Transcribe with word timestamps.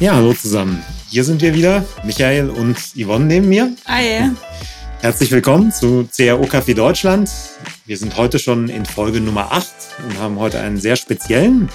Ja, 0.00 0.14
hallo 0.14 0.32
zusammen. 0.32 0.82
Hier 1.10 1.24
sind 1.24 1.42
wir 1.42 1.52
wieder, 1.52 1.84
Michael 2.04 2.48
und 2.48 2.78
Yvonne 2.96 3.26
neben 3.26 3.50
mir. 3.50 3.76
Hi. 3.86 4.30
Herzlich 5.02 5.30
willkommen 5.30 5.72
zu 5.72 6.08
CRO 6.16 6.44
Café 6.44 6.74
Deutschland. 6.74 7.30
Wir 7.84 7.98
sind 7.98 8.16
heute 8.16 8.38
schon 8.38 8.70
in 8.70 8.86
Folge 8.86 9.20
Nummer 9.20 9.52
8 9.52 9.68
und 10.06 10.18
haben 10.18 10.38
heute 10.38 10.58
einen 10.58 10.78
sehr 10.78 10.96
speziellen 10.96 11.68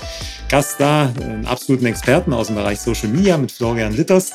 Gast 0.50 0.80
da, 0.80 1.14
einen 1.22 1.46
absoluten 1.46 1.86
Experten 1.86 2.34
aus 2.34 2.48
dem 2.48 2.56
Bereich 2.56 2.80
Social 2.80 3.10
Media 3.10 3.38
mit 3.38 3.52
Florian 3.52 3.94
Litters. 3.96 4.32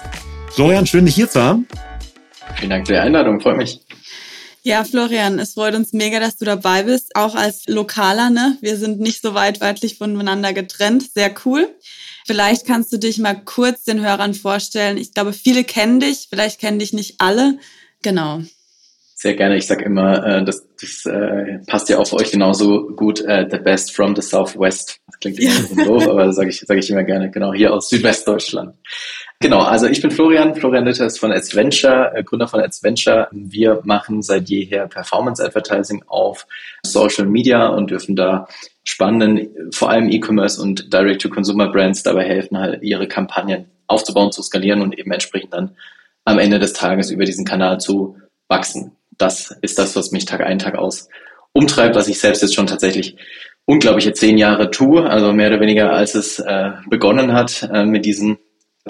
Florian, 0.52 0.86
schön 0.86 1.04
dich 1.04 1.16
hier 1.16 1.28
zu 1.28 1.42
haben. 1.42 1.66
Vielen 2.58 2.70
Dank 2.70 2.86
für 2.86 2.92
die 2.92 3.00
Einladung, 3.00 3.40
freut 3.40 3.56
mich. 3.56 3.80
Ja, 4.70 4.84
Florian, 4.84 5.40
es 5.40 5.54
freut 5.54 5.74
uns 5.74 5.92
mega, 5.92 6.20
dass 6.20 6.36
du 6.36 6.44
dabei 6.44 6.84
bist, 6.84 7.16
auch 7.16 7.34
als 7.34 7.66
Lokaler. 7.66 8.30
Ne? 8.30 8.56
Wir 8.60 8.76
sind 8.76 9.00
nicht 9.00 9.20
so 9.20 9.34
weit 9.34 9.60
weitlich 9.60 9.98
voneinander 9.98 10.52
getrennt. 10.52 11.10
Sehr 11.12 11.34
cool. 11.44 11.66
Vielleicht 12.24 12.68
kannst 12.68 12.92
du 12.92 12.96
dich 12.96 13.18
mal 13.18 13.34
kurz 13.34 13.82
den 13.82 14.00
Hörern 14.00 14.32
vorstellen. 14.32 14.96
Ich 14.96 15.12
glaube, 15.12 15.32
viele 15.32 15.64
kennen 15.64 15.98
dich, 15.98 16.28
vielleicht 16.30 16.60
kennen 16.60 16.78
dich 16.78 16.92
nicht 16.92 17.16
alle. 17.18 17.58
Genau. 18.02 18.42
Sehr 19.16 19.34
gerne. 19.34 19.56
Ich 19.56 19.66
sage 19.66 19.84
immer, 19.84 20.24
äh, 20.24 20.44
das, 20.44 20.64
das 20.80 21.04
äh, 21.04 21.58
passt 21.66 21.88
ja 21.88 21.98
auch 21.98 22.06
für 22.06 22.16
euch 22.16 22.30
genauso 22.30 22.90
gut. 22.94 23.20
Äh, 23.22 23.48
the 23.50 23.58
best 23.58 23.90
from 23.90 24.14
the 24.14 24.22
Southwest. 24.22 25.00
Das 25.08 25.18
klingt 25.18 25.40
immer 25.40 25.52
ja. 25.78 25.84
doof, 25.84 26.06
aber 26.06 26.26
das 26.26 26.36
sage 26.36 26.50
ich, 26.50 26.60
sag 26.60 26.78
ich 26.78 26.88
immer 26.90 27.02
gerne. 27.02 27.28
Genau, 27.32 27.52
hier 27.52 27.74
aus 27.74 27.88
Südwestdeutschland. 27.88 28.76
Genau, 29.42 29.60
also 29.60 29.86
ich 29.86 30.02
bin 30.02 30.10
Florian, 30.10 30.54
Florian 30.54 30.84
Litters 30.84 31.18
von 31.18 31.32
Adventure, 31.32 32.12
äh, 32.14 32.22
Gründer 32.22 32.46
von 32.46 32.60
Adventure. 32.60 33.26
Wir 33.32 33.80
machen 33.84 34.20
seit 34.20 34.50
jeher 34.50 34.86
Performance 34.86 35.42
Advertising 35.42 36.04
auf 36.08 36.46
Social 36.84 37.24
Media 37.24 37.68
und 37.68 37.90
dürfen 37.90 38.16
da 38.16 38.46
spannenden, 38.84 39.72
vor 39.72 39.88
allem 39.88 40.10
E-Commerce 40.10 40.60
und 40.60 40.92
Direct-to-Consumer-Brands 40.92 42.02
dabei 42.02 42.24
helfen, 42.24 42.58
halt 42.58 42.82
ihre 42.82 43.08
Kampagnen 43.08 43.70
aufzubauen, 43.86 44.30
zu 44.30 44.42
skalieren 44.42 44.82
und 44.82 44.98
eben 44.98 45.10
entsprechend 45.10 45.54
dann 45.54 45.74
am 46.26 46.38
Ende 46.38 46.58
des 46.58 46.74
Tages 46.74 47.10
über 47.10 47.24
diesen 47.24 47.46
Kanal 47.46 47.80
zu 47.80 48.18
wachsen. 48.46 48.92
Das 49.16 49.56
ist 49.62 49.78
das, 49.78 49.96
was 49.96 50.12
mich 50.12 50.26
Tag 50.26 50.42
ein, 50.42 50.58
Tag 50.58 50.76
aus 50.76 51.08
umtreibt, 51.52 51.96
was 51.96 52.08
ich 52.08 52.20
selbst 52.20 52.42
jetzt 52.42 52.54
schon 52.54 52.66
tatsächlich 52.66 53.16
unglaubliche 53.64 54.12
zehn 54.12 54.36
Jahre 54.36 54.70
tue, 54.70 55.08
also 55.08 55.32
mehr 55.32 55.48
oder 55.48 55.60
weniger 55.60 55.92
als 55.92 56.14
es 56.14 56.38
äh, 56.40 56.72
begonnen 56.90 57.32
hat 57.32 57.68
äh, 57.72 57.86
mit 57.86 58.04
diesen 58.04 58.38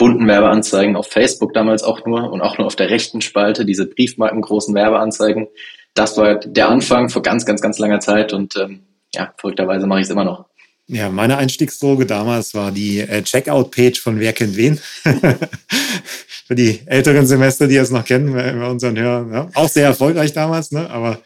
bunten 0.00 0.26
Werbeanzeigen 0.26 0.96
auf 0.96 1.08
Facebook 1.08 1.52
damals 1.52 1.82
auch 1.82 2.06
nur 2.06 2.32
und 2.32 2.40
auch 2.40 2.56
nur 2.56 2.66
auf 2.66 2.74
der 2.74 2.88
rechten 2.88 3.20
Spalte, 3.20 3.66
diese 3.66 3.84
briefmarkengroßen 3.84 4.74
Werbeanzeigen. 4.74 5.48
Das 5.92 6.16
war 6.16 6.36
der 6.36 6.70
Anfang 6.70 7.10
vor 7.10 7.20
ganz, 7.20 7.44
ganz, 7.44 7.60
ganz 7.60 7.78
langer 7.78 8.00
Zeit 8.00 8.32
und 8.32 8.56
ähm, 8.56 8.80
ja, 9.14 9.34
verrückterweise 9.36 9.86
mache 9.86 10.00
ich 10.00 10.06
es 10.06 10.10
immer 10.10 10.24
noch. 10.24 10.46
Ja, 10.86 11.10
meine 11.10 11.36
Einstiegsdroge 11.36 12.06
damals 12.06 12.54
war 12.54 12.72
die 12.72 13.00
äh, 13.00 13.22
Checkout-Page 13.22 14.00
von 14.00 14.18
Wer 14.18 14.32
kennt 14.32 14.56
wen. 14.56 14.80
Für 16.46 16.54
die 16.54 16.80
älteren 16.86 17.26
Semester, 17.26 17.68
die 17.68 17.76
es 17.76 17.90
noch 17.90 18.06
kennen, 18.06 18.32
bei 18.32 18.66
unseren 18.68 18.98
Hörern. 18.98 19.32
Ja. 19.32 19.48
Auch 19.52 19.68
sehr 19.68 19.84
erfolgreich 19.84 20.32
damals, 20.32 20.72
ne? 20.72 20.88
aber 20.88 21.20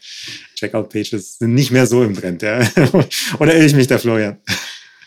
Checkout-Pages 0.55 1.37
sind 1.37 1.53
nicht 1.53 1.71
mehr 1.71 1.87
so 1.87 2.03
im 2.03 2.13
Trend. 2.13 2.41
Ja. 2.41 2.59
Oder 3.39 3.55
irre 3.55 3.65
ich 3.65 3.73
mich 3.73 3.87
da, 3.87 3.97
Florian? 3.97 4.37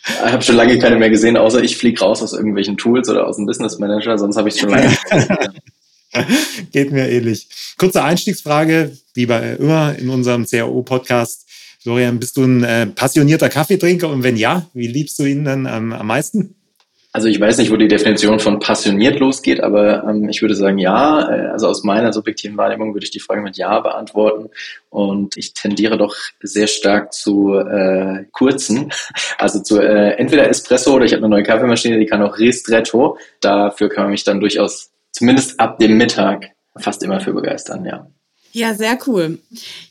Ich 0.08 0.32
habe 0.32 0.42
schon 0.42 0.56
lange 0.56 0.78
keine 0.78 0.96
mehr 0.96 1.10
gesehen, 1.10 1.36
außer 1.36 1.62
ich 1.62 1.76
fliege 1.76 2.00
raus 2.00 2.22
aus 2.22 2.32
irgendwelchen 2.32 2.76
Tools 2.76 3.08
oder 3.08 3.26
aus 3.26 3.36
dem 3.36 3.46
Business 3.46 3.78
Manager, 3.78 4.18
sonst 4.18 4.36
habe 4.36 4.48
ich 4.48 4.58
schon 4.58 4.70
lange. 4.70 4.96
Geht 6.72 6.90
mir 6.90 7.08
ähnlich. 7.08 7.48
Kurze 7.76 8.02
Einstiegsfrage, 8.02 8.96
wie 9.14 9.26
bei 9.26 9.56
immer 9.56 9.94
in 9.96 10.08
unserem 10.08 10.46
CAO-Podcast. 10.46 11.46
Florian, 11.80 12.18
bist 12.18 12.36
du 12.36 12.44
ein 12.44 12.64
äh, 12.64 12.86
passionierter 12.86 13.48
Kaffeetrinker 13.48 14.08
und 14.08 14.22
wenn 14.22 14.36
ja, 14.36 14.66
wie 14.74 14.88
liebst 14.88 15.18
du 15.18 15.24
ihn 15.24 15.44
dann 15.44 15.66
ähm, 15.66 15.92
am 15.92 16.06
meisten? 16.06 16.54
Also 17.12 17.26
ich 17.28 17.40
weiß 17.40 17.56
nicht, 17.56 17.70
wo 17.72 17.76
die 17.76 17.88
Definition 17.88 18.38
von 18.38 18.58
passioniert 18.58 19.18
losgeht, 19.18 19.62
aber 19.62 20.04
ähm, 20.04 20.28
ich 20.28 20.42
würde 20.42 20.54
sagen 20.54 20.76
ja. 20.78 21.30
Äh, 21.30 21.48
also 21.48 21.66
aus 21.66 21.82
meiner 21.82 22.12
subjektiven 22.12 22.56
Wahrnehmung 22.58 22.94
würde 22.94 23.04
ich 23.04 23.10
die 23.10 23.20
Frage 23.20 23.40
mit 23.40 23.56
ja 23.56 23.80
beantworten. 23.80 24.50
Und 24.90 25.36
ich 25.36 25.54
tendiere 25.54 25.96
doch 25.96 26.14
sehr 26.40 26.66
stark 26.66 27.14
zu 27.14 27.54
äh, 27.54 28.24
kurzen, 28.32 28.92
also 29.38 29.62
zu 29.62 29.80
äh, 29.80 30.16
entweder 30.18 30.48
Espresso 30.48 30.94
oder 30.94 31.06
ich 31.06 31.12
habe 31.12 31.24
eine 31.24 31.30
neue 31.30 31.44
Kaffeemaschine, 31.44 31.98
die 31.98 32.06
kann 32.06 32.22
auch 32.22 32.38
Ristretto. 32.38 33.16
Dafür 33.40 33.88
kann 33.88 34.04
man 34.04 34.10
mich 34.10 34.24
dann 34.24 34.40
durchaus 34.40 34.90
zumindest 35.10 35.58
ab 35.58 35.78
dem 35.78 35.96
Mittag 35.96 36.50
fast 36.76 37.02
immer 37.02 37.20
für 37.20 37.32
begeistern, 37.32 37.84
ja. 37.86 38.06
Ja, 38.58 38.74
sehr 38.74 38.98
cool. 39.06 39.38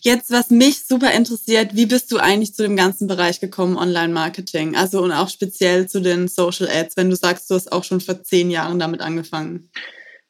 Jetzt, 0.02 0.30
was 0.30 0.50
mich 0.50 0.86
super 0.86 1.14
interessiert, 1.14 1.74
wie 1.74 1.86
bist 1.86 2.12
du 2.12 2.18
eigentlich 2.18 2.54
zu 2.54 2.64
dem 2.64 2.76
ganzen 2.76 3.08
Bereich 3.08 3.40
gekommen, 3.40 3.78
Online-Marketing? 3.78 4.76
Also 4.76 5.02
und 5.02 5.14
auch 5.14 5.30
speziell 5.30 5.88
zu 5.88 6.02
den 6.02 6.28
Social 6.28 6.68
Ads, 6.68 6.98
wenn 6.98 7.10
du 7.10 7.16
sagst, 7.16 7.50
du 7.50 7.56
hast 7.56 7.72
auch 7.72 7.86
schon 7.86 8.02
vor 8.02 8.22
zehn 8.24 8.52
Jahren 8.52 8.78
damit 8.78 9.00
angefangen. 9.00 9.70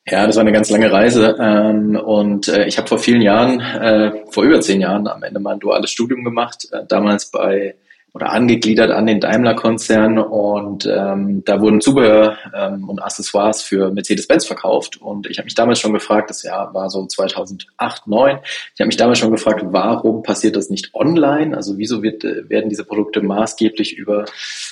Ja, 0.05 0.27
das 0.27 0.35
war 0.35 0.41
eine 0.41 0.51
ganz 0.51 0.69
lange 0.69 0.91
Reise 0.91 1.35
ähm, 1.39 1.95
und 1.95 2.47
äh, 2.47 2.67
ich 2.67 2.77
habe 2.77 2.87
vor 2.87 2.99
vielen 2.99 3.23
Jahren, 3.23 3.59
äh, 3.59 4.11
vor 4.29 4.43
über 4.43 4.61
zehn 4.61 4.81
Jahren 4.81 5.07
am 5.07 5.23
Ende 5.23 5.39
mal 5.39 5.53
ein 5.53 5.59
duales 5.59 5.89
Studium 5.89 6.23
gemacht, 6.23 6.67
äh, 6.71 6.85
damals 6.87 7.31
bei 7.31 7.73
oder 8.17 8.31
angegliedert 8.31 8.89
an 8.89 9.05
den 9.05 9.19
Daimler-Konzern 9.19 10.17
und 10.17 10.87
ähm, 10.87 11.43
da 11.45 11.61
wurden 11.61 11.81
Zubehör 11.81 12.35
ähm, 12.55 12.89
und 12.89 12.99
Accessoires 12.99 13.61
für 13.61 13.91
Mercedes-Benz 13.91 14.47
verkauft 14.47 14.99
und 14.99 15.27
ich 15.27 15.37
habe 15.37 15.45
mich 15.45 15.53
damals 15.53 15.79
schon 15.79 15.93
gefragt, 15.93 16.31
das 16.31 16.41
Jahr 16.41 16.73
war 16.73 16.89
so 16.89 17.05
2008, 17.05 17.67
2009, 17.77 18.39
ich 18.73 18.79
habe 18.79 18.87
mich 18.87 18.97
damals 18.97 19.19
schon 19.19 19.29
gefragt, 19.29 19.63
warum 19.67 20.23
passiert 20.23 20.55
das 20.55 20.71
nicht 20.71 20.95
online? 20.95 21.55
Also 21.55 21.77
wieso 21.77 22.01
wird, 22.01 22.23
äh, 22.23 22.49
werden 22.49 22.69
diese 22.69 22.85
Produkte 22.85 23.21
maßgeblich 23.21 23.97
über 23.97 24.25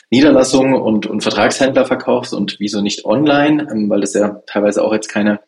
Niederlassungen 0.09 0.73
und, 0.73 1.05
und 1.05 1.21
Vertragshändler 1.21 1.85
verkauft 1.85 2.33
und 2.33 2.55
wieso 2.59 2.81
nicht 2.81 3.05
online? 3.05 3.67
Ähm, 3.71 3.91
weil 3.91 4.01
das 4.01 4.15
ja 4.15 4.41
teilweise 4.47 4.83
auch 4.83 4.91
jetzt 4.91 5.09
keine 5.09 5.39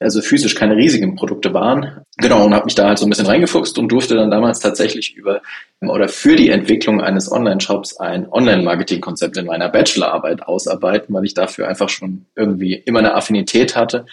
also 0.00 0.22
physisch 0.22 0.54
keine 0.54 0.76
riesigen 0.76 1.14
Produkte 1.14 1.52
waren. 1.52 2.00
Genau, 2.16 2.44
und 2.44 2.54
habe 2.54 2.64
mich 2.64 2.74
da 2.74 2.88
halt 2.88 2.98
so 2.98 3.06
ein 3.06 3.10
bisschen 3.10 3.26
reingefuchst 3.26 3.78
und 3.78 3.88
durfte 3.88 4.16
dann 4.16 4.30
damals 4.30 4.58
tatsächlich 4.58 5.14
über 5.14 5.42
oder 5.82 6.08
für 6.08 6.36
die 6.36 6.50
Entwicklung 6.50 7.00
eines 7.00 7.30
Online-Shops 7.30 7.98
ein 7.98 8.30
Online-Marketing-Konzept 8.30 9.36
in 9.36 9.46
meiner 9.46 9.68
Bachelorarbeit 9.68 10.42
ausarbeiten, 10.42 11.14
weil 11.14 11.24
ich 11.24 11.34
dafür 11.34 11.68
einfach 11.68 11.88
schon 11.88 12.26
irgendwie 12.34 12.74
immer 12.74 12.98
eine 12.98 13.14
Affinität 13.14 13.76
hatte. 13.76 14.06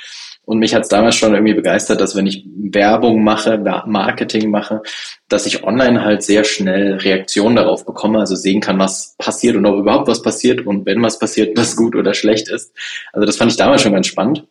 Und 0.45 0.59
mich 0.59 0.73
hat 0.73 0.83
es 0.83 0.89
damals 0.89 1.15
schon 1.15 1.33
irgendwie 1.33 1.53
begeistert, 1.53 1.99
dass 1.99 2.15
wenn 2.15 2.27
ich 2.27 2.45
Werbung 2.55 3.21
mache, 3.21 3.57
Marketing 3.85 4.49
mache, 4.49 4.81
dass 5.27 5.45
ich 5.45 5.63
online 5.65 6.05
halt 6.05 6.23
sehr 6.23 6.45
schnell 6.45 6.95
Reaktionen 6.95 7.57
darauf 7.57 7.85
bekomme, 7.85 8.19
also 8.19 8.35
sehen 8.35 8.61
kann, 8.61 8.79
was 8.79 9.15
passiert 9.17 9.57
und 9.57 9.65
ob 9.65 9.77
überhaupt 9.77 10.07
was 10.07 10.21
passiert 10.21 10.65
und 10.65 10.85
wenn 10.85 11.01
was 11.03 11.19
passiert, 11.19 11.57
was 11.57 11.75
gut 11.75 11.95
oder 11.95 12.13
schlecht 12.13 12.47
ist. 12.49 12.73
Also 13.11 13.25
das 13.25 13.35
fand 13.35 13.51
ich 13.51 13.57
damals 13.57 13.81
schon 13.81 13.91
ganz 13.91 14.07
spannend 14.07 14.45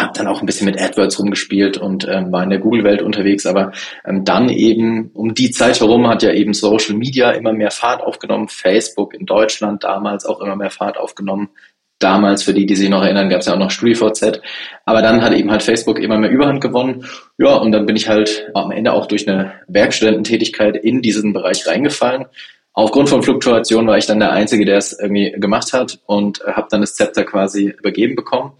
habe 0.00 0.12
dann 0.14 0.26
auch 0.26 0.40
ein 0.40 0.46
bisschen 0.46 0.66
mit 0.66 0.80
AdWords 0.80 1.18
rumgespielt 1.18 1.76
und 1.76 2.06
ähm, 2.08 2.32
war 2.32 2.42
in 2.42 2.50
der 2.50 2.58
Google-Welt 2.58 3.02
unterwegs, 3.02 3.46
aber 3.46 3.72
ähm, 4.06 4.24
dann 4.24 4.48
eben 4.48 5.10
um 5.14 5.34
die 5.34 5.50
Zeit 5.50 5.80
herum 5.80 6.08
hat 6.08 6.22
ja 6.22 6.32
eben 6.32 6.54
Social 6.54 6.96
Media 6.96 7.30
immer 7.32 7.52
mehr 7.52 7.70
Fahrt 7.70 8.02
aufgenommen, 8.02 8.48
Facebook 8.48 9.14
in 9.14 9.26
Deutschland 9.26 9.84
damals 9.84 10.24
auch 10.24 10.40
immer 10.40 10.56
mehr 10.56 10.70
Fahrt 10.70 10.96
aufgenommen. 10.96 11.50
Damals, 11.98 12.42
für 12.42 12.52
die, 12.52 12.66
die 12.66 12.74
sich 12.74 12.88
noch 12.88 13.04
erinnern, 13.04 13.28
gab 13.28 13.40
es 13.40 13.46
ja 13.46 13.54
auch 13.54 13.58
noch 13.58 13.70
StudiVZ. 13.70 14.40
Aber 14.84 15.02
dann 15.02 15.22
hat 15.22 15.32
eben 15.34 15.52
halt 15.52 15.62
Facebook 15.62 16.00
immer 16.00 16.18
mehr 16.18 16.30
Überhand 16.30 16.60
gewonnen. 16.60 17.04
Ja, 17.38 17.54
und 17.54 17.70
dann 17.70 17.86
bin 17.86 17.94
ich 17.94 18.08
halt 18.08 18.50
am 18.54 18.72
Ende 18.72 18.92
auch 18.92 19.06
durch 19.06 19.28
eine 19.28 19.52
Werkstudententätigkeit 19.68 20.74
in 20.74 21.00
diesen 21.00 21.32
Bereich 21.32 21.64
reingefallen. 21.64 22.24
Aufgrund 22.72 23.08
von 23.08 23.22
Fluktuation 23.22 23.86
war 23.86 23.98
ich 23.98 24.06
dann 24.06 24.18
der 24.18 24.32
Einzige, 24.32 24.64
der 24.64 24.78
es 24.78 24.98
irgendwie 24.98 25.30
gemacht 25.30 25.72
hat 25.72 26.00
und 26.06 26.40
äh, 26.40 26.54
habe 26.54 26.66
dann 26.70 26.80
das 26.80 26.94
Zepter 26.94 27.22
quasi 27.22 27.72
übergeben 27.78 28.16
bekommen 28.16 28.54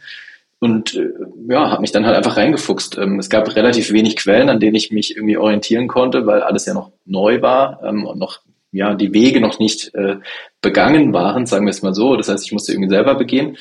und 0.63 0.95
äh, 0.95 1.11
ja, 1.49 1.73
habe 1.73 1.81
mich 1.81 1.91
dann 1.91 2.07
halt 2.07 2.17
einfach 2.17 2.37
reingefuchst. 2.37 2.97
Ähm, 2.97 3.19
es 3.19 3.29
gab 3.29 3.57
relativ 3.57 3.93
wenig 3.93 4.15
Quellen, 4.15 4.49
an 4.49 4.61
denen 4.61 4.77
ich 4.77 4.93
mich 4.93 5.17
irgendwie 5.17 5.37
orientieren 5.37 5.89
konnte, 5.89 6.25
weil 6.25 6.41
alles 6.41 6.67
ja 6.67 6.73
noch 6.73 6.93
neu 7.05 7.43
war 7.43 7.81
ähm, 7.83 8.07
und 8.07 8.17
noch 8.21 8.43
ja 8.71 8.95
die 8.95 9.13
Wege 9.13 9.41
noch 9.41 9.59
nicht 9.59 9.93
äh, 9.97 10.19
begangen 10.61 11.13
waren, 11.13 11.47
sagen 11.47 11.67
wir 11.67 11.73
es 11.73 11.83
mal 11.83 11.95
so. 11.95 12.15
Das 12.15 12.29
heißt, 12.29 12.47
ich 12.47 12.53
musste 12.53 12.71
irgendwie 12.71 12.91
selber 12.91 13.17
begehen. 13.17 13.57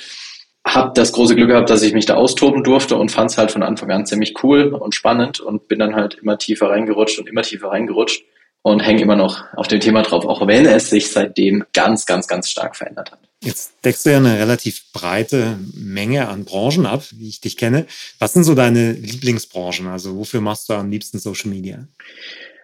Hab 0.63 0.93
das 0.93 1.11
große 1.11 1.35
Glück 1.35 1.49
gehabt, 1.49 1.71
dass 1.71 1.81
ich 1.81 1.93
mich 1.93 2.05
da 2.05 2.13
austoben 2.13 2.63
durfte 2.63 2.95
und 2.95 3.09
fand 3.09 3.31
es 3.31 3.37
halt 3.39 3.49
von 3.49 3.63
Anfang 3.63 3.89
an 3.89 4.05
ziemlich 4.05 4.35
cool 4.43 4.67
und 4.67 4.93
spannend 4.93 5.39
und 5.39 5.67
bin 5.67 5.79
dann 5.79 5.95
halt 5.95 6.19
immer 6.21 6.37
tiefer 6.37 6.69
reingerutscht 6.69 7.17
und 7.17 7.27
immer 7.27 7.41
tiefer 7.41 7.69
reingerutscht 7.69 8.23
und 8.61 8.79
hänge 8.79 9.01
immer 9.01 9.15
noch 9.15 9.43
auf 9.55 9.67
dem 9.67 9.79
Thema 9.79 10.03
drauf, 10.03 10.27
auch 10.27 10.45
wenn 10.45 10.67
es 10.67 10.91
sich 10.91 11.09
seitdem 11.09 11.63
ganz, 11.73 12.05
ganz, 12.05 12.27
ganz 12.27 12.47
stark 12.47 12.75
verändert 12.75 13.11
hat. 13.11 13.30
Jetzt 13.43 13.73
deckst 13.83 14.05
du 14.05 14.11
ja 14.11 14.17
eine 14.17 14.37
relativ 14.37 14.91
breite 14.93 15.57
Menge 15.73 16.27
an 16.27 16.45
Branchen 16.45 16.85
ab, 16.85 17.03
wie 17.11 17.27
ich 17.27 17.41
dich 17.41 17.57
kenne. 17.57 17.87
Was 18.19 18.33
sind 18.33 18.43
so 18.43 18.53
deine 18.53 18.91
Lieblingsbranchen? 18.91 19.87
Also 19.87 20.15
wofür 20.15 20.41
machst 20.41 20.69
du 20.69 20.73
am 20.73 20.91
liebsten 20.91 21.17
Social 21.17 21.49
Media? 21.49 21.87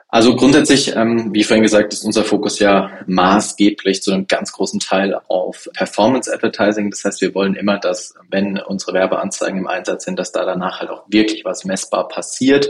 Also 0.09 0.35
grundsätzlich, 0.35 0.95
ähm, 0.95 1.33
wie 1.33 1.44
vorhin 1.44 1.63
gesagt, 1.63 1.91
ist 1.91 2.06
unser 2.06 2.24
Fokus 2.24 2.59
ja 2.59 2.91
maßgeblich 3.07 4.01
zu 4.01 4.13
einem 4.13 4.27
ganz 4.27 4.53
großen 4.53 4.79
Teil 4.79 5.19
auf 5.27 5.68
Performance 5.74 6.31
Advertising. 6.33 6.91
Das 6.91 7.03
heißt, 7.03 7.21
wir 7.21 7.35
wollen 7.35 7.56
immer, 7.56 7.77
dass 7.77 8.13
wenn 8.29 8.57
unsere 8.59 8.94
Werbeanzeigen 8.94 9.59
im 9.59 9.68
Einsatz 9.68 10.06
sind, 10.06 10.18
dass 10.18 10.31
da 10.31 10.45
danach 10.45 10.79
halt 10.79 10.91
auch 10.91 11.03
wirklich 11.09 11.44
was 11.44 11.65
messbar 11.65 12.07
passiert. 12.07 12.69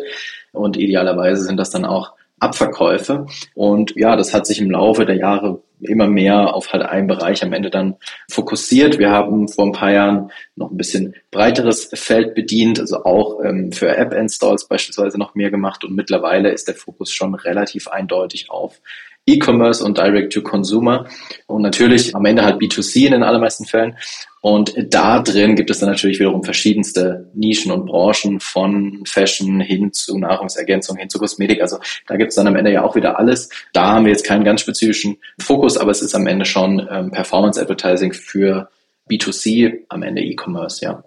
Und 0.51 0.77
idealerweise 0.77 1.44
sind 1.44 1.57
das 1.57 1.69
dann 1.69 1.86
auch 1.86 2.13
Abverkäufe. 2.39 3.25
Und 3.56 3.94
ja, 3.95 4.16
das 4.16 4.34
hat 4.34 4.45
sich 4.45 4.60
im 4.60 4.72
Laufe 4.72 5.06
der 5.06 5.16
Jahre 5.16 5.62
immer 5.80 6.07
mehr 6.07 6.56
auf 6.56 6.74
halt 6.74 6.84
einen 6.84 7.07
Bereich 7.07 7.44
am 7.44 7.54
Ende 7.54 7.69
dann 7.69 7.95
fokussiert. 8.30 8.98
Wir 8.98 9.12
haben 9.12 9.48
vor 9.48 9.66
ein 9.66 9.72
paar 9.72 9.92
Jahren 9.92 10.31
noch 10.56 10.72
ein 10.72 10.78
bisschen 10.78 11.13
breiteres 11.31 11.89
Feld 11.94 12.34
bedient, 12.34 12.80
also 12.80 13.04
auch 13.04 13.44
ähm, 13.44 13.72
für 13.72 13.95
App-Installs 13.95 14.68
beispielsweise 14.68 15.19
noch 15.19 15.36
mehr 15.36 15.51
gemacht 15.51 15.84
und 15.84 15.95
mittlerweile 15.95 16.50
ist 16.50 16.68
der 16.68 16.75
Fokus 16.75 17.12
schon 17.12 17.36
relativ 17.36 17.88
eindeutig 17.88 18.50
auf 18.50 18.81
E-Commerce 19.28 19.83
und 19.83 19.98
Direct-to-Consumer 19.98 21.06
und 21.48 21.62
natürlich 21.62 22.16
am 22.16 22.25
Ende 22.25 22.44
halt 22.44 22.62
B2C 22.62 23.06
in 23.06 23.12
den 23.12 23.24
allermeisten 23.24 23.66
Fällen. 23.66 23.98
Und 24.47 24.73
da 24.94 25.19
drin 25.19 25.57
gibt 25.57 25.69
es 25.69 25.79
dann 25.79 25.89
natürlich 25.89 26.19
wiederum 26.19 26.41
verschiedenste 26.41 27.29
Nischen 27.33 27.69
und 27.69 27.85
Branchen 27.85 28.39
von 28.39 29.03
Fashion 29.05 29.59
hin 29.59 29.91
zu 29.91 30.17
Nahrungsergänzung, 30.17 30.95
hin 30.95 31.09
zu 31.09 31.19
Kosmetik. 31.19 31.61
Also 31.61 31.79
da 32.07 32.15
gibt 32.15 32.29
es 32.29 32.35
dann 32.35 32.47
am 32.47 32.55
Ende 32.55 32.71
ja 32.71 32.81
auch 32.81 32.95
wieder 32.95 33.19
alles. 33.19 33.49
Da 33.73 33.88
haben 33.88 34.05
wir 34.05 34.13
jetzt 34.13 34.25
keinen 34.25 34.45
ganz 34.45 34.61
spezifischen 34.61 35.17
Fokus, 35.38 35.75
aber 35.75 35.91
es 35.91 36.01
ist 36.01 36.15
am 36.15 36.27
Ende 36.27 36.45
schon 36.45 36.88
ähm, 36.89 37.11
Performance 37.11 37.61
Advertising 37.61 38.13
für 38.13 38.69
B2C, 39.11 39.79
am 39.89 40.01
Ende 40.01 40.21
E-Commerce, 40.21 40.81
ja. 40.81 41.03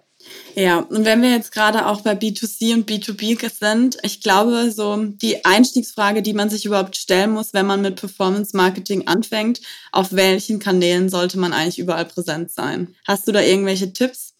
Ja, 0.55 0.79
und 0.79 1.05
wenn 1.05 1.21
wir 1.21 1.29
jetzt 1.29 1.51
gerade 1.51 1.87
auch 1.87 2.01
bei 2.01 2.11
B2C 2.11 2.73
und 2.73 2.89
B2B 2.89 3.49
sind, 3.49 3.97
ich 4.03 4.21
glaube, 4.21 4.71
so 4.71 4.97
die 4.97 5.45
Einstiegsfrage, 5.45 6.21
die 6.21 6.33
man 6.33 6.49
sich 6.49 6.65
überhaupt 6.65 6.97
stellen 6.97 7.31
muss, 7.31 7.53
wenn 7.53 7.65
man 7.65 7.81
mit 7.81 7.95
Performance 7.95 8.55
Marketing 8.55 9.07
anfängt, 9.07 9.61
auf 9.91 10.13
welchen 10.13 10.59
Kanälen 10.59 11.09
sollte 11.09 11.39
man 11.39 11.53
eigentlich 11.53 11.79
überall 11.79 12.05
präsent 12.05 12.51
sein? 12.51 12.95
Hast 13.07 13.27
du 13.27 13.31
da 13.31 13.41
irgendwelche 13.41 13.93
Tipps? 13.93 14.33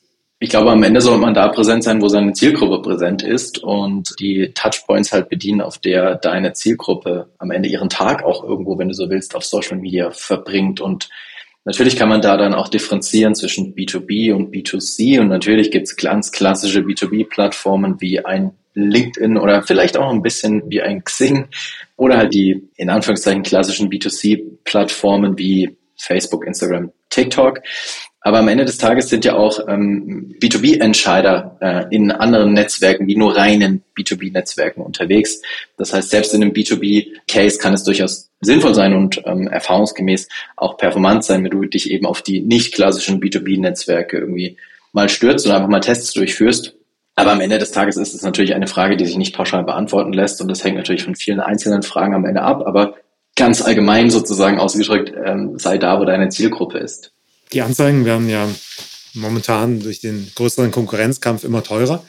Ich 0.43 0.49
glaube, 0.49 0.71
am 0.71 0.81
Ende 0.81 1.01
sollte 1.01 1.21
man 1.21 1.35
da 1.35 1.49
präsent 1.49 1.83
sein, 1.83 2.01
wo 2.01 2.07
seine 2.07 2.33
Zielgruppe 2.33 2.81
präsent 2.81 3.21
ist 3.21 3.59
und 3.59 4.15
die 4.19 4.51
Touchpoints 4.55 5.11
halt 5.11 5.29
bedienen, 5.29 5.61
auf 5.61 5.77
der 5.77 6.15
deine 6.15 6.53
Zielgruppe 6.53 7.29
am 7.37 7.51
Ende 7.51 7.69
ihren 7.69 7.89
Tag 7.89 8.23
auch 8.23 8.43
irgendwo, 8.43 8.79
wenn 8.79 8.87
du 8.87 8.95
so 8.95 9.07
willst, 9.11 9.35
auf 9.35 9.45
Social 9.45 9.77
Media 9.77 10.09
verbringt 10.09 10.81
und 10.81 11.09
Natürlich 11.63 11.95
kann 11.95 12.09
man 12.09 12.21
da 12.21 12.37
dann 12.37 12.55
auch 12.55 12.69
differenzieren 12.69 13.35
zwischen 13.35 13.75
B2B 13.75 14.33
und 14.33 14.53
B2C 14.53 15.19
und 15.19 15.27
natürlich 15.27 15.69
gibt 15.69 15.87
es 15.87 15.95
ganz 15.95 16.31
klassische 16.31 16.79
B2B-Plattformen 16.79 18.01
wie 18.01 18.25
ein 18.25 18.51
LinkedIn 18.73 19.37
oder 19.37 19.61
vielleicht 19.61 19.97
auch 19.97 20.11
ein 20.11 20.23
bisschen 20.23 20.63
wie 20.71 20.81
ein 20.81 21.03
Xing 21.03 21.47
oder 21.97 22.17
halt 22.17 22.33
die 22.33 22.67
in 22.77 22.89
Anführungszeichen 22.89 23.43
klassischen 23.43 23.89
B2C-Plattformen 23.89 25.37
wie 25.37 25.77
Facebook, 26.01 26.45
Instagram, 26.45 26.91
TikTok. 27.09 27.61
Aber 28.23 28.37
am 28.37 28.47
Ende 28.47 28.65
des 28.65 28.77
Tages 28.77 29.09
sind 29.09 29.25
ja 29.25 29.35
auch 29.35 29.67
ähm, 29.67 30.35
B2B-Entscheider 30.39 31.57
äh, 31.59 31.95
in 31.95 32.11
anderen 32.11 32.53
Netzwerken 32.53 33.07
wie 33.07 33.15
nur 33.15 33.35
reinen 33.35 33.83
B2B-Netzwerken 33.97 34.81
unterwegs. 34.81 35.41
Das 35.77 35.91
heißt, 35.91 36.11
selbst 36.11 36.33
in 36.35 36.43
einem 36.43 36.53
B2B-Case 36.53 37.57
kann 37.57 37.73
es 37.73 37.83
durchaus 37.83 38.29
sinnvoll 38.39 38.75
sein 38.75 38.93
und 38.93 39.21
ähm, 39.25 39.47
erfahrungsgemäß 39.47 40.27
auch 40.55 40.77
performant 40.77 41.23
sein, 41.23 41.43
wenn 41.43 41.49
du 41.49 41.65
dich 41.65 41.89
eben 41.89 42.05
auf 42.05 42.21
die 42.21 42.41
nicht 42.41 42.75
klassischen 42.75 43.19
B2B-Netzwerke 43.19 44.19
irgendwie 44.19 44.57
mal 44.93 45.09
stürzt 45.09 45.47
und 45.47 45.53
einfach 45.53 45.69
mal 45.69 45.79
Tests 45.79 46.13
durchführst. 46.13 46.75
Aber 47.15 47.31
am 47.31 47.41
Ende 47.41 47.57
des 47.57 47.71
Tages 47.71 47.97
ist 47.97 48.13
es 48.13 48.21
natürlich 48.21 48.53
eine 48.53 48.67
Frage, 48.67 48.97
die 48.97 49.05
sich 49.05 49.17
nicht 49.17 49.35
pauschal 49.35 49.63
beantworten 49.63 50.13
lässt 50.13 50.41
und 50.41 50.47
das 50.47 50.63
hängt 50.63 50.77
natürlich 50.77 51.03
von 51.03 51.15
vielen 51.15 51.39
einzelnen 51.39 51.81
Fragen 51.81 52.13
am 52.13 52.25
Ende 52.25 52.41
ab. 52.41 52.63
Aber 52.65 52.95
ganz 53.35 53.61
allgemein 53.61 54.09
sozusagen 54.09 54.59
ausgedrückt, 54.59 55.13
ähm, 55.25 55.57
sei 55.57 55.77
da, 55.77 55.99
wo 55.99 56.05
deine 56.05 56.29
Zielgruppe 56.29 56.77
ist. 56.77 57.13
Die 57.53 57.61
Anzeigen 57.61 58.05
werden 58.05 58.29
ja 58.29 58.47
momentan 59.13 59.81
durch 59.81 59.99
den 59.99 60.31
größeren 60.35 60.71
Konkurrenzkampf 60.71 61.43
immer 61.43 61.63
teurer. 61.63 62.03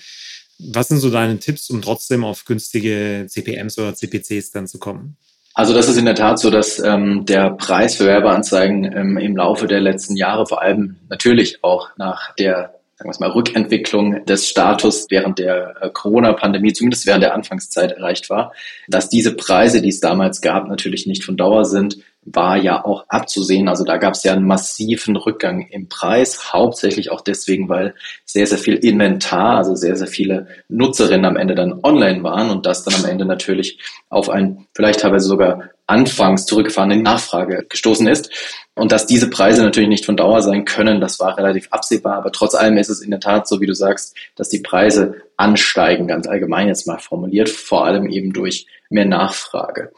Was 0.58 0.88
sind 0.88 0.98
so 0.98 1.10
deine 1.10 1.38
Tipps, 1.38 1.70
um 1.70 1.82
trotzdem 1.82 2.24
auf 2.24 2.44
günstige 2.44 3.26
CPMs 3.28 3.78
oder 3.78 3.94
CPCs 3.94 4.52
dann 4.52 4.66
zu 4.66 4.78
kommen? 4.78 5.16
Also 5.54 5.74
das 5.74 5.88
ist 5.88 5.98
in 5.98 6.06
der 6.06 6.14
Tat 6.14 6.38
so, 6.38 6.50
dass 6.50 6.78
ähm, 6.78 7.26
der 7.26 7.50
Preis 7.50 7.96
für 7.96 8.06
Werbeanzeigen 8.06 8.84
ähm, 8.84 9.18
im 9.18 9.36
Laufe 9.36 9.66
der 9.66 9.80
letzten 9.80 10.16
Jahre, 10.16 10.46
vor 10.46 10.62
allem 10.62 10.96
natürlich 11.10 11.62
auch 11.62 11.90
nach 11.96 12.34
der 12.36 12.74
sagen 13.02 13.20
wir 13.20 13.28
mal, 13.28 13.34
Rückentwicklung 13.34 14.24
des 14.26 14.48
Status 14.48 15.06
während 15.10 15.38
der 15.38 15.74
äh, 15.80 15.90
Corona-Pandemie, 15.90 16.72
zumindest 16.72 17.06
während 17.06 17.22
der 17.22 17.34
Anfangszeit 17.34 17.92
erreicht 17.92 18.30
war, 18.30 18.52
dass 18.88 19.08
diese 19.08 19.34
Preise, 19.34 19.82
die 19.82 19.88
es 19.88 20.00
damals 20.00 20.40
gab, 20.40 20.68
natürlich 20.68 21.06
nicht 21.06 21.24
von 21.24 21.36
Dauer 21.36 21.64
sind 21.64 21.98
war 22.24 22.56
ja 22.56 22.84
auch 22.84 23.04
abzusehen. 23.08 23.68
Also 23.68 23.84
da 23.84 23.96
gab 23.96 24.14
es 24.14 24.22
ja 24.22 24.32
einen 24.32 24.46
massiven 24.46 25.16
Rückgang 25.16 25.66
im 25.70 25.88
Preis, 25.88 26.52
hauptsächlich 26.52 27.10
auch 27.10 27.20
deswegen, 27.20 27.68
weil 27.68 27.94
sehr, 28.24 28.46
sehr 28.46 28.58
viel 28.58 28.74
Inventar, 28.74 29.56
also 29.56 29.74
sehr, 29.74 29.96
sehr 29.96 30.06
viele 30.06 30.46
Nutzerinnen 30.68 31.26
am 31.26 31.36
Ende 31.36 31.54
dann 31.54 31.80
online 31.82 32.22
waren 32.22 32.50
und 32.50 32.64
das 32.64 32.84
dann 32.84 32.94
am 32.94 33.10
Ende 33.10 33.24
natürlich 33.24 33.80
auf 34.08 34.30
ein 34.30 34.66
vielleicht 34.72 35.00
teilweise 35.00 35.26
sogar 35.26 35.70
anfangs 35.92 36.46
zurückgefahrene 36.46 36.96
Nachfrage 36.96 37.66
gestoßen 37.68 38.06
ist. 38.08 38.30
Und 38.74 38.90
dass 38.90 39.06
diese 39.06 39.28
Preise 39.28 39.62
natürlich 39.62 39.90
nicht 39.90 40.06
von 40.06 40.16
Dauer 40.16 40.40
sein 40.40 40.64
können, 40.64 41.00
das 41.00 41.20
war 41.20 41.36
relativ 41.36 41.68
absehbar. 41.70 42.16
Aber 42.16 42.32
trotz 42.32 42.54
allem 42.54 42.78
ist 42.78 42.88
es 42.88 43.02
in 43.02 43.10
der 43.10 43.20
Tat 43.20 43.46
so, 43.46 43.60
wie 43.60 43.66
du 43.66 43.74
sagst, 43.74 44.16
dass 44.34 44.48
die 44.48 44.60
Preise 44.60 45.16
ansteigen, 45.36 46.08
ganz 46.08 46.26
allgemein 46.26 46.68
jetzt 46.68 46.86
mal 46.86 46.98
formuliert, 46.98 47.50
vor 47.50 47.84
allem 47.84 48.08
eben 48.08 48.32
durch 48.32 48.66
mehr 48.88 49.04
Nachfrage. 49.04 49.92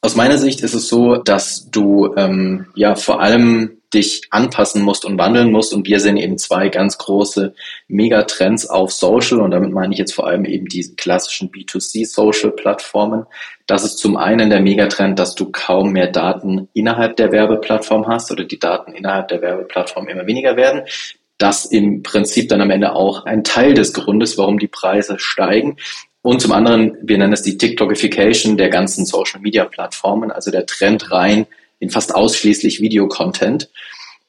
Aus 0.00 0.16
meiner 0.16 0.38
Sicht 0.38 0.60
ist 0.60 0.74
es 0.74 0.88
so, 0.88 1.16
dass 1.16 1.70
du 1.70 2.14
ähm, 2.16 2.66
ja 2.74 2.96
vor 2.96 3.20
allem 3.20 3.78
dich 3.96 4.22
anpassen 4.30 4.82
musst 4.82 5.04
und 5.04 5.18
wandeln 5.18 5.50
musst. 5.50 5.74
Und 5.74 5.86
wir 5.86 5.98
sehen 5.98 6.16
eben 6.16 6.38
zwei 6.38 6.68
ganz 6.68 6.98
große 6.98 7.54
Megatrends 7.88 8.70
auf 8.70 8.92
Social. 8.92 9.40
Und 9.40 9.50
damit 9.50 9.72
meine 9.72 9.92
ich 9.92 9.98
jetzt 9.98 10.14
vor 10.14 10.26
allem 10.26 10.44
eben 10.44 10.66
die 10.66 10.94
klassischen 10.94 11.50
B2C-Social-Plattformen. 11.50 13.24
Das 13.66 13.82
ist 13.82 13.98
zum 13.98 14.16
einen 14.16 14.50
der 14.50 14.60
Megatrend, 14.60 15.18
dass 15.18 15.34
du 15.34 15.50
kaum 15.50 15.92
mehr 15.92 16.06
Daten 16.06 16.68
innerhalb 16.72 17.16
der 17.16 17.32
Werbeplattform 17.32 18.06
hast 18.06 18.30
oder 18.30 18.44
die 18.44 18.60
Daten 18.60 18.92
innerhalb 18.92 19.28
der 19.28 19.42
Werbeplattform 19.42 20.06
immer 20.08 20.26
weniger 20.26 20.56
werden 20.56 20.82
das 21.38 21.66
im 21.66 22.02
Prinzip 22.02 22.48
dann 22.48 22.60
am 22.60 22.70
Ende 22.70 22.94
auch 22.94 23.26
ein 23.26 23.44
Teil 23.44 23.74
des 23.74 23.92
Grundes, 23.92 24.38
warum 24.38 24.58
die 24.58 24.68
Preise 24.68 25.18
steigen. 25.18 25.76
Und 26.22 26.40
zum 26.40 26.52
anderen, 26.52 26.96
wir 27.02 27.18
nennen 27.18 27.32
es 27.32 27.42
die 27.42 27.56
TikTokification 27.56 28.56
der 28.56 28.68
ganzen 28.68 29.06
Social 29.06 29.40
Media 29.40 29.64
Plattformen, 29.64 30.32
also 30.32 30.50
der 30.50 30.66
Trend 30.66 31.12
rein 31.12 31.46
in 31.78 31.90
fast 31.90 32.14
ausschließlich 32.14 32.80
Videocontent. 32.80 33.70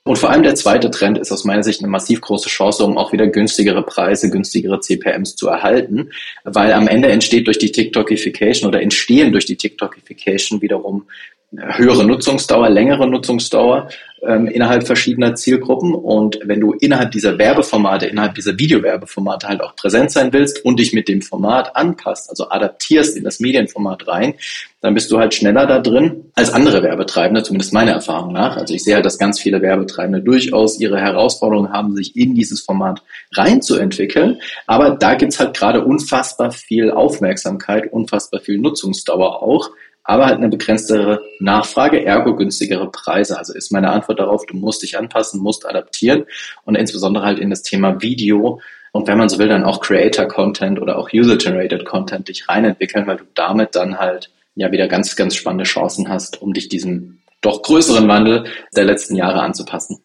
Und 0.03 0.17
vor 0.17 0.29
allem 0.29 0.44
der 0.44 0.55
zweite 0.55 0.89
Trend 0.89 1.17
ist 1.17 1.33
aus 1.33 1.44
meiner 1.44 1.63
Sicht 1.63 1.81
eine 1.81 1.89
massiv 1.89 2.21
große 2.21 2.47
Chance, 2.47 2.85
um 2.85 2.97
auch 2.97 3.11
wieder 3.11 3.27
günstigere 3.27 3.83
Preise, 3.83 4.29
günstigere 4.29 4.79
CPMs 4.79 5.35
zu 5.35 5.49
erhalten, 5.49 6.11
weil 6.45 6.71
am 6.71 6.88
Ende 6.88 7.09
entsteht 7.09 7.45
durch 7.45 7.57
die 7.57 7.73
TikTokification 7.73 8.69
oder 8.69 8.81
entstehen 8.81 9.33
durch 9.33 9.45
die 9.45 9.57
TikTokification 9.57 10.61
wiederum 10.61 11.07
höhere 11.51 12.04
Nutzungsdauer, 12.04 12.70
längere 12.70 13.08
Nutzungsdauer 13.08 13.88
ähm, 14.22 14.48
innerhalb 14.48 14.86
verschiedener 14.86 15.36
Zielgruppen. 15.36 15.94
Und 15.94 16.39
wenn 16.44 16.60
du 16.60 16.74
innerhalb 16.74 17.12
dieser 17.12 17.38
Werbeformate, 17.38 18.08
innerhalb 18.08 18.36
dieser 18.36 18.60
Videowerbeformate 18.60 19.48
halt 19.48 19.62
auch 19.62 19.75
präsent 19.75 20.12
sein 20.12 20.34
willst 20.34 20.63
und 20.66 20.80
dich 20.80 20.92
mit 20.92 21.08
dem 21.08 21.22
Format 21.22 21.75
anpasst, 21.75 22.30
also 22.30 22.50
adaptierst 22.50 23.16
in 23.16 23.24
das 23.24 23.39
Medienformat 23.39 24.08
rein, 24.08 24.34
dann 24.82 24.94
bist 24.94 25.10
du 25.10 25.20
halt 25.20 25.34
schneller 25.34 25.66
da 25.66 25.80
drin 25.80 26.25
als 26.34 26.51
andere 26.51 26.84
Werbetreibende, 26.84 27.44
zumindest 27.44 27.74
meiner 27.74 27.94
Erfahrung 27.94 28.34
nach. 28.34 28.58
Also 28.58 28.74
ich 28.74 28.84
sehe 28.84 28.96
halt, 28.96 29.06
dass 29.06 29.18
ganz 29.18 29.39
viele 29.39 29.62
Werbetreibende 29.62 30.22
durchaus 30.22 30.80
ihre 30.80 31.00
Herausforderungen 31.00 31.72
haben, 31.72 31.96
sich 31.96 32.16
in 32.16 32.36
dieses 32.36 32.62
Format 32.62 33.01
reinzuentwickeln. 33.34 34.42
Aber 34.66 34.92
da 34.92 35.16
gibt's 35.16 35.39
halt 35.39 35.56
gerade 35.56 35.84
unfassbar 35.86 36.51
viel 36.51 36.92
Aufmerksamkeit, 36.92 37.92
unfassbar 37.92 38.42
viel 38.42 38.58
Nutzungsdauer 38.58 39.42
auch 39.42 39.70
aber 40.07 40.25
halt 40.25 40.37
eine 40.37 40.49
begrenztere 40.49 41.21
Nachfrage, 41.39 42.03
ergo 42.03 42.35
günstigere 42.35 42.89
Preise. 42.89 43.37
Also 43.37 43.53
ist 43.53 43.71
meine 43.71 43.91
Antwort 43.91 44.19
darauf, 44.19 44.45
du 44.45 44.55
musst 44.55 44.81
dich 44.81 44.97
anpassen, 44.97 45.41
musst 45.41 45.67
adaptieren 45.67 46.25
und 46.63 46.75
insbesondere 46.75 47.25
halt 47.25 47.37
in 47.37 47.51
das 47.51 47.61
Thema 47.61 48.01
Video 48.01 48.59
und 48.93 49.07
wenn 49.07 49.19
man 49.19 49.29
so 49.29 49.37
will, 49.37 49.47
dann 49.47 49.63
auch 49.63 49.81
Creator-Content 49.81 50.81
oder 50.81 50.97
auch 50.97 51.09
User-Generated 51.13 51.85
Content 51.85 52.29
dich 52.29 52.49
reinentwickeln, 52.49 53.05
weil 53.05 53.17
du 53.17 53.25
damit 53.35 53.75
dann 53.75 53.99
halt 53.99 54.31
ja 54.55 54.71
wieder 54.71 54.87
ganz, 54.87 55.15
ganz 55.15 55.35
spannende 55.35 55.65
Chancen 55.65 56.09
hast, 56.09 56.41
um 56.41 56.53
dich 56.53 56.67
diesem 56.67 57.19
doch 57.41 57.61
größeren 57.61 58.07
Wandel 58.07 58.45
der 58.75 58.85
letzten 58.85 59.15
Jahre 59.15 59.41
anzupassen. 59.41 59.99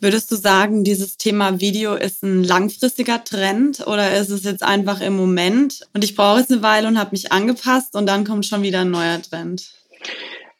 Würdest 0.00 0.30
du 0.30 0.36
sagen, 0.36 0.84
dieses 0.84 1.16
Thema 1.16 1.60
Video 1.60 1.94
ist 1.94 2.22
ein 2.22 2.44
langfristiger 2.44 3.24
Trend 3.24 3.84
oder 3.84 4.16
ist 4.16 4.30
es 4.30 4.44
jetzt 4.44 4.62
einfach 4.62 5.00
im 5.00 5.16
Moment 5.16 5.80
und 5.92 6.04
ich 6.04 6.14
brauche 6.14 6.40
es 6.40 6.50
eine 6.50 6.62
Weile 6.62 6.86
und 6.86 6.98
habe 7.00 7.10
mich 7.10 7.32
angepasst 7.32 7.96
und 7.96 8.06
dann 8.06 8.24
kommt 8.24 8.46
schon 8.46 8.62
wieder 8.62 8.82
ein 8.82 8.92
neuer 8.92 9.20
Trend? 9.20 9.72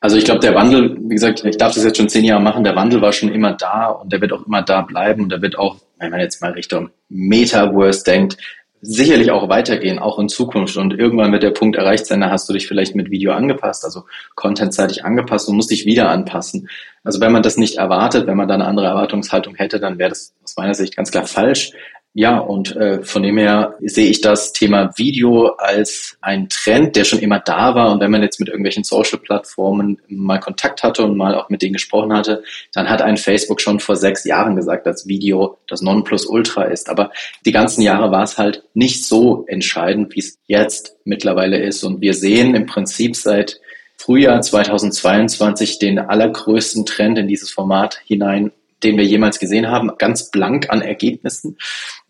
Also 0.00 0.16
ich 0.16 0.24
glaube, 0.24 0.40
der 0.40 0.56
Wandel, 0.56 0.96
wie 1.02 1.14
gesagt, 1.14 1.44
ich 1.44 1.56
darf 1.56 1.72
das 1.72 1.84
jetzt 1.84 1.98
schon 1.98 2.08
zehn 2.08 2.24
Jahre 2.24 2.42
machen, 2.42 2.64
der 2.64 2.74
Wandel 2.74 3.00
war 3.00 3.12
schon 3.12 3.32
immer 3.32 3.52
da 3.52 3.86
und 3.86 4.12
der 4.12 4.20
wird 4.20 4.32
auch 4.32 4.44
immer 4.44 4.62
da 4.62 4.82
bleiben 4.82 5.22
und 5.22 5.28
der 5.28 5.40
wird 5.40 5.56
auch, 5.56 5.76
wenn 5.98 6.10
man 6.10 6.18
jetzt 6.18 6.42
mal 6.42 6.52
Richtung 6.52 6.90
Metaverse 7.08 8.02
denkt, 8.02 8.38
sicherlich 8.80 9.30
auch 9.30 9.48
weitergehen, 9.48 9.98
auch 9.98 10.18
in 10.18 10.28
Zukunft. 10.28 10.76
Und 10.76 10.94
irgendwann 10.94 11.32
wird 11.32 11.42
der 11.42 11.50
Punkt 11.50 11.76
erreicht 11.76 12.06
sein, 12.06 12.20
da 12.20 12.30
hast 12.30 12.48
du 12.48 12.52
dich 12.52 12.66
vielleicht 12.66 12.94
mit 12.94 13.10
Video 13.10 13.32
angepasst, 13.32 13.84
also 13.84 14.04
contentseitig 14.34 15.04
angepasst 15.04 15.48
und 15.48 15.56
musst 15.56 15.70
dich 15.70 15.86
wieder 15.86 16.08
anpassen. 16.10 16.68
Also 17.04 17.20
wenn 17.20 17.32
man 17.32 17.42
das 17.42 17.56
nicht 17.56 17.76
erwartet, 17.76 18.26
wenn 18.26 18.36
man 18.36 18.48
da 18.48 18.54
eine 18.54 18.66
andere 18.66 18.86
Erwartungshaltung 18.86 19.54
hätte, 19.54 19.80
dann 19.80 19.98
wäre 19.98 20.10
das 20.10 20.34
aus 20.44 20.56
meiner 20.56 20.74
Sicht 20.74 20.96
ganz 20.96 21.10
klar 21.10 21.26
falsch. 21.26 21.72
Ja, 22.18 22.38
und 22.38 22.74
äh, 22.74 23.04
von 23.04 23.22
dem 23.22 23.38
her 23.38 23.76
sehe 23.80 24.10
ich 24.10 24.20
das 24.20 24.52
Thema 24.52 24.90
Video 24.96 25.50
als 25.56 26.18
ein 26.20 26.48
Trend, 26.48 26.96
der 26.96 27.04
schon 27.04 27.20
immer 27.20 27.38
da 27.38 27.76
war. 27.76 27.92
Und 27.92 28.00
wenn 28.00 28.10
man 28.10 28.22
jetzt 28.22 28.40
mit 28.40 28.48
irgendwelchen 28.48 28.82
Social-Plattformen 28.82 30.00
mal 30.08 30.40
Kontakt 30.40 30.82
hatte 30.82 31.04
und 31.04 31.16
mal 31.16 31.36
auch 31.36 31.48
mit 31.48 31.62
denen 31.62 31.74
gesprochen 31.74 32.12
hatte, 32.12 32.42
dann 32.72 32.90
hat 32.90 33.02
ein 33.02 33.18
Facebook 33.18 33.60
schon 33.60 33.78
vor 33.78 33.94
sechs 33.94 34.24
Jahren 34.24 34.56
gesagt, 34.56 34.84
dass 34.84 35.06
Video 35.06 35.58
das 35.68 35.80
Nonplusultra 35.80 36.64
ist. 36.64 36.90
Aber 36.90 37.12
die 37.46 37.52
ganzen 37.52 37.82
Jahre 37.82 38.10
war 38.10 38.24
es 38.24 38.36
halt 38.36 38.64
nicht 38.74 39.04
so 39.04 39.44
entscheidend, 39.46 40.12
wie 40.16 40.18
es 40.18 40.40
jetzt 40.48 40.96
mittlerweile 41.04 41.58
ist. 41.58 41.84
Und 41.84 42.00
wir 42.00 42.14
sehen 42.14 42.56
im 42.56 42.66
Prinzip 42.66 43.14
seit 43.14 43.60
Frühjahr 43.96 44.40
2022 44.40 45.78
den 45.78 46.00
allergrößten 46.00 46.84
Trend 46.84 47.16
in 47.16 47.28
dieses 47.28 47.52
Format 47.52 48.00
hinein 48.04 48.50
den 48.82 48.96
wir 48.96 49.04
jemals 49.04 49.38
gesehen 49.38 49.70
haben, 49.70 49.90
ganz 49.98 50.30
blank 50.30 50.70
an 50.70 50.82
Ergebnissen 50.82 51.56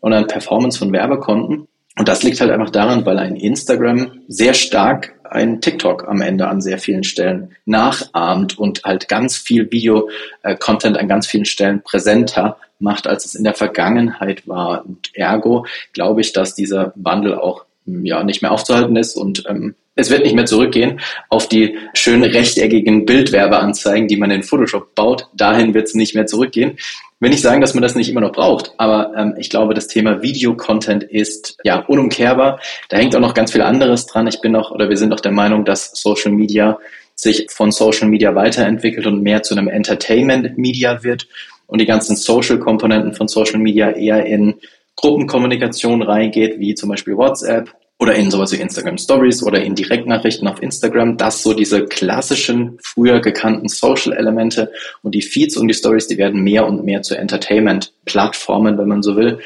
und 0.01 0.13
an 0.13 0.27
Performance 0.27 0.79
von 0.79 0.93
Werbekonten. 0.93 1.69
Und 1.99 2.07
das 2.09 2.23
liegt 2.23 2.41
halt 2.41 2.51
einfach 2.51 2.71
daran, 2.71 3.05
weil 3.07 3.19
ein 3.19 3.35
Instagram 3.35 4.21
sehr 4.29 4.55
stark 4.55 5.15
ein 5.31 5.61
TikTok 5.61 6.09
am 6.09 6.21
Ende 6.21 6.49
an 6.49 6.61
sehr 6.61 6.79
vielen 6.79 7.05
Stellen 7.05 7.57
nachahmt 7.67 8.59
und 8.59 8.85
halt 8.85 9.09
ganz 9.09 9.37
viel 9.37 9.71
Video-Content 9.71 10.97
an 10.97 11.09
ganz 11.09 11.27
vielen 11.27 11.45
Stellen 11.45 11.83
präsenter 11.83 12.57
macht, 12.79 13.07
als 13.07 13.25
es 13.25 13.35
in 13.35 13.45
der 13.45 13.55
Vergangenheit 13.55 14.47
war. 14.47 14.87
Und 14.87 15.11
ergo 15.15 15.67
glaube 15.93 16.21
ich, 16.21 16.33
dass 16.33 16.55
dieser 16.55 16.93
Wandel 16.95 17.35
auch 17.35 17.65
ja 17.85 18.23
nicht 18.23 18.43
mehr 18.43 18.53
aufzuhalten 18.53 18.97
ist 18.97 19.17
und 19.17 19.45
ähm, 19.49 19.75
es 19.99 20.11
wird 20.11 20.23
nicht 20.23 20.37
mehr 20.37 20.47
zurückgehen 20.47 21.01
auf 21.29 21.49
die 21.49 21.77
schönen 21.93 22.23
rechteckigen 22.23 23.05
Bildwerbeanzeigen, 23.05 24.07
die 24.07 24.17
man 24.17 24.31
in 24.31 24.45
Photoshop 24.45 24.95
baut. 24.95 25.27
Dahin 25.35 25.75
wird 25.75 25.89
es 25.89 25.95
nicht 25.95 26.15
mehr 26.15 26.27
zurückgehen. 26.27 26.79
Will 27.19 27.31
nicht 27.31 27.43
sagen, 27.43 27.61
dass 27.61 27.75
man 27.75 27.83
das 27.83 27.97
nicht 27.97 28.09
immer 28.09 28.21
noch 28.21 28.31
braucht, 28.31 28.75
aber 28.79 29.13
ähm, 29.17 29.35
ich 29.39 29.51
glaube, 29.51 29.75
das 29.75 29.89
Thema 29.89 30.23
Videocontent 30.23 31.03
ist 31.03 31.59
ja 31.65 31.81
unumkehrbar. 31.81 32.61
Da 32.91 32.97
hängt 32.97 33.17
auch 33.17 33.21
noch 33.21 33.35
ganz 33.35 33.51
viel 33.51 33.63
anderes 33.63 34.07
dran. 34.07 34.29
Ich 34.29 34.41
bin 34.41 34.53
noch 34.53 34.71
oder 34.71 34.89
wir 34.89 34.97
sind 34.97 35.13
auch 35.13 35.19
der 35.19 35.33
Meinung, 35.33 35.65
dass 35.65 35.91
Social 35.95 36.31
Media 36.31 36.79
sich 37.17 37.49
von 37.51 37.73
Social 37.73 38.09
Media 38.09 38.37
weiterentwickelt 38.37 39.05
und 39.05 39.25
mehr 39.25 39.43
zu 39.43 39.57
einem 39.57 39.67
Entertainment 39.67 40.57
Media 40.57 41.03
wird 41.03 41.27
und 41.67 41.81
die 41.81 41.87
ganzen 41.87 42.15
Social 42.15 42.61
Komponenten 42.61 43.15
von 43.15 43.27
Social 43.27 43.59
Media 43.59 43.91
eher 43.91 44.25
in 44.25 44.55
Gruppenkommunikation 44.95 46.03
reingeht, 46.03 46.61
wie 46.61 46.77
zum 46.77 46.89
Beispiel 46.89 47.17
WhatsApp 47.17 47.75
oder 47.99 48.15
in 48.15 48.31
sowas 48.31 48.53
wie 48.53 48.61
Instagram 48.61 48.97
Stories 48.97 49.43
oder 49.43 49.63
in 49.63 49.75
Direktnachrichten 49.75 50.47
auf 50.47 50.63
Instagram, 50.63 51.17
dass 51.17 51.43
so 51.43 51.53
diese 51.53 51.85
klassischen, 51.85 52.79
früher 52.81 53.21
gekannten 53.21 53.69
Social-Elemente 53.69 54.71
und 55.03 55.15
die 55.15 55.23
Feeds 55.23 55.57
und 55.57 55.67
die 55.69 55.75
Stories, 55.75 56.07
die 56.07 56.17
werden 56.17 56.43
mehr 56.43 56.67
und 56.67 56.85
mehr 56.85 57.03
zu 57.03 57.17
Entertainment-Plattformen, 57.17 58.79
wenn 58.79 58.89
man 58.89 59.03
so 59.03 59.17
will. 59.17 59.41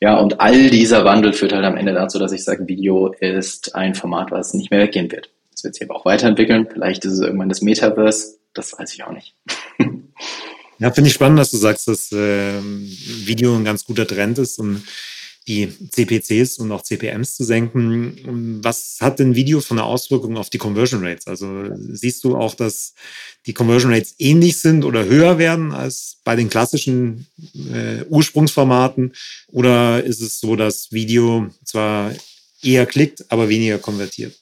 Ja, 0.00 0.16
und 0.16 0.40
all 0.40 0.70
dieser 0.70 1.04
Wandel 1.04 1.34
führt 1.34 1.52
halt 1.52 1.64
am 1.64 1.76
Ende 1.76 1.92
dazu, 1.92 2.18
dass 2.18 2.32
ich 2.32 2.42
sage, 2.42 2.66
Video 2.66 3.12
ist 3.20 3.74
ein 3.74 3.94
Format, 3.94 4.30
was 4.30 4.54
nicht 4.54 4.70
mehr 4.70 4.80
weggehen 4.80 5.12
wird. 5.12 5.28
Das 5.52 5.64
wird 5.64 5.74
sich 5.74 5.86
aber 5.86 5.96
auch 5.96 6.06
weiterentwickeln. 6.06 6.66
Vielleicht 6.72 7.04
ist 7.04 7.12
es 7.12 7.20
irgendwann 7.20 7.50
das 7.50 7.60
Metaverse. 7.60 8.38
Das 8.54 8.78
weiß 8.78 8.94
ich 8.94 9.04
auch 9.04 9.12
nicht. 9.12 9.34
Ja, 10.80 10.90
finde 10.90 11.08
ich 11.08 11.14
spannend, 11.14 11.38
dass 11.38 11.50
du 11.50 11.58
sagst, 11.58 11.88
dass 11.88 12.10
äh, 12.10 12.54
Video 12.62 13.54
ein 13.54 13.66
ganz 13.66 13.84
guter 13.84 14.06
Trend 14.06 14.38
ist, 14.38 14.58
um 14.58 14.82
die 15.48 15.68
CPCs 15.90 16.58
und 16.58 16.70
auch 16.70 16.82
CPMs 16.82 17.36
zu 17.36 17.44
senken. 17.44 18.60
Was 18.62 18.98
hat 19.00 19.18
denn 19.18 19.34
Video 19.34 19.60
von 19.60 19.78
der 19.78 19.86
Auswirkung 19.86 20.36
auf 20.36 20.50
die 20.50 20.58
Conversion 20.58 21.04
Rates? 21.04 21.26
Also 21.26 21.64
siehst 21.92 22.22
du 22.24 22.36
auch, 22.36 22.54
dass 22.54 22.94
die 23.46 23.54
Conversion 23.54 23.92
Rates 23.92 24.14
ähnlich 24.18 24.58
sind 24.58 24.84
oder 24.84 25.06
höher 25.06 25.38
werden 25.38 25.72
als 25.72 26.18
bei 26.24 26.36
den 26.36 26.50
klassischen 26.50 27.26
äh, 27.72 28.04
Ursprungsformaten? 28.08 29.12
Oder 29.48 30.04
ist 30.04 30.20
es 30.20 30.40
so, 30.40 30.56
dass 30.56 30.92
Video 30.92 31.48
zwar 31.64 32.14
eher 32.62 32.86
klickt, 32.86 33.24
aber 33.30 33.48
weniger 33.48 33.78
konvertiert? 33.78 34.39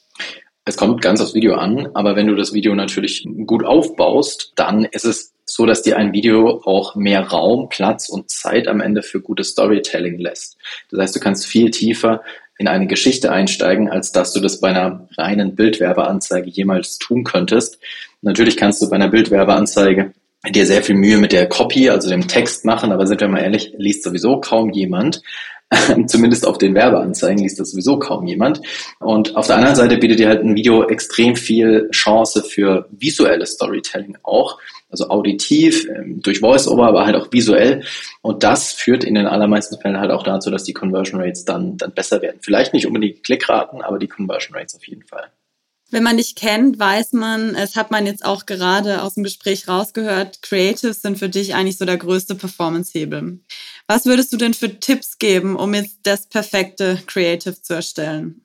Es 0.68 0.76
kommt 0.76 1.00
ganz 1.00 1.22
aufs 1.22 1.32
Video 1.32 1.54
an, 1.54 1.88
aber 1.94 2.14
wenn 2.14 2.26
du 2.26 2.34
das 2.34 2.52
Video 2.52 2.74
natürlich 2.74 3.26
gut 3.46 3.64
aufbaust, 3.64 4.52
dann 4.54 4.84
ist 4.84 5.06
es 5.06 5.32
so, 5.46 5.64
dass 5.64 5.80
dir 5.80 5.96
ein 5.96 6.12
Video 6.12 6.60
auch 6.62 6.94
mehr 6.94 7.22
Raum, 7.22 7.70
Platz 7.70 8.10
und 8.10 8.28
Zeit 8.28 8.68
am 8.68 8.82
Ende 8.82 9.02
für 9.02 9.22
gutes 9.22 9.48
Storytelling 9.48 10.18
lässt. 10.18 10.58
Das 10.90 11.00
heißt, 11.00 11.16
du 11.16 11.20
kannst 11.20 11.46
viel 11.46 11.70
tiefer 11.70 12.22
in 12.58 12.68
eine 12.68 12.86
Geschichte 12.86 13.32
einsteigen, 13.32 13.88
als 13.88 14.12
dass 14.12 14.34
du 14.34 14.40
das 14.40 14.60
bei 14.60 14.68
einer 14.68 15.08
reinen 15.16 15.56
Bildwerbeanzeige 15.56 16.50
jemals 16.50 16.98
tun 16.98 17.24
könntest. 17.24 17.78
Natürlich 18.20 18.58
kannst 18.58 18.82
du 18.82 18.90
bei 18.90 18.96
einer 18.96 19.08
Bildwerbeanzeige 19.08 20.12
dir 20.50 20.66
sehr 20.66 20.82
viel 20.82 20.96
Mühe 20.96 21.16
mit 21.16 21.32
der 21.32 21.48
Copy, 21.48 21.88
also 21.88 22.10
dem 22.10 22.28
Text 22.28 22.66
machen, 22.66 22.92
aber 22.92 23.06
sind 23.06 23.22
wir 23.22 23.28
mal 23.28 23.40
ehrlich, 23.40 23.72
liest 23.78 24.02
sowieso 24.02 24.38
kaum 24.38 24.70
jemand. 24.70 25.22
Zumindest 26.06 26.46
auf 26.46 26.56
den 26.56 26.74
Werbeanzeigen 26.74 27.42
liest 27.42 27.60
das 27.60 27.72
sowieso 27.72 27.98
kaum 27.98 28.26
jemand. 28.26 28.62
Und 29.00 29.36
auf 29.36 29.46
der 29.46 29.56
anderen 29.56 29.76
Seite 29.76 29.98
bietet 29.98 30.18
dir 30.18 30.28
halt 30.28 30.42
ein 30.42 30.56
Video 30.56 30.84
extrem 30.88 31.36
viel 31.36 31.90
Chance 31.90 32.42
für 32.42 32.88
visuelles 32.90 33.52
Storytelling 33.52 34.16
auch. 34.22 34.58
Also 34.90 35.10
auditiv, 35.10 35.86
ähm, 35.88 36.22
durch 36.22 36.40
Voice-Over, 36.40 36.86
aber 36.86 37.04
halt 37.04 37.16
auch 37.16 37.30
visuell. 37.30 37.84
Und 38.22 38.42
das 38.42 38.72
führt 38.72 39.04
in 39.04 39.14
den 39.14 39.26
allermeisten 39.26 39.78
Fällen 39.78 40.00
halt 40.00 40.10
auch 40.10 40.22
dazu, 40.22 40.50
dass 40.50 40.64
die 40.64 40.72
Conversion 40.72 41.20
Rates 41.20 41.44
dann, 41.44 41.76
dann 41.76 41.92
besser 41.92 42.22
werden. 42.22 42.38
Vielleicht 42.40 42.72
nicht 42.72 42.86
unbedingt 42.86 43.22
Klickraten, 43.22 43.82
aber 43.82 43.98
die 43.98 44.08
Conversion 44.08 44.56
Rates 44.56 44.74
auf 44.74 44.86
jeden 44.88 45.04
Fall. 45.04 45.30
Wenn 45.90 46.02
man 46.02 46.18
dich 46.18 46.34
kennt, 46.34 46.78
weiß 46.78 47.14
man, 47.14 47.54
es 47.54 47.74
hat 47.74 47.90
man 47.90 48.04
jetzt 48.04 48.22
auch 48.22 48.44
gerade 48.44 49.02
aus 49.02 49.14
dem 49.14 49.24
Gespräch 49.24 49.68
rausgehört, 49.68 50.42
Creatives 50.42 51.00
sind 51.00 51.18
für 51.18 51.30
dich 51.30 51.54
eigentlich 51.54 51.78
so 51.78 51.86
der 51.86 51.96
größte 51.96 52.34
Performance-Hebel. 52.34 53.40
Was 53.90 54.04
würdest 54.04 54.34
du 54.34 54.36
denn 54.36 54.52
für 54.52 54.78
Tipps 54.78 55.18
geben, 55.18 55.56
um 55.56 55.72
jetzt 55.72 56.00
das 56.02 56.28
perfekte 56.28 56.98
Creative 57.06 57.60
zu 57.60 57.72
erstellen? 57.72 58.42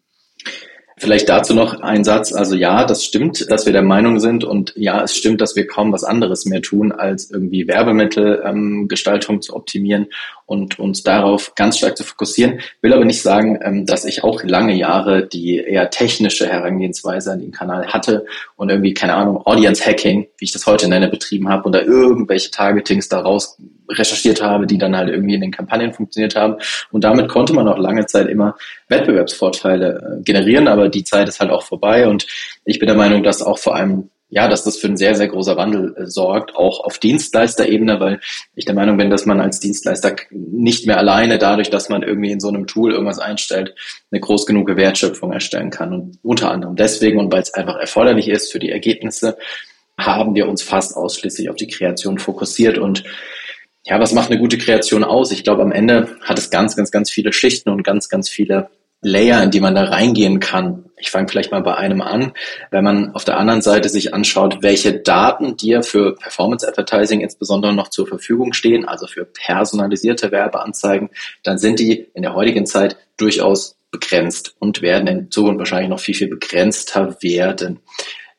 Vielleicht 0.96 1.28
dazu 1.28 1.54
noch 1.54 1.82
ein 1.82 2.06
Satz. 2.06 2.32
Also 2.32 2.56
ja, 2.56 2.86
das 2.86 3.04
stimmt, 3.04 3.52
dass 3.52 3.66
wir 3.66 3.74
der 3.74 3.82
Meinung 3.82 4.20
sind 4.20 4.46
und 4.46 4.74
ja, 4.78 5.04
es 5.04 5.18
stimmt, 5.18 5.42
dass 5.42 5.56
wir 5.56 5.68
kaum 5.68 5.92
was 5.92 6.06
anderes 6.06 6.46
mehr 6.46 6.62
tun, 6.62 6.94
als 6.94 7.30
irgendwie 7.30 7.68
Werbemittelgestaltung 7.68 9.36
ähm, 9.36 9.42
zu 9.42 9.54
optimieren 9.54 10.08
und 10.46 10.80
uns 10.80 11.04
darauf 11.04 11.56
ganz 11.56 11.80
stark 11.80 11.98
zu 11.98 12.06
fokussieren. 12.06 12.62
Will 12.82 12.94
aber 12.94 13.04
nicht 13.04 13.22
sagen, 13.22 13.60
ähm, 13.64 13.86
dass 13.86 14.06
ich 14.06 14.24
auch 14.24 14.44
lange 14.44 14.76
Jahre 14.76 15.28
die 15.28 15.58
eher 15.58 15.90
technische 15.90 16.48
Herangehensweise 16.48 17.34
an 17.34 17.42
den 17.42 17.52
Kanal 17.52 17.88
hatte 17.88 18.26
und 18.56 18.70
irgendwie, 18.70 18.94
keine 18.94 19.16
Ahnung, 19.16 19.46
Audience 19.46 19.84
Hacking, 19.84 20.28
wie 20.38 20.46
ich 20.46 20.54
das 20.54 20.68
heute 20.68 20.88
nenne, 20.88 21.10
betrieben 21.10 21.50
habe 21.50 21.68
oder 21.68 21.84
irgendwelche 21.84 22.52
Targetings 22.52 23.10
daraus 23.10 23.58
recherchiert 23.98 24.42
habe, 24.42 24.68
die 24.68 24.78
dann 24.78 24.96
halt 24.96 25.10
irgendwie 25.10 25.36
in 25.36 25.42
den 25.42 25.52
Kampagnen 25.52 25.94
funktioniert 25.94 26.36
haben. 26.36 26.56
Und 26.92 27.04
damit 27.04 27.28
konnte 27.30 27.54
man 27.54 27.68
auch 27.68 27.78
lange 27.78 28.06
Zeit 28.06 28.28
immer 28.28 28.56
Wettbewerbsvorteile 28.90 30.20
äh, 30.20 30.24
generieren, 30.24 30.68
aber 30.68 30.90
die 30.90 31.04
Zeit 31.04 31.28
ist 31.28 31.40
halt 31.40 31.52
auch 31.52 31.64
vorbei. 31.64 32.08
Und 32.08 32.28
ich 32.66 32.80
bin 32.80 32.88
der 32.88 32.98
Meinung, 32.98 33.24
dass 33.24 33.42
auch 33.42 33.58
vor 33.58 33.76
allem 33.76 34.10
ja, 34.34 34.48
dass 34.48 34.64
das 34.64 34.78
für 34.78 34.88
ein 34.88 34.98
sehr, 34.98 35.14
sehr 35.14 35.28
großer 35.28 35.58
Wandel 35.58 35.96
äh, 35.96 36.08
sorgt, 36.08 36.56
auch 36.56 36.84
auf 36.84 36.98
Dienstleisterebene, 36.98 38.00
weil 38.00 38.20
ich 38.56 38.66
der 38.66 38.74
Meinung 38.74 38.98
bin, 38.98 39.12
dass 39.12 39.28
man 39.28 39.40
als 39.40 39.60
Dienstleister 39.60 40.16
nicht 40.32 40.88
mehr 40.88 40.98
alleine 40.98 41.38
dadurch, 41.38 41.70
dass 41.70 41.88
man 41.88 42.02
irgendwie 42.02 42.32
in 42.32 42.40
so 42.40 42.48
einem 42.48 42.66
Tool 42.66 42.94
irgendwas 42.94 43.20
einstellt, 43.20 43.76
eine 44.12 44.20
groß 44.20 44.48
genug 44.48 44.76
Wertschöpfung 44.76 45.32
erstellen 45.32 45.70
kann. 45.70 45.94
Und 45.94 46.20
unter 46.24 46.50
anderem 46.50 46.76
deswegen 46.76 47.20
und 47.20 47.32
weil 47.32 47.44
es 47.44 47.54
einfach 47.54 47.76
erforderlich 47.76 48.28
ist 48.28 48.52
für 48.52 48.58
die 48.58 48.72
Ergebnisse, 48.72 49.38
haben 50.00 50.34
wir 50.34 50.48
uns 50.48 50.64
fast 50.64 50.98
ausschließlich 50.98 51.52
auf 51.52 51.56
die 51.56 51.68
Kreation 51.68 52.18
fokussiert 52.18 52.80
und 52.80 53.04
ja, 53.86 54.00
was 54.00 54.14
macht 54.14 54.30
eine 54.30 54.40
gute 54.40 54.58
Kreation 54.58 55.04
aus? 55.04 55.32
Ich 55.32 55.44
glaube, 55.44 55.62
am 55.62 55.72
Ende 55.72 56.16
hat 56.22 56.40
es 56.40 56.50
ganz, 56.50 56.76
ganz, 56.76 56.92
ganz 56.92 57.12
viele 57.12 57.34
Schichten 57.34 57.70
und 57.70 57.84
ganz, 57.84 58.10
ganz 58.10 58.30
viele 58.30 58.70
Layer, 59.02 59.44
in 59.44 59.52
die 59.52 59.60
man 59.60 59.76
da 59.76 59.84
reingehen 59.84 60.40
kann. 60.40 60.86
Ich 60.98 61.12
fange 61.12 61.28
vielleicht 61.28 61.52
mal 61.52 61.62
bei 61.62 61.76
einem 61.76 62.02
an. 62.02 62.32
Wenn 62.72 62.86
man 62.86 63.14
auf 63.14 63.26
der 63.26 63.38
anderen 63.38 63.62
Seite 63.62 63.90
sich 63.90 64.14
anschaut, 64.14 64.60
welche 64.62 64.94
Daten 64.94 65.58
dir 65.58 65.84
für 65.84 66.16
Performance 66.16 66.66
Advertising 66.66 67.20
insbesondere 67.20 67.74
noch 67.74 67.90
zur 67.90 68.08
Verfügung 68.08 68.54
stehen, 68.54 68.88
also 68.88 69.06
für 69.06 69.26
personalisierte 69.26 70.32
Werbeanzeigen, 70.32 71.10
dann 71.44 71.58
sind 71.58 71.80
die 71.80 72.08
in 72.14 72.22
der 72.22 72.34
heutigen 72.34 72.66
Zeit 72.66 72.96
durchaus 73.18 73.76
begrenzt 73.92 74.56
und 74.60 74.82
werden 74.82 75.08
in 75.08 75.32
Zukunft 75.32 75.60
wahrscheinlich 75.60 75.90
noch 75.90 76.00
viel, 76.00 76.16
viel 76.16 76.30
begrenzter 76.30 77.18
werden. 77.22 77.82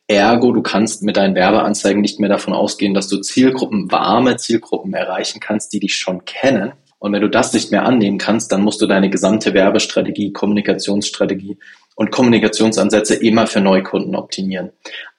Ergo, 0.06 0.52
du 0.52 0.62
kannst 0.62 1.02
mit 1.02 1.16
deinen 1.16 1.34
Werbeanzeigen 1.34 2.02
nicht 2.02 2.20
mehr 2.20 2.28
davon 2.28 2.52
ausgehen, 2.52 2.92
dass 2.92 3.08
du 3.08 3.20
Zielgruppen, 3.20 3.90
warme 3.90 4.36
Zielgruppen 4.36 4.92
erreichen 4.92 5.40
kannst, 5.40 5.72
die 5.72 5.80
dich 5.80 5.96
schon 5.96 6.24
kennen. 6.24 6.72
Und 6.98 7.12
wenn 7.12 7.22
du 7.22 7.30
das 7.30 7.52
nicht 7.52 7.70
mehr 7.70 7.84
annehmen 7.84 8.18
kannst, 8.18 8.52
dann 8.52 8.62
musst 8.62 8.80
du 8.80 8.86
deine 8.86 9.10
gesamte 9.10 9.54
Werbestrategie, 9.54 10.32
Kommunikationsstrategie 10.32 11.58
und 11.96 12.10
Kommunikationsansätze 12.10 13.14
immer 13.14 13.46
für 13.46 13.60
Neukunden 13.60 14.14
optimieren. 14.14 14.72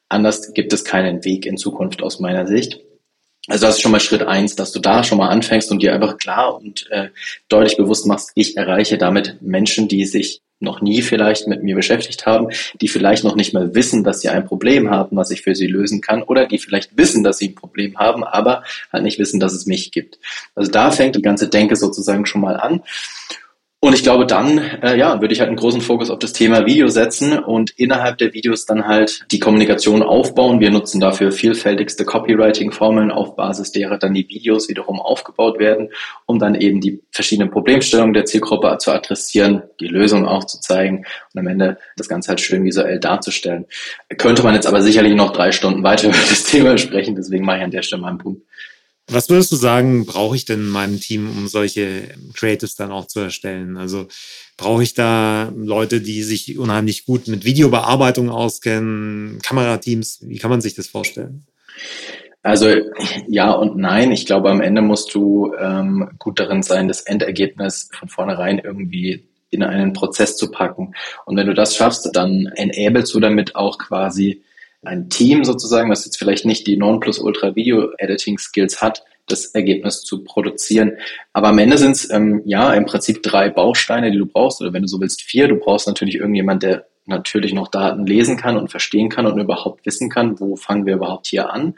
Anders 0.08 0.54
gibt 0.54 0.72
es 0.74 0.84
keinen 0.84 1.26
Weg 1.26 1.46
in 1.46 1.58
Zukunft 1.58 2.04
aus 2.04 2.20
meiner 2.20 2.48
Sicht. 2.48 2.80
Also 3.48 3.66
das 3.66 3.76
ist 3.76 3.82
schon 3.82 3.92
mal 3.92 4.00
Schritt 4.00 4.24
eins, 4.24 4.56
dass 4.56 4.72
du 4.72 4.80
da 4.80 5.04
schon 5.04 5.18
mal 5.18 5.30
anfängst 5.30 5.72
und 5.72 5.82
dir 5.82 5.94
einfach 5.94 6.18
klar 6.18 6.56
und 6.56 6.88
äh, 6.90 7.10
deutlich 7.48 7.78
bewusst 7.78 8.08
machst, 8.08 8.32
ich 8.36 8.58
erreiche 8.58 8.98
damit 8.98 9.42
Menschen, 9.42 9.88
die 9.88 10.06
sich 10.06 10.42
noch 10.60 10.82
nie 10.82 11.02
vielleicht 11.02 11.48
mit 11.48 11.64
mir 11.64 11.76
beschäftigt 11.76 12.26
haben, 12.26 12.48
die 12.80 12.88
vielleicht 12.88 13.24
noch 13.24 13.36
nicht 13.36 13.54
mal 13.54 13.76
wissen, 13.76 14.04
dass 14.04 14.22
sie 14.22 14.30
ein 14.30 14.46
Problem 14.46 14.90
haben, 14.90 15.18
was 15.18 15.32
ich 15.32 15.42
für 15.42 15.56
sie 15.56 15.68
lösen 15.68 16.02
kann, 16.02 16.24
oder 16.24 16.48
die 16.48 16.60
vielleicht 16.60 16.98
wissen, 16.98 17.24
dass 17.24 17.38
sie 17.38 17.50
ein 17.50 17.56
Problem 17.56 17.98
haben, 17.98 18.24
aber 18.24 18.64
halt 18.92 19.04
nicht 19.04 19.20
wissen, 19.20 19.40
dass 19.40 19.54
es 19.54 19.66
mich 19.66 19.92
gibt. 19.92 20.20
Also 20.56 20.72
da 20.72 20.92
fängt 20.92 21.16
die 21.16 21.22
ganze 21.22 21.50
Denke 21.50 21.76
sozusagen 21.76 22.26
schon 22.26 22.42
mal 22.42 22.58
an. 22.58 22.82
Und 23.86 23.94
ich 23.94 24.02
glaube, 24.02 24.26
dann, 24.26 24.58
äh, 24.82 24.98
ja, 24.98 25.22
würde 25.22 25.32
ich 25.32 25.42
halt 25.42 25.50
einen 25.50 25.58
großen 25.58 25.80
Fokus 25.80 26.10
auf 26.10 26.18
das 26.18 26.34
Thema 26.34 26.66
Video 26.66 26.88
setzen 26.88 27.38
und 27.38 27.70
innerhalb 27.78 28.18
der 28.18 28.34
Videos 28.34 28.66
dann 28.66 28.88
halt 28.88 29.28
die 29.30 29.38
Kommunikation 29.38 30.02
aufbauen. 30.02 30.60
Wir 30.60 30.72
nutzen 30.72 31.00
dafür 31.00 31.32
vielfältigste 31.32 32.04
Copywriting-Formeln, 32.04 33.12
auf 33.12 33.36
Basis 33.36 33.72
derer 33.72 34.00
dann 34.00 34.16
die 34.16 34.28
Videos 34.28 34.70
wiederum 34.70 35.00
aufgebaut 35.00 35.60
werden, 35.60 35.90
um 36.26 36.40
dann 36.40 36.56
eben 36.56 36.82
die 36.82 37.04
verschiedenen 37.12 37.52
Problemstellungen 37.52 38.16
der 38.16 38.26
Zielgruppe 38.26 38.76
zu 38.80 38.92
adressieren, 38.92 39.62
die 39.80 39.88
Lösung 39.88 40.26
aufzuzeigen 40.26 41.06
und 41.36 41.40
am 41.40 41.46
Ende 41.46 41.78
das 41.96 42.10
Ganze 42.10 42.30
halt 42.30 42.42
schön 42.42 42.64
visuell 42.64 43.00
darzustellen. 43.00 43.68
Könnte 44.18 44.42
man 44.42 44.56
jetzt 44.56 44.66
aber 44.66 44.82
sicherlich 44.82 45.14
noch 45.14 45.32
drei 45.32 45.52
Stunden 45.52 45.84
weiter 45.84 46.08
über 46.08 46.18
das 46.18 46.44
Thema 46.44 46.80
sprechen, 46.80 47.16
deswegen 47.16 47.46
mache 47.46 47.58
ich 47.58 47.64
an 47.64 47.70
der 47.70 47.84
Stelle 47.84 48.02
mal 48.02 48.08
einen 48.08 48.18
Punkt. 48.18 48.42
Was 49.08 49.30
würdest 49.30 49.52
du 49.52 49.56
sagen, 49.56 50.06
brauche 50.06 50.36
ich 50.36 50.46
denn 50.46 50.62
in 50.62 50.70
meinem 50.70 51.00
Team, 51.00 51.30
um 51.30 51.48
solche 51.48 52.10
Creatives 52.34 52.76
dann 52.76 52.92
auch 52.92 53.06
zu 53.06 53.20
erstellen? 53.20 53.78
Also 53.78 54.08
brauche 54.58 54.82
ich 54.82 54.96
da 54.96 55.54
Leute, 55.56 56.02
die 56.02 56.24
sich 56.24 56.58
unheimlich 56.58 57.06
gut 57.06 57.28
mit 57.28 57.46
Videobearbeitung 57.46 58.30
auskennen, 58.30 59.40
Kamerateams? 59.44 60.20
Wie 60.24 60.40
kann 60.40 60.50
man 60.50 60.62
sich 60.62 60.74
das 60.74 60.88
vorstellen? 60.88 61.46
Also 62.42 62.68
ja 63.28 63.52
und 63.52 63.78
nein. 63.78 64.12
Ich 64.12 64.26
glaube, 64.26 64.50
am 64.50 64.62
Ende 64.62 64.82
musst 64.82 65.14
du 65.14 65.54
ähm, 65.60 66.10
gut 66.18 66.40
darin 66.40 66.64
sein, 66.64 66.88
das 66.88 67.02
Endergebnis 67.02 67.90
von 67.92 68.10
vornherein 68.10 68.60
irgendwie 68.60 69.24
in 69.52 69.64
einen 69.64 69.94
Prozess 69.94 70.36
zu 70.38 70.52
packen. 70.52 70.94
Und 71.26 71.38
wenn 71.38 71.48
du 71.48 71.54
das 71.54 71.76
schaffst, 71.76 72.10
dann 72.14 72.48
enablest 72.56 73.14
du 73.14 73.20
damit 73.20 73.56
auch 73.56 73.78
quasi 73.78 74.44
ein 74.86 75.10
Team 75.10 75.44
sozusagen, 75.44 75.90
was 75.90 76.06
jetzt 76.06 76.18
vielleicht 76.18 76.46
nicht 76.46 76.68
die 76.68 76.78
Non-Plus-Ultra-Video-Editing-Skills 76.78 78.82
hat, 78.82 79.04
das 79.28 79.48
Ergebnis 79.48 80.02
zu 80.02 80.24
produzieren. 80.24 80.94
Aber 81.34 81.50
am 81.50 81.58
Ende 81.58 81.78
sind 81.78 81.92
es 81.92 82.10
ähm, 82.12 82.42
ja 82.46 82.74
im 82.74 82.86
Prinzip 82.86 83.24
drei 83.24 83.50
Bausteine, 83.50 84.12
die 84.12 84.18
du 84.18 84.26
brauchst, 84.26 84.62
oder 84.62 84.74
wenn 84.74 84.84
du 84.84 84.88
so 84.88 85.02
willst, 85.02 85.24
vier. 85.24 85.48
Du 85.48 85.56
brauchst 85.56 85.88
natürlich 85.88 86.16
irgendjemand, 86.16 86.64
der 86.64 86.86
natürlich 87.06 87.54
noch 87.54 87.68
Daten 87.68 88.06
lesen 88.06 88.38
kann 88.38 88.58
und 88.58 88.72
verstehen 88.72 89.10
kann 89.10 89.28
und 89.28 89.40
überhaupt 89.40 89.86
wissen 89.86 90.10
kann, 90.10 90.40
wo 90.40 90.56
fangen 90.56 90.86
wir 90.86 90.96
überhaupt 90.96 91.28
hier 91.28 91.52
an. 91.52 91.76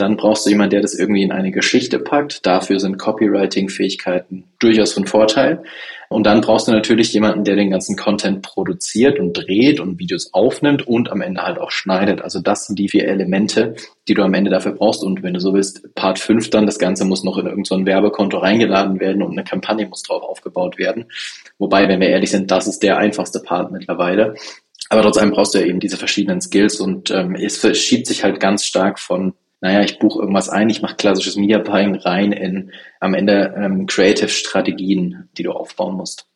Dann 0.00 0.16
brauchst 0.16 0.46
du 0.46 0.50
jemanden, 0.50 0.70
der 0.70 0.80
das 0.80 0.94
irgendwie 0.94 1.22
in 1.22 1.30
eine 1.32 1.50
Geschichte 1.50 1.98
packt. 1.98 2.46
Dafür 2.46 2.80
sind 2.80 2.98
Copywriting-Fähigkeiten 2.98 4.44
durchaus 4.58 4.94
von 4.94 5.06
Vorteil. 5.06 5.62
Und 6.08 6.24
dann 6.24 6.40
brauchst 6.40 6.66
du 6.66 6.72
natürlich 6.72 7.12
jemanden, 7.12 7.44
der 7.44 7.54
den 7.54 7.70
ganzen 7.70 7.96
Content 7.96 8.42
produziert 8.42 9.18
und 9.18 9.34
dreht 9.34 9.78
und 9.78 9.98
Videos 9.98 10.32
aufnimmt 10.32 10.88
und 10.88 11.12
am 11.12 11.20
Ende 11.20 11.42
halt 11.42 11.58
auch 11.58 11.70
schneidet. 11.70 12.22
Also 12.22 12.40
das 12.40 12.66
sind 12.66 12.78
die 12.78 12.88
vier 12.88 13.06
Elemente, 13.06 13.76
die 14.08 14.14
du 14.14 14.22
am 14.22 14.34
Ende 14.34 14.50
dafür 14.50 14.72
brauchst. 14.72 15.04
Und 15.04 15.22
wenn 15.22 15.34
du 15.34 15.40
so 15.40 15.52
willst, 15.52 15.94
Part 15.94 16.18
5 16.18 16.48
dann, 16.48 16.66
das 16.66 16.78
Ganze 16.78 17.04
muss 17.04 17.22
noch 17.22 17.36
in 17.36 17.46
irgendein 17.46 17.80
so 17.80 17.86
Werbekonto 17.86 18.38
reingeladen 18.38 19.00
werden 19.00 19.22
und 19.22 19.32
eine 19.32 19.44
Kampagne 19.44 19.86
muss 19.86 20.02
drauf 20.02 20.22
aufgebaut 20.22 20.78
werden. 20.78 21.04
Wobei, 21.58 21.86
wenn 21.88 22.00
wir 22.00 22.08
ehrlich 22.08 22.30
sind, 22.30 22.50
das 22.50 22.66
ist 22.66 22.82
der 22.82 22.96
einfachste 22.96 23.40
Part 23.40 23.70
mittlerweile. 23.70 24.34
Aber 24.88 25.02
trotzdem 25.02 25.30
brauchst 25.30 25.54
du 25.54 25.58
ja 25.58 25.66
eben 25.66 25.78
diese 25.78 25.98
verschiedenen 25.98 26.40
Skills 26.40 26.80
und 26.80 27.10
ähm, 27.10 27.36
es 27.36 27.58
verschiebt 27.58 28.06
sich 28.06 28.24
halt 28.24 28.40
ganz 28.40 28.64
stark 28.64 28.98
von 28.98 29.34
naja, 29.60 29.82
ich 29.82 29.98
buche 29.98 30.20
irgendwas 30.20 30.48
ein, 30.48 30.70
ich 30.70 30.82
mache 30.82 30.96
klassisches 30.96 31.36
Media 31.36 31.58
Buying 31.58 31.94
rein 31.96 32.32
in 32.32 32.72
am 32.98 33.14
Ende 33.14 33.54
ähm, 33.56 33.86
Creative-Strategien, 33.86 35.28
die 35.36 35.42
du 35.42 35.52
aufbauen 35.52 35.96
musst. 35.96 36.26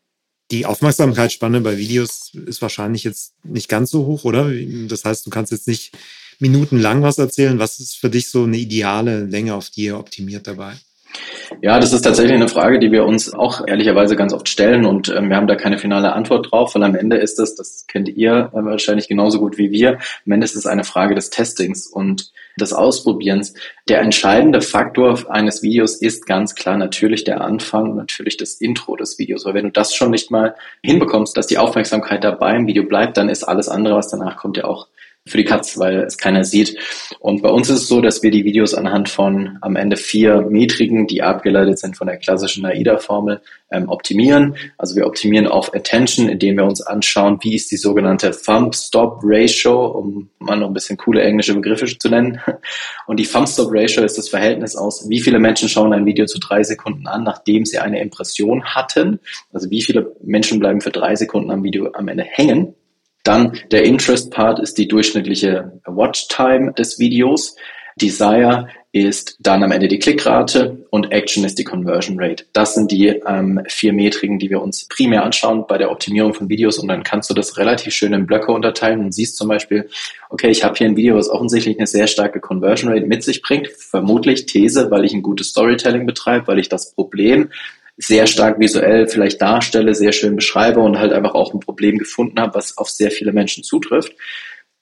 Die 0.50 0.66
Aufmerksamkeitsspanne 0.66 1.62
bei 1.62 1.78
Videos 1.78 2.34
ist 2.34 2.60
wahrscheinlich 2.60 3.02
jetzt 3.02 3.34
nicht 3.44 3.68
ganz 3.68 3.90
so 3.90 4.04
hoch, 4.04 4.24
oder? 4.24 4.50
Das 4.88 5.04
heißt, 5.04 5.24
du 5.24 5.30
kannst 5.30 5.52
jetzt 5.52 5.66
nicht 5.66 5.96
minutenlang 6.38 7.02
was 7.02 7.18
erzählen. 7.18 7.58
Was 7.58 7.80
ist 7.80 7.96
für 7.96 8.10
dich 8.10 8.28
so 8.28 8.44
eine 8.44 8.58
ideale 8.58 9.24
Länge, 9.24 9.54
auf 9.54 9.70
die 9.70 9.84
ihr 9.84 9.98
optimiert 9.98 10.46
dabei? 10.46 10.74
Ja, 11.62 11.78
das 11.78 11.92
ist 11.92 12.02
tatsächlich 12.02 12.35
eine 12.35 12.49
Frage, 12.49 12.78
die 12.78 12.92
wir 12.92 13.04
uns 13.04 13.33
auch 13.33 13.66
ehrlicherweise 13.66 14.16
ganz 14.16 14.33
oft 14.33 14.49
stellen 14.49 14.85
und 14.85 15.09
ähm, 15.09 15.28
wir 15.28 15.37
haben 15.37 15.47
da 15.47 15.54
keine 15.54 15.78
finale 15.78 16.12
Antwort 16.12 16.50
drauf, 16.50 16.75
weil 16.75 16.83
am 16.83 16.94
Ende 16.94 17.16
ist 17.16 17.38
es, 17.38 17.54
das 17.54 17.87
kennt 17.87 18.09
ihr 18.09 18.50
äh, 18.52 18.64
wahrscheinlich 18.64 19.09
genauso 19.09 19.38
gut 19.38 19.56
wie 19.59 19.71
wir, 19.71 19.99
am 20.26 20.33
Ende 20.33 20.44
ist 20.44 20.56
es 20.56 20.66
eine 20.66 20.85
Frage 20.85 21.14
des 21.14 21.30
Testings 21.30 21.87
und 21.87 22.33
des 22.59 22.73
Ausprobierens. 22.73 23.54
Der 23.88 24.00
entscheidende 24.00 24.61
Faktor 24.61 25.18
eines 25.29 25.62
Videos 25.62 25.96
ist 25.96 26.27
ganz 26.27 26.55
klar 26.55 26.77
natürlich 26.77 27.24
der 27.24 27.40
Anfang, 27.40 27.96
natürlich 27.96 28.37
das 28.37 28.55
Intro 28.55 28.96
des 28.96 29.18
Videos, 29.18 29.44
weil 29.44 29.55
wenn 29.55 29.64
du 29.64 29.72
das 29.72 29.94
schon 29.94 30.11
nicht 30.11 30.31
mal 30.31 30.55
hinbekommst, 30.83 31.37
dass 31.37 31.46
die 31.46 31.59
Aufmerksamkeit 31.59 32.22
dabei 32.24 32.57
im 32.57 32.66
Video 32.66 32.85
bleibt, 32.85 33.16
dann 33.16 33.29
ist 33.29 33.44
alles 33.44 33.68
andere, 33.68 33.96
was 33.96 34.09
danach 34.09 34.37
kommt, 34.37 34.57
ja 34.57 34.64
auch 34.64 34.88
für 35.26 35.38
die 35.38 35.44
Katz, 35.44 35.78
weil 35.78 36.00
es 36.00 36.18
keiner 36.18 36.44
sieht. 36.44 36.76
Und 37.18 37.40
bei 37.40 37.48
uns 37.48 37.70
ist 37.70 37.82
es 37.82 37.88
so, 37.88 38.02
dass 38.02 38.22
wir 38.22 38.30
die 38.30 38.44
Videos 38.44 38.74
anhand 38.74 39.08
von 39.08 39.56
am 39.62 39.74
Ende 39.74 39.96
vier 39.96 40.42
Metriken, 40.42 41.06
die 41.06 41.22
abgeleitet 41.22 41.78
sind 41.78 41.96
von 41.96 42.06
der 42.06 42.18
klassischen 42.18 42.66
AIDA-Formel, 42.66 43.40
ähm, 43.70 43.88
optimieren. 43.88 44.56
Also 44.76 44.96
wir 44.96 45.06
optimieren 45.06 45.46
auf 45.46 45.74
Attention, 45.74 46.28
indem 46.28 46.58
wir 46.58 46.64
uns 46.64 46.82
anschauen, 46.82 47.38
wie 47.40 47.54
ist 47.54 47.70
die 47.70 47.78
sogenannte 47.78 48.32
Thumb-Stop-Ratio, 48.32 49.87
um 49.87 50.28
mal 50.40 50.56
noch 50.56 50.68
ein 50.68 50.74
bisschen 50.74 50.98
coole 50.98 51.22
englische 51.22 51.54
Begriffe 51.54 51.87
zu 51.87 52.08
nennen. 52.10 52.40
Und 53.06 53.18
die 53.18 53.26
Thumb-Stop-Ratio 53.26 54.04
ist 54.04 54.18
das 54.18 54.28
Verhältnis 54.28 54.76
aus, 54.76 55.08
wie 55.08 55.20
viele 55.20 55.38
Menschen 55.38 55.70
schauen 55.70 55.94
ein 55.94 56.04
Video 56.04 56.26
zu 56.26 56.38
drei 56.38 56.62
Sekunden 56.62 57.06
an, 57.06 57.24
nachdem 57.24 57.64
sie 57.64 57.78
eine 57.78 58.00
Impression 58.00 58.62
hatten. 58.64 59.20
Also 59.54 59.70
wie 59.70 59.80
viele 59.80 60.14
Menschen 60.22 60.60
bleiben 60.60 60.82
für 60.82 60.90
drei 60.90 61.16
Sekunden 61.16 61.50
am 61.50 61.62
Video 61.62 61.90
am 61.94 62.08
Ende 62.08 62.24
hängen. 62.24 62.74
Dann 63.24 63.58
der 63.72 63.84
Interest-Part 63.84 64.60
ist 64.60 64.78
die 64.78 64.87
durchschnittliche 64.87 65.72
Watch-Time 65.87 66.74
des 66.74 66.98
Videos. 66.98 67.56
Desire 68.00 68.68
ist 68.92 69.37
dann 69.40 69.64
am 69.64 69.72
Ende 69.72 69.88
die 69.88 69.98
Klickrate 69.98 70.87
und 70.90 71.10
Action 71.10 71.44
ist 71.44 71.58
die 71.58 71.64
Conversion 71.64 72.16
Rate. 72.20 72.44
Das 72.52 72.74
sind 72.74 72.92
die 72.92 73.08
ähm, 73.08 73.60
vier 73.66 73.92
Metriken, 73.92 74.38
die 74.38 74.50
wir 74.50 74.62
uns 74.62 74.87
primär 74.87 75.24
anschauen 75.24 75.64
bei 75.66 75.78
der 75.78 75.90
Optimierung 75.90 76.32
von 76.32 76.48
Videos 76.48 76.78
und 76.78 76.87
dann 76.87 77.02
kannst 77.02 77.28
du 77.28 77.34
das 77.34 77.56
relativ 77.56 77.92
schön 77.92 78.12
in 78.12 78.26
Blöcke 78.26 78.52
unterteilen 78.52 79.00
und 79.00 79.12
siehst 79.12 79.37
zum 79.37 79.48
Beispiel, 79.48 79.88
okay, 80.30 80.48
ich 80.48 80.62
habe 80.62 80.76
hier 80.76 80.87
ein 80.87 80.96
Video, 80.96 81.16
was 81.16 81.28
offensichtlich 81.28 81.76
eine 81.76 81.88
sehr 81.88 82.06
starke 82.06 82.40
Conversion 82.40 82.92
Rate 82.92 83.06
mit 83.06 83.24
sich 83.24 83.42
bringt, 83.42 83.68
vermutlich 83.68 84.46
These, 84.46 84.90
weil 84.92 85.04
ich 85.04 85.12
ein 85.12 85.22
gutes 85.22 85.48
Storytelling 85.48 86.06
betreibe, 86.06 86.46
weil 86.46 86.60
ich 86.60 86.68
das 86.68 86.94
Problem 86.94 87.50
sehr 87.96 88.26
stark 88.26 88.59
visuell 88.59 89.07
vielleicht 89.07 89.40
darstelle, 89.40 89.94
sehr 89.94 90.12
schön 90.12 90.37
beschreibe 90.37 90.80
und 90.80 90.98
halt 90.98 91.12
einfach 91.12 91.35
auch 91.35 91.54
ein 91.54 91.61
Problem 91.61 91.98
gefunden 91.98 92.40
habe, 92.40 92.54
was 92.54 92.76
auf 92.76 92.90
sehr 92.90 93.11
viele 93.11 93.33
Menschen 93.33 93.62
zutrifft. 93.62 94.14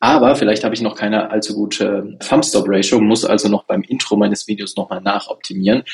Aber 0.01 0.35
vielleicht 0.35 0.65
habe 0.65 0.75
ich 0.75 0.81
noch 0.81 0.97
keine 0.97 1.31
allzu 1.31 1.55
gute 1.55 2.17
Thumbstop-Ratio, 2.27 3.01
muss 3.01 3.25
also 3.25 3.49
noch 3.49 3.65
beim 3.65 3.83
Intro 3.83 4.17
meines 4.17 4.49
Videos 4.49 4.77
nochmal 4.77 5.01
nachoptimieren 5.01 5.85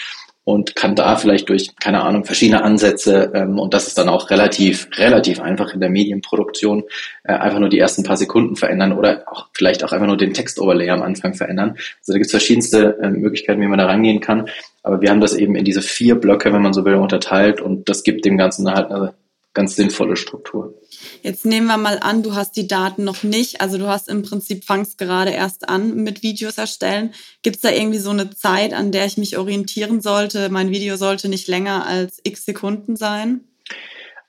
und 0.49 0.75
kann 0.75 0.95
da 0.95 1.17
vielleicht 1.17 1.51
durch, 1.51 1.77
keine 1.77 2.01
Ahnung, 2.01 2.25
verschiedene 2.25 2.65
Ansätze, 2.65 3.33
ähm, 3.35 3.59
und 3.59 3.75
das 3.75 3.87
ist 3.87 3.99
dann 3.99 4.09
auch 4.09 4.31
relativ, 4.31 4.89
relativ 4.97 5.41
einfach 5.41 5.75
in 5.75 5.81
der 5.81 5.91
Medienproduktion, 5.91 6.85
äh, 7.25 7.35
einfach 7.35 7.59
nur 7.59 7.69
die 7.69 7.79
ersten 7.79 8.03
paar 8.03 8.17
Sekunden 8.17 8.57
verändern 8.57 8.95
oder 8.95 9.25
auch 9.27 9.49
vielleicht 9.53 9.85
auch 9.85 9.93
einfach 9.93 10.07
nur 10.07 10.17
den 10.17 10.33
Textoverlay 10.33 10.89
am 10.89 11.03
Anfang 11.03 11.35
verändern. 11.35 11.73
Also 11.73 12.13
da 12.13 12.15
gibt 12.15 12.25
es 12.25 12.31
verschiedenste 12.31 12.97
äh, 13.03 13.11
Möglichkeiten, 13.11 13.61
wie 13.61 13.67
man 13.67 13.79
da 13.79 13.85
rangehen 13.85 14.21
kann. 14.21 14.49
Aber 14.83 15.03
wir 15.03 15.11
haben 15.11 15.21
das 15.21 15.35
eben 15.35 15.55
in 15.55 15.67
diese 15.67 15.83
vier 15.83 16.15
Blöcke, 16.15 16.51
wenn 16.51 16.63
man 16.63 16.73
so 16.73 16.87
will, 16.87 16.95
unterteilt 16.95 17.61
und 17.61 17.87
das 17.91 18.03
gibt 18.03 18.25
dem 18.25 18.39
Ganzen 18.39 18.71
halt 18.71 18.91
eine 18.91 19.13
ganz 19.55 19.77
sinnvolle 19.77 20.17
Struktur. 20.17 20.75
Jetzt 21.23 21.45
nehmen 21.45 21.67
wir 21.67 21.77
mal 21.77 21.99
an, 22.01 22.23
du 22.23 22.35
hast 22.35 22.57
die 22.57 22.69
Daten 22.69 23.05
noch 23.05 23.23
nicht. 23.23 23.61
Also 23.61 23.79
du 23.79 23.89
hast 23.89 24.09
im 24.09 24.23
Prinzip, 24.23 24.65
fangst 24.65 24.99
gerade 24.99 25.31
erst 25.31 25.69
an 25.69 25.95
mit 26.03 26.23
Videos 26.23 26.59
erstellen. 26.59 27.13
Gibt 27.43 27.57
es 27.57 27.63
da 27.63 27.71
irgendwie 27.71 27.99
so 27.99 28.11
eine 28.11 28.31
Zeit, 28.31 28.73
an 28.73 28.93
der 28.93 29.07
ich 29.07 29.17
mich 29.17 29.37
orientieren 29.37 30.01
sollte? 30.01 30.49
Mein 30.49 30.71
Video 30.71 30.97
sollte 30.97 31.29
nicht 31.29 31.49
länger 31.49 31.87
als 31.87 32.21
x 32.23 32.45
Sekunden 32.45 32.97
sein? 32.97 33.45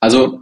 Also, 0.02 0.40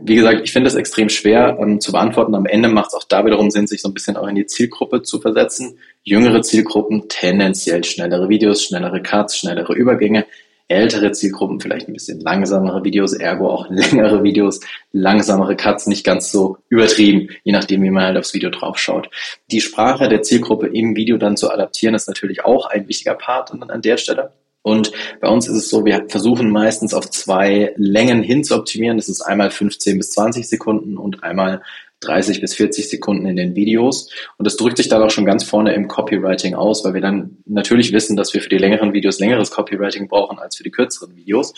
wie 0.00 0.14
gesagt, 0.14 0.42
ich 0.44 0.52
finde 0.52 0.68
es 0.68 0.76
extrem 0.76 1.08
schwer 1.08 1.58
ähm, 1.60 1.80
zu 1.80 1.90
beantworten. 1.90 2.34
Am 2.34 2.46
Ende 2.46 2.68
macht 2.68 2.88
es 2.88 2.94
auch 2.94 3.04
da 3.04 3.26
wiederum 3.26 3.50
Sinn, 3.50 3.66
sich 3.66 3.82
so 3.82 3.88
ein 3.88 3.94
bisschen 3.94 4.16
auch 4.16 4.28
in 4.28 4.36
die 4.36 4.46
Zielgruppe 4.46 5.02
zu 5.02 5.20
versetzen. 5.20 5.78
Jüngere 6.04 6.42
Zielgruppen 6.42 7.08
tendenziell 7.08 7.82
schnellere 7.82 8.28
Videos, 8.28 8.62
schnellere 8.62 9.02
Cuts, 9.02 9.36
schnellere 9.36 9.74
Übergänge. 9.74 10.26
Ältere 10.68 11.12
Zielgruppen 11.12 11.60
vielleicht 11.60 11.88
ein 11.88 11.92
bisschen 11.92 12.20
langsamere 12.20 12.82
Videos, 12.84 13.12
ergo 13.12 13.50
auch 13.50 13.66
längere 13.70 14.22
Videos, 14.22 14.60
langsamere 14.92 15.56
Cuts, 15.56 15.86
nicht 15.86 16.04
ganz 16.04 16.32
so 16.32 16.58
übertrieben, 16.68 17.28
je 17.42 17.52
nachdem, 17.52 17.82
wie 17.82 17.90
man 17.90 18.04
halt 18.04 18.16
aufs 18.16 18.34
Video 18.34 18.50
drauf 18.50 18.78
schaut. 18.78 19.10
Die 19.50 19.60
Sprache 19.60 20.08
der 20.08 20.22
Zielgruppe 20.22 20.68
im 20.68 20.96
Video 20.96 21.18
dann 21.18 21.36
zu 21.36 21.50
adaptieren, 21.50 21.94
ist 21.94 22.08
natürlich 22.08 22.44
auch 22.44 22.66
ein 22.66 22.88
wichtiger 22.88 23.14
Part 23.14 23.52
an 23.52 23.82
der 23.82 23.96
Stelle. 23.98 24.32
Und 24.66 24.92
bei 25.20 25.28
uns 25.28 25.46
ist 25.46 25.56
es 25.56 25.68
so, 25.68 25.84
wir 25.84 26.06
versuchen 26.08 26.50
meistens 26.50 26.94
auf 26.94 27.10
zwei 27.10 27.74
Längen 27.76 28.22
hin 28.22 28.44
zu 28.44 28.56
optimieren. 28.56 28.96
Das 28.96 29.10
ist 29.10 29.20
einmal 29.20 29.50
15 29.50 29.98
bis 29.98 30.12
20 30.12 30.48
Sekunden 30.48 30.96
und 30.96 31.22
einmal 31.22 31.60
30 32.06 32.40
bis 32.40 32.54
40 32.54 32.88
Sekunden 32.88 33.26
in 33.26 33.36
den 33.36 33.54
Videos. 33.54 34.10
Und 34.36 34.46
das 34.46 34.56
drückt 34.56 34.76
sich 34.76 34.88
dann 34.88 35.02
auch 35.02 35.10
schon 35.10 35.24
ganz 35.24 35.44
vorne 35.44 35.74
im 35.74 35.88
Copywriting 35.88 36.54
aus, 36.54 36.84
weil 36.84 36.94
wir 36.94 37.00
dann 37.00 37.38
natürlich 37.46 37.92
wissen, 37.92 38.16
dass 38.16 38.34
wir 38.34 38.40
für 38.40 38.48
die 38.48 38.58
längeren 38.58 38.92
Videos 38.92 39.18
längeres 39.18 39.50
Copywriting 39.50 40.08
brauchen 40.08 40.38
als 40.38 40.56
für 40.56 40.62
die 40.62 40.70
kürzeren 40.70 41.16
Videos. 41.16 41.54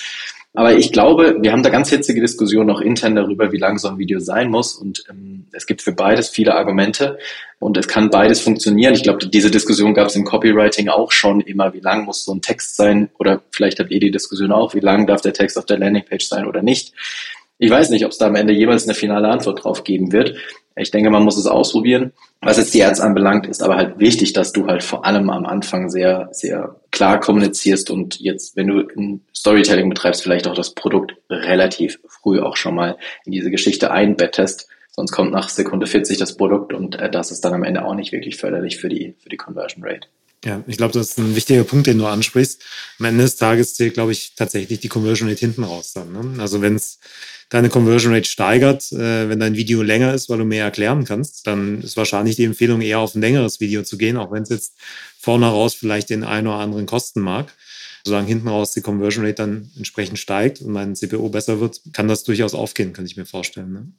Aber 0.56 0.74
ich 0.74 0.90
glaube, 0.90 1.36
wir 1.40 1.52
haben 1.52 1.62
da 1.62 1.68
ganz 1.68 1.90
hitzige 1.90 2.22
Diskussionen 2.22 2.70
auch 2.70 2.80
intern 2.80 3.14
darüber, 3.14 3.52
wie 3.52 3.58
lang 3.58 3.76
so 3.76 3.88
ein 3.88 3.98
Video 3.98 4.20
sein 4.20 4.50
muss. 4.50 4.74
Und 4.74 5.04
ähm, 5.10 5.46
es 5.52 5.66
gibt 5.66 5.82
für 5.82 5.92
beides 5.92 6.30
viele 6.30 6.54
Argumente 6.54 7.18
und 7.58 7.76
es 7.76 7.86
kann 7.86 8.08
beides 8.08 8.40
funktionieren. 8.40 8.94
Ich 8.94 9.02
glaube, 9.02 9.26
diese 9.28 9.50
Diskussion 9.50 9.92
gab 9.92 10.08
es 10.08 10.16
im 10.16 10.24
Copywriting 10.24 10.88
auch 10.88 11.12
schon 11.12 11.42
immer, 11.42 11.74
wie 11.74 11.80
lang 11.80 12.06
muss 12.06 12.24
so 12.24 12.32
ein 12.32 12.40
Text 12.40 12.76
sein 12.76 13.10
oder 13.18 13.42
vielleicht 13.50 13.78
habt 13.80 13.90
ihr 13.90 14.00
die 14.00 14.10
Diskussion 14.10 14.50
auch, 14.50 14.74
wie 14.74 14.80
lang 14.80 15.06
darf 15.06 15.20
der 15.20 15.34
Text 15.34 15.58
auf 15.58 15.66
der 15.66 15.78
Landingpage 15.78 16.26
sein 16.26 16.46
oder 16.46 16.62
nicht. 16.62 16.94
Ich 17.58 17.70
weiß 17.70 17.90
nicht, 17.90 18.04
ob 18.04 18.12
es 18.12 18.18
da 18.18 18.26
am 18.26 18.34
Ende 18.34 18.52
jeweils 18.52 18.84
eine 18.84 18.94
finale 18.94 19.28
Antwort 19.28 19.64
drauf 19.64 19.82
geben 19.82 20.12
wird. 20.12 20.36
Ich 20.78 20.90
denke, 20.90 21.08
man 21.08 21.22
muss 21.22 21.38
es 21.38 21.46
ausprobieren. 21.46 22.12
Was 22.42 22.58
jetzt 22.58 22.74
die 22.74 22.84
Ads 22.84 23.00
anbelangt, 23.00 23.46
ist 23.46 23.62
aber 23.62 23.76
halt 23.76 23.98
wichtig, 23.98 24.34
dass 24.34 24.52
du 24.52 24.66
halt 24.66 24.82
vor 24.82 25.06
allem 25.06 25.30
am 25.30 25.46
Anfang 25.46 25.88
sehr, 25.88 26.28
sehr 26.32 26.76
klar 26.90 27.18
kommunizierst 27.18 27.90
und 27.90 28.20
jetzt, 28.20 28.56
wenn 28.56 28.66
du 28.66 29.20
Storytelling 29.34 29.88
betreibst, 29.88 30.22
vielleicht 30.22 30.46
auch 30.46 30.54
das 30.54 30.74
Produkt 30.74 31.16
relativ 31.30 31.98
früh 32.06 32.40
auch 32.40 32.56
schon 32.56 32.74
mal 32.74 32.98
in 33.24 33.32
diese 33.32 33.50
Geschichte 33.50 33.90
einbettest. 33.90 34.68
Sonst 34.90 35.12
kommt 35.12 35.32
nach 35.32 35.48
Sekunde 35.48 35.86
40 35.86 36.18
das 36.18 36.36
Produkt 36.36 36.74
und 36.74 36.98
äh, 36.98 37.10
das 37.10 37.30
ist 37.30 37.44
dann 37.44 37.54
am 37.54 37.64
Ende 37.64 37.84
auch 37.84 37.94
nicht 37.94 38.12
wirklich 38.12 38.36
förderlich 38.36 38.78
für 38.78 38.88
die, 38.88 39.14
für 39.18 39.28
die 39.28 39.36
Conversion 39.36 39.84
Rate. 39.84 40.08
Ja, 40.44 40.62
ich 40.66 40.76
glaube, 40.76 40.92
das 40.92 41.10
ist 41.10 41.18
ein 41.18 41.34
wichtiger 41.34 41.64
Punkt, 41.64 41.86
den 41.86 41.98
du 41.98 42.06
ansprichst. 42.06 42.62
Am 42.98 43.06
Ende 43.06 43.24
des 43.24 43.36
Tages 43.36 43.74
zählt, 43.74 43.94
glaube 43.94 44.12
ich, 44.12 44.34
tatsächlich 44.36 44.80
die 44.80 44.88
Conversion 44.88 45.28
Rate 45.28 45.40
hinten 45.40 45.64
raus 45.64 45.92
dann. 45.92 46.12
Ne? 46.12 46.40
Also 46.40 46.60
wenn 46.60 46.76
es 46.76 47.00
deine 47.48 47.68
Conversion 47.68 48.12
Rate 48.12 48.28
steigert, 48.28 48.92
äh, 48.92 49.28
wenn 49.28 49.40
dein 49.40 49.56
Video 49.56 49.82
länger 49.82 50.14
ist, 50.14 50.28
weil 50.28 50.38
du 50.38 50.44
mehr 50.44 50.64
erklären 50.64 51.04
kannst, 51.04 51.46
dann 51.46 51.82
ist 51.82 51.96
wahrscheinlich 51.96 52.36
die 52.36 52.44
Empfehlung 52.44 52.80
eher 52.80 52.98
auf 53.00 53.14
ein 53.14 53.22
längeres 53.22 53.60
Video 53.60 53.82
zu 53.82 53.98
gehen, 53.98 54.16
auch 54.16 54.30
wenn 54.30 54.42
es 54.42 54.50
jetzt 54.50 54.74
vorne 55.18 55.46
raus 55.46 55.74
vielleicht 55.74 56.10
den 56.10 56.22
einen 56.22 56.46
oder 56.46 56.58
anderen 56.58 56.86
kosten 56.86 57.20
mag. 57.20 57.52
Solange 58.04 58.28
hinten 58.28 58.46
raus 58.46 58.72
die 58.72 58.82
Conversion 58.82 59.24
Rate 59.24 59.34
dann 59.34 59.70
entsprechend 59.76 60.18
steigt 60.20 60.60
und 60.60 60.70
mein 60.70 60.94
CPO 60.94 61.28
besser 61.28 61.58
wird, 61.58 61.80
kann 61.92 62.06
das 62.06 62.22
durchaus 62.22 62.54
aufgehen, 62.54 62.92
kann 62.92 63.06
ich 63.06 63.16
mir 63.16 63.26
vorstellen. 63.26 63.72
Ne? 63.72 63.92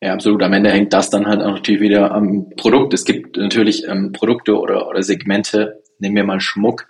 Ja, 0.00 0.12
absolut. 0.12 0.42
Am 0.42 0.52
Ende 0.52 0.70
hängt 0.70 0.92
das 0.92 1.10
dann 1.10 1.26
halt 1.26 1.40
auch 1.42 1.52
natürlich 1.52 1.80
wieder 1.80 2.12
am 2.12 2.50
Produkt. 2.56 2.94
Es 2.94 3.04
gibt 3.04 3.36
natürlich 3.36 3.86
ähm, 3.88 4.12
Produkte 4.12 4.58
oder, 4.58 4.88
oder 4.88 5.02
Segmente, 5.02 5.82
nehmen 5.98 6.16
wir 6.16 6.24
mal 6.24 6.40
Schmuck. 6.40 6.88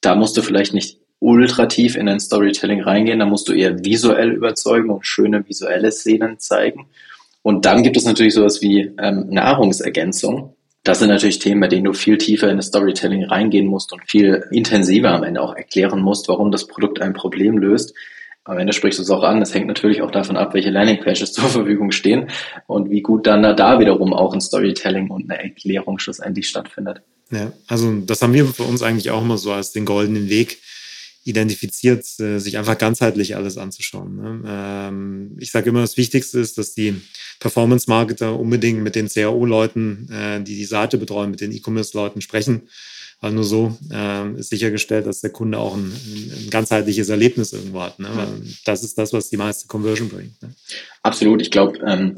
Da 0.00 0.14
musst 0.14 0.36
du 0.36 0.42
vielleicht 0.42 0.74
nicht 0.74 1.00
ultra 1.20 1.66
tief 1.66 1.96
in 1.96 2.08
ein 2.08 2.18
Storytelling 2.18 2.80
reingehen, 2.82 3.18
da 3.18 3.26
musst 3.26 3.48
du 3.48 3.52
eher 3.52 3.84
visuell 3.84 4.32
überzeugen 4.32 4.90
und 4.90 5.06
schöne 5.06 5.46
visuelle 5.46 5.92
Szenen 5.92 6.38
zeigen. 6.38 6.88
Und 7.42 7.64
dann 7.66 7.82
gibt 7.82 7.96
es 7.96 8.04
natürlich 8.04 8.34
sowas 8.34 8.60
wie 8.62 8.92
ähm, 8.98 9.26
Nahrungsergänzung. 9.28 10.56
Das 10.82 10.98
sind 10.98 11.08
natürlich 11.08 11.38
Themen, 11.38 11.60
bei 11.60 11.68
denen 11.68 11.84
du 11.84 11.92
viel 11.92 12.16
tiefer 12.16 12.50
in 12.50 12.56
das 12.56 12.66
Storytelling 12.66 13.24
reingehen 13.24 13.66
musst 13.66 13.92
und 13.92 14.02
viel 14.08 14.44
intensiver 14.50 15.10
am 15.10 15.24
Ende 15.24 15.42
auch 15.42 15.54
erklären 15.54 16.00
musst, 16.00 16.28
warum 16.28 16.50
das 16.50 16.66
Produkt 16.66 17.02
ein 17.02 17.12
Problem 17.12 17.58
löst. 17.58 17.94
Am 18.44 18.58
Ende 18.58 18.72
sprichst 18.72 18.98
du 18.98 19.02
es 19.02 19.10
auch 19.10 19.22
an. 19.22 19.40
Das 19.40 19.54
hängt 19.54 19.66
natürlich 19.66 20.02
auch 20.02 20.10
davon 20.10 20.36
ab, 20.36 20.54
welche 20.54 20.70
Landingpages 20.70 21.32
zur 21.34 21.48
Verfügung 21.48 21.90
stehen 21.92 22.30
und 22.66 22.90
wie 22.90 23.02
gut 23.02 23.26
dann 23.26 23.42
da 23.42 23.78
wiederum 23.78 24.12
auch 24.12 24.32
ein 24.32 24.40
Storytelling 24.40 25.10
und 25.10 25.30
eine 25.30 25.42
Erklärung 25.42 25.98
schlussendlich 25.98 26.48
stattfindet. 26.48 27.02
Ja, 27.30 27.52
also 27.68 28.00
das 28.00 28.22
haben 28.22 28.34
wir 28.34 28.46
für 28.46 28.64
uns 28.64 28.82
eigentlich 28.82 29.10
auch 29.10 29.22
immer 29.22 29.38
so 29.38 29.52
als 29.52 29.72
den 29.72 29.84
goldenen 29.84 30.28
Weg 30.28 30.58
identifiziert, 31.24 32.06
äh, 32.18 32.38
sich 32.38 32.56
einfach 32.56 32.78
ganzheitlich 32.78 33.36
alles 33.36 33.58
anzuschauen. 33.58 34.16
Ne? 34.16 34.42
Ähm, 34.46 35.36
ich 35.38 35.50
sage 35.50 35.68
immer, 35.68 35.82
das 35.82 35.96
Wichtigste 35.96 36.40
ist, 36.40 36.56
dass 36.56 36.74
die 36.74 37.00
Performance-Marketer 37.40 38.38
unbedingt 38.38 38.82
mit 38.82 38.94
den 38.94 39.08
CAO-Leuten, 39.08 40.08
äh, 40.10 40.42
die 40.42 40.56
die 40.56 40.64
Seite 40.64 40.96
betreuen, 40.96 41.30
mit 41.30 41.40
den 41.40 41.52
E-Commerce-Leuten 41.52 42.20
sprechen. 42.20 42.68
Weil 43.22 43.32
nur 43.32 43.44
so 43.44 43.76
äh, 43.92 44.32
ist 44.38 44.48
sichergestellt, 44.48 45.06
dass 45.06 45.20
der 45.20 45.28
Kunde 45.28 45.58
auch 45.58 45.76
ein, 45.76 45.92
ein 45.92 46.48
ganzheitliches 46.48 47.10
Erlebnis 47.10 47.52
irgendwo 47.52 47.82
hat. 47.82 47.98
Ne? 47.98 48.08
Das 48.64 48.82
ist 48.82 48.96
das, 48.96 49.12
was 49.12 49.28
die 49.28 49.36
meiste 49.36 49.66
Conversion 49.68 50.08
bringt. 50.08 50.40
Ne? 50.40 50.54
Absolut. 51.02 51.42
Ich 51.42 51.50
glaube, 51.50 51.78
ähm, 51.86 52.16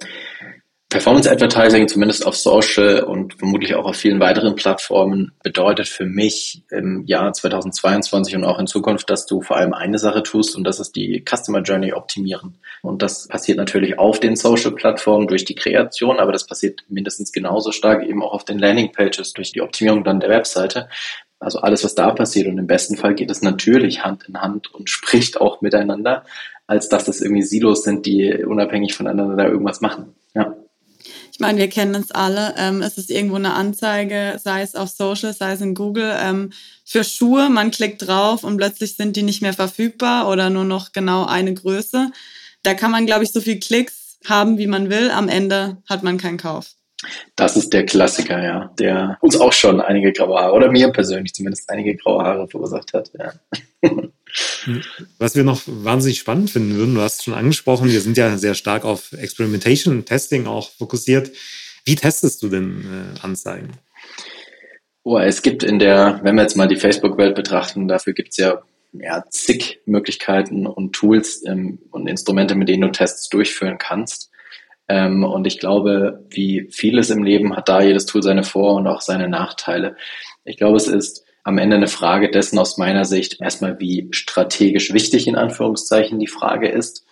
Performance 0.92 1.30
Advertising, 1.30 1.88
zumindest 1.88 2.26
auf 2.26 2.36
Social 2.36 3.02
und 3.02 3.38
vermutlich 3.38 3.74
auch 3.74 3.86
auf 3.86 3.96
vielen 3.96 4.20
weiteren 4.20 4.56
Plattformen, 4.56 5.32
bedeutet 5.42 5.88
für 5.88 6.04
mich 6.04 6.64
im 6.70 7.06
Jahr 7.06 7.32
2022 7.32 8.36
und 8.36 8.44
auch 8.44 8.58
in 8.58 8.66
Zukunft, 8.66 9.08
dass 9.08 9.24
du 9.24 9.40
vor 9.40 9.56
allem 9.56 9.72
eine 9.72 9.98
Sache 9.98 10.22
tust 10.22 10.54
und 10.54 10.64
das 10.64 10.80
ist 10.80 10.94
die 10.94 11.24
Customer 11.26 11.62
Journey 11.62 11.94
optimieren. 11.94 12.58
Und 12.82 13.00
das 13.00 13.26
passiert 13.26 13.56
natürlich 13.56 13.98
auf 13.98 14.20
den 14.20 14.36
Social-Plattformen 14.36 15.28
durch 15.28 15.46
die 15.46 15.54
Kreation, 15.54 16.20
aber 16.20 16.30
das 16.30 16.46
passiert 16.46 16.84
mindestens 16.90 17.32
genauso 17.32 17.72
stark 17.72 18.04
eben 18.06 18.22
auch 18.22 18.34
auf 18.34 18.44
den 18.44 18.58
Landing-Pages 18.58 19.32
durch 19.32 19.50
die 19.50 19.62
Optimierung 19.62 20.04
dann 20.04 20.20
der 20.20 20.28
Webseite. 20.28 20.90
Also 21.40 21.60
alles, 21.60 21.84
was 21.84 21.94
da 21.94 22.10
passiert 22.10 22.48
und 22.48 22.58
im 22.58 22.66
besten 22.66 22.98
Fall 22.98 23.14
geht 23.14 23.30
es 23.30 23.40
natürlich 23.40 24.04
Hand 24.04 24.28
in 24.28 24.42
Hand 24.42 24.74
und 24.74 24.90
spricht 24.90 25.40
auch 25.40 25.62
miteinander, 25.62 26.26
als 26.66 26.90
dass 26.90 27.06
das 27.06 27.22
irgendwie 27.22 27.42
Silos 27.42 27.82
sind, 27.82 28.04
die 28.04 28.44
unabhängig 28.44 28.94
voneinander 28.94 29.36
da 29.36 29.48
irgendwas 29.48 29.80
machen. 29.80 30.14
Ja. 30.34 30.54
Meine, 31.42 31.58
wir 31.58 31.68
kennen 31.68 31.96
es 31.96 32.12
alle. 32.12 32.54
Ähm, 32.56 32.82
es 32.82 32.98
ist 32.98 33.10
irgendwo 33.10 33.34
eine 33.34 33.54
Anzeige, 33.54 34.38
sei 34.40 34.62
es 34.62 34.76
auf 34.76 34.88
Social, 34.90 35.32
sei 35.32 35.50
es 35.50 35.60
in 35.60 35.74
Google, 35.74 36.16
ähm, 36.16 36.52
für 36.84 37.02
Schuhe. 37.02 37.50
Man 37.50 37.72
klickt 37.72 38.06
drauf 38.06 38.44
und 38.44 38.58
plötzlich 38.58 38.94
sind 38.94 39.16
die 39.16 39.24
nicht 39.24 39.42
mehr 39.42 39.52
verfügbar 39.52 40.28
oder 40.28 40.50
nur 40.50 40.62
noch 40.62 40.92
genau 40.92 41.26
eine 41.26 41.52
Größe. 41.52 42.12
Da 42.62 42.74
kann 42.74 42.92
man, 42.92 43.06
glaube 43.06 43.24
ich, 43.24 43.32
so 43.32 43.40
viel 43.40 43.58
Klicks 43.58 44.20
haben, 44.24 44.56
wie 44.56 44.68
man 44.68 44.88
will. 44.88 45.10
Am 45.10 45.28
Ende 45.28 45.78
hat 45.88 46.04
man 46.04 46.16
keinen 46.16 46.36
Kauf. 46.36 46.74
Das 47.34 47.56
ist 47.56 47.72
der 47.72 47.86
Klassiker, 47.86 48.40
ja, 48.40 48.72
der 48.78 49.18
uns 49.20 49.36
auch 49.36 49.52
schon 49.52 49.80
einige 49.80 50.12
graue 50.12 50.38
Haare 50.38 50.54
oder 50.54 50.70
mir 50.70 50.90
persönlich 50.90 51.34
zumindest 51.34 51.68
einige 51.68 51.96
graue 51.96 52.22
Haare 52.22 52.46
verursacht 52.46 52.94
hat. 52.94 53.10
Ja. 53.18 53.32
Was 55.18 55.36
wir 55.36 55.44
noch 55.44 55.62
wahnsinnig 55.66 56.18
spannend 56.18 56.50
finden 56.50 56.76
würden, 56.76 56.94
du 56.94 57.00
hast 57.00 57.18
es 57.18 57.24
schon 57.24 57.34
angesprochen, 57.34 57.90
wir 57.90 58.00
sind 58.00 58.16
ja 58.16 58.36
sehr 58.38 58.54
stark 58.54 58.84
auf 58.84 59.12
Experimentation, 59.12 60.04
Testing 60.04 60.46
auch 60.46 60.70
fokussiert. 60.70 61.30
Wie 61.84 61.96
testest 61.96 62.42
du 62.42 62.48
denn 62.48 63.14
äh, 63.16 63.20
Anzeigen? 63.20 63.70
Oh, 65.04 65.18
es 65.18 65.42
gibt 65.42 65.64
in 65.64 65.78
der, 65.78 66.20
wenn 66.22 66.36
wir 66.36 66.42
jetzt 66.42 66.56
mal 66.56 66.68
die 66.68 66.76
Facebook-Welt 66.76 67.34
betrachten, 67.34 67.88
dafür 67.88 68.12
gibt 68.12 68.30
es 68.30 68.36
ja, 68.36 68.62
ja 68.92 69.24
zig 69.30 69.80
Möglichkeiten 69.84 70.66
und 70.66 70.92
Tools 70.92 71.42
ähm, 71.44 71.80
und 71.90 72.06
Instrumente, 72.06 72.54
mit 72.54 72.68
denen 72.68 72.82
du 72.82 72.92
Tests 72.92 73.28
durchführen 73.28 73.78
kannst. 73.78 74.30
Ähm, 74.88 75.24
und 75.24 75.46
ich 75.46 75.58
glaube, 75.58 76.24
wie 76.30 76.68
vieles 76.70 77.10
im 77.10 77.24
Leben 77.24 77.56
hat 77.56 77.68
da 77.68 77.82
jedes 77.82 78.06
Tool 78.06 78.22
seine 78.22 78.44
Vor- 78.44 78.76
und 78.76 78.86
auch 78.86 79.00
seine 79.00 79.28
Nachteile. 79.28 79.96
Ich 80.44 80.56
glaube, 80.56 80.76
es 80.76 80.86
ist 80.86 81.21
am 81.44 81.58
Ende 81.58 81.76
eine 81.76 81.88
Frage 81.88 82.30
dessen 82.30 82.58
aus 82.58 82.78
meiner 82.78 83.04
Sicht 83.04 83.40
erstmal, 83.40 83.80
wie 83.80 84.08
strategisch 84.12 84.92
wichtig 84.92 85.26
in 85.26 85.36
Anführungszeichen 85.36 86.18
die 86.18 86.28
Frage 86.28 86.68
ist. 86.68 87.04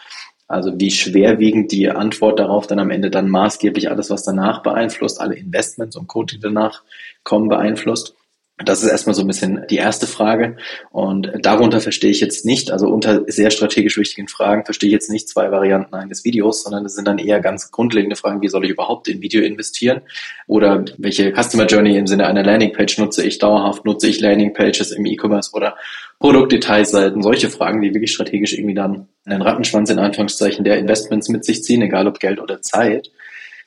Also 0.47 0.79
wie 0.81 0.91
schwerwiegend 0.91 1.71
die 1.71 1.91
Antwort 1.91 2.41
darauf 2.41 2.67
dann 2.67 2.81
am 2.81 2.91
Ende 2.91 3.11
dann 3.11 3.29
maßgeblich 3.29 3.89
alles, 3.91 4.11
was 4.11 4.25
danach 4.25 4.63
beeinflusst, 4.63 5.21
alle 5.21 5.37
Investments 5.37 5.97
und 5.97 6.09
Code, 6.09 6.35
die 6.35 6.41
danach 6.41 6.83
kommen, 7.23 7.49
beeinflusst. 7.49 8.17
Das 8.65 8.83
ist 8.83 8.91
erstmal 8.91 9.15
so 9.15 9.23
ein 9.23 9.27
bisschen 9.27 9.65
die 9.71 9.77
erste 9.77 10.07
Frage. 10.07 10.57
Und 10.91 11.33
darunter 11.43 11.81
verstehe 11.81 12.11
ich 12.11 12.21
jetzt 12.21 12.45
nicht, 12.45 12.71
also 12.71 12.89
unter 12.89 13.25
sehr 13.27 13.51
strategisch 13.51 13.97
wichtigen 13.97 14.29
Fragen 14.29 14.65
verstehe 14.65 14.89
ich 14.89 14.93
jetzt 14.93 15.11
nicht 15.11 15.29
zwei 15.29 15.51
Varianten 15.51 15.95
eines 15.95 16.25
Videos, 16.25 16.63
sondern 16.63 16.85
es 16.85 16.95
sind 16.95 17.09
dann 17.09 17.19
eher 17.19 17.41
ganz 17.41 17.71
grundlegende 17.71 18.17
Fragen, 18.17 18.43
wie 18.43 18.49
soll 18.49 18.65
ich 18.65 18.71
überhaupt 18.71 19.09
in 19.09 19.23
Video 19.23 19.43
investieren? 19.43 20.03
Oder 20.47 20.85
welche 20.99 21.33
Customer 21.33 21.67
Journey 21.67 21.97
im 21.97 22.07
Sinne 22.07 22.27
einer 22.27 22.43
Landingpage 22.43 22.99
nutze 22.99 23.25
ich 23.25 23.39
dauerhaft? 23.39 23.85
Nutze 23.85 24.09
ich 24.09 24.21
Landingpages 24.21 24.91
im 24.91 25.07
E-Commerce 25.07 25.53
oder 25.55 25.77
Produktdetailseiten? 26.19 27.23
Solche 27.23 27.49
Fragen, 27.51 27.81
die 27.81 27.95
wirklich 27.95 28.13
strategisch 28.13 28.53
irgendwie 28.53 28.75
dann 28.75 29.09
einen 29.25 29.43
Rattenschwanz 29.43 29.91
in 29.91 29.99
Anführungszeichen 29.99 30.65
der 30.65 30.79
Investments 30.79 31.29
mit 31.29 31.45
sich 31.45 31.63
ziehen, 31.63 31.83
egal 31.83 32.07
ob 32.07 32.21
Geld 32.21 32.41
oder 32.41 32.61
Zeit. 32.61 33.11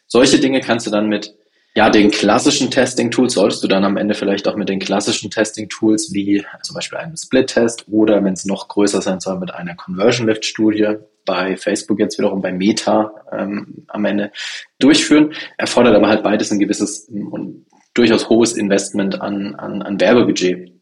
Solche 0.08 0.40
Dinge 0.40 0.62
kannst 0.62 0.86
du 0.86 0.92
dann 0.92 1.10
mit 1.10 1.36
ja, 1.76 1.90
den 1.90 2.12
klassischen 2.12 2.70
Testing-Tools 2.70 3.34
solltest 3.34 3.64
du 3.64 3.68
dann 3.68 3.84
am 3.84 3.98
Ende 3.98 4.14
vielleicht 4.14 4.48
auch 4.48 4.56
mit 4.56 4.70
den 4.70 4.80
klassischen 4.80 5.32
Testing-Tools 5.32 6.14
wie 6.14 6.46
zum 6.62 6.76
Beispiel 6.76 7.00
einem 7.00 7.18
Split-Test 7.18 7.86
oder 7.90 8.24
wenn 8.24 8.34
es 8.34 8.46
noch 8.46 8.68
größer 8.68 9.02
sein 9.02 9.20
soll, 9.20 9.40
mit 9.40 9.52
einer 9.54 9.76
Conversion-Lift-Studie 9.76 10.98
bei 11.26 11.58
Facebook 11.58 12.00
jetzt 12.00 12.20
wiederum 12.20 12.42
bei 12.42 12.52
Meta 12.52 13.12
ähm, 13.32 13.86
am 13.88 14.06
Ende 14.06 14.32
durchführen. 14.78 15.34
Erfordert 15.58 15.96
aber 15.96 16.10
halt 16.10 16.22
beides 16.22 16.52
ein 16.52 16.60
gewisses 16.60 17.10
und 17.10 17.66
durchaus 17.96 18.30
hohes 18.30 18.54
Investment 18.54 19.22
an, 19.22 19.56
an, 19.56 19.82
an 19.82 20.00
Werbebudget. 20.00 20.74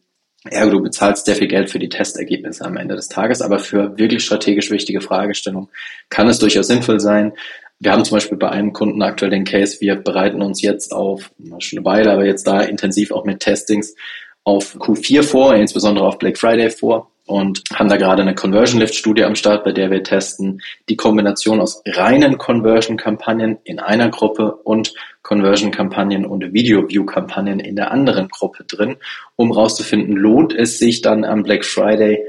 Ergo, 0.44 0.70
du 0.70 0.82
bezahlst 0.82 1.24
sehr 1.24 1.36
viel 1.36 1.46
Geld 1.46 1.70
für 1.70 1.78
die 1.78 1.88
Testergebnisse 1.88 2.64
am 2.64 2.76
Ende 2.76 2.96
des 2.96 3.08
Tages, 3.08 3.40
aber 3.40 3.60
für 3.60 3.96
wirklich 3.96 4.24
strategisch 4.24 4.72
wichtige 4.72 5.00
Fragestellungen 5.00 5.68
kann 6.08 6.26
es 6.26 6.40
durchaus 6.40 6.66
sinnvoll 6.66 6.98
sein, 6.98 7.32
wir 7.82 7.92
haben 7.92 8.04
zum 8.04 8.16
Beispiel 8.16 8.38
bei 8.38 8.48
einem 8.48 8.72
Kunden 8.72 9.02
aktuell 9.02 9.32
den 9.32 9.44
Case, 9.44 9.80
wir 9.80 9.96
bereiten 9.96 10.40
uns 10.40 10.62
jetzt 10.62 10.92
auf, 10.92 11.32
schon 11.58 11.80
eine 11.80 11.84
Weile, 11.84 12.12
aber 12.12 12.24
jetzt 12.24 12.46
da 12.46 12.60
intensiv 12.60 13.10
auch 13.10 13.24
mit 13.24 13.40
Testings 13.40 13.96
auf 14.44 14.76
Q4 14.76 15.24
vor, 15.24 15.54
insbesondere 15.56 16.06
auf 16.06 16.18
Black 16.18 16.38
Friday 16.38 16.70
vor. 16.70 17.10
und 17.26 17.62
haben 17.72 17.88
da 17.88 17.96
gerade 17.96 18.22
eine 18.22 18.34
Conversion 18.34 18.80
Lift 18.80 18.94
Studie 18.94 19.24
am 19.24 19.34
Start, 19.34 19.64
bei 19.64 19.72
der 19.72 19.90
wir 19.90 20.02
testen 20.02 20.60
die 20.88 20.96
Kombination 20.96 21.60
aus 21.60 21.82
reinen 21.86 22.38
Conversion 22.38 22.96
Kampagnen 22.96 23.58
in 23.64 23.80
einer 23.80 24.10
Gruppe 24.10 24.56
und 24.64 24.92
Conversion 25.22 25.70
Kampagnen 25.72 26.24
und 26.24 26.52
Video 26.52 26.88
View 26.88 27.04
Kampagnen 27.04 27.58
in 27.58 27.74
der 27.74 27.90
anderen 27.90 28.28
Gruppe 28.28 28.64
drin, 28.64 28.96
um 29.36 29.50
rauszufinden, 29.50 30.16
lohnt 30.16 30.52
es 30.52 30.78
sich 30.78 31.00
dann 31.00 31.24
am 31.24 31.42
Black 31.42 31.64
Friday 31.64 32.24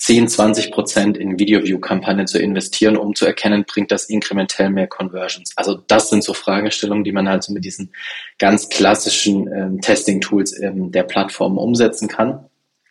10, 0.00 0.28
20 0.28 0.72
Prozent 0.72 1.18
in 1.18 1.38
Video 1.38 1.62
View 1.62 1.78
Kampagnen 1.78 2.26
zu 2.26 2.38
investieren, 2.38 2.96
um 2.96 3.14
zu 3.14 3.26
erkennen, 3.26 3.66
bringt 3.66 3.92
das 3.92 4.06
inkrementell 4.06 4.70
mehr 4.70 4.86
Conversions. 4.86 5.52
Also 5.56 5.74
das 5.74 6.08
sind 6.08 6.24
so 6.24 6.32
Fragestellungen, 6.32 7.04
die 7.04 7.12
man 7.12 7.28
halt 7.28 7.42
so 7.42 7.52
mit 7.52 7.66
diesen 7.66 7.92
ganz 8.38 8.70
klassischen 8.70 9.46
ähm, 9.52 9.80
Testing 9.82 10.22
Tools 10.22 10.58
ähm, 10.58 10.90
der 10.90 11.02
Plattform 11.02 11.58
umsetzen 11.58 12.08
kann. 12.08 12.46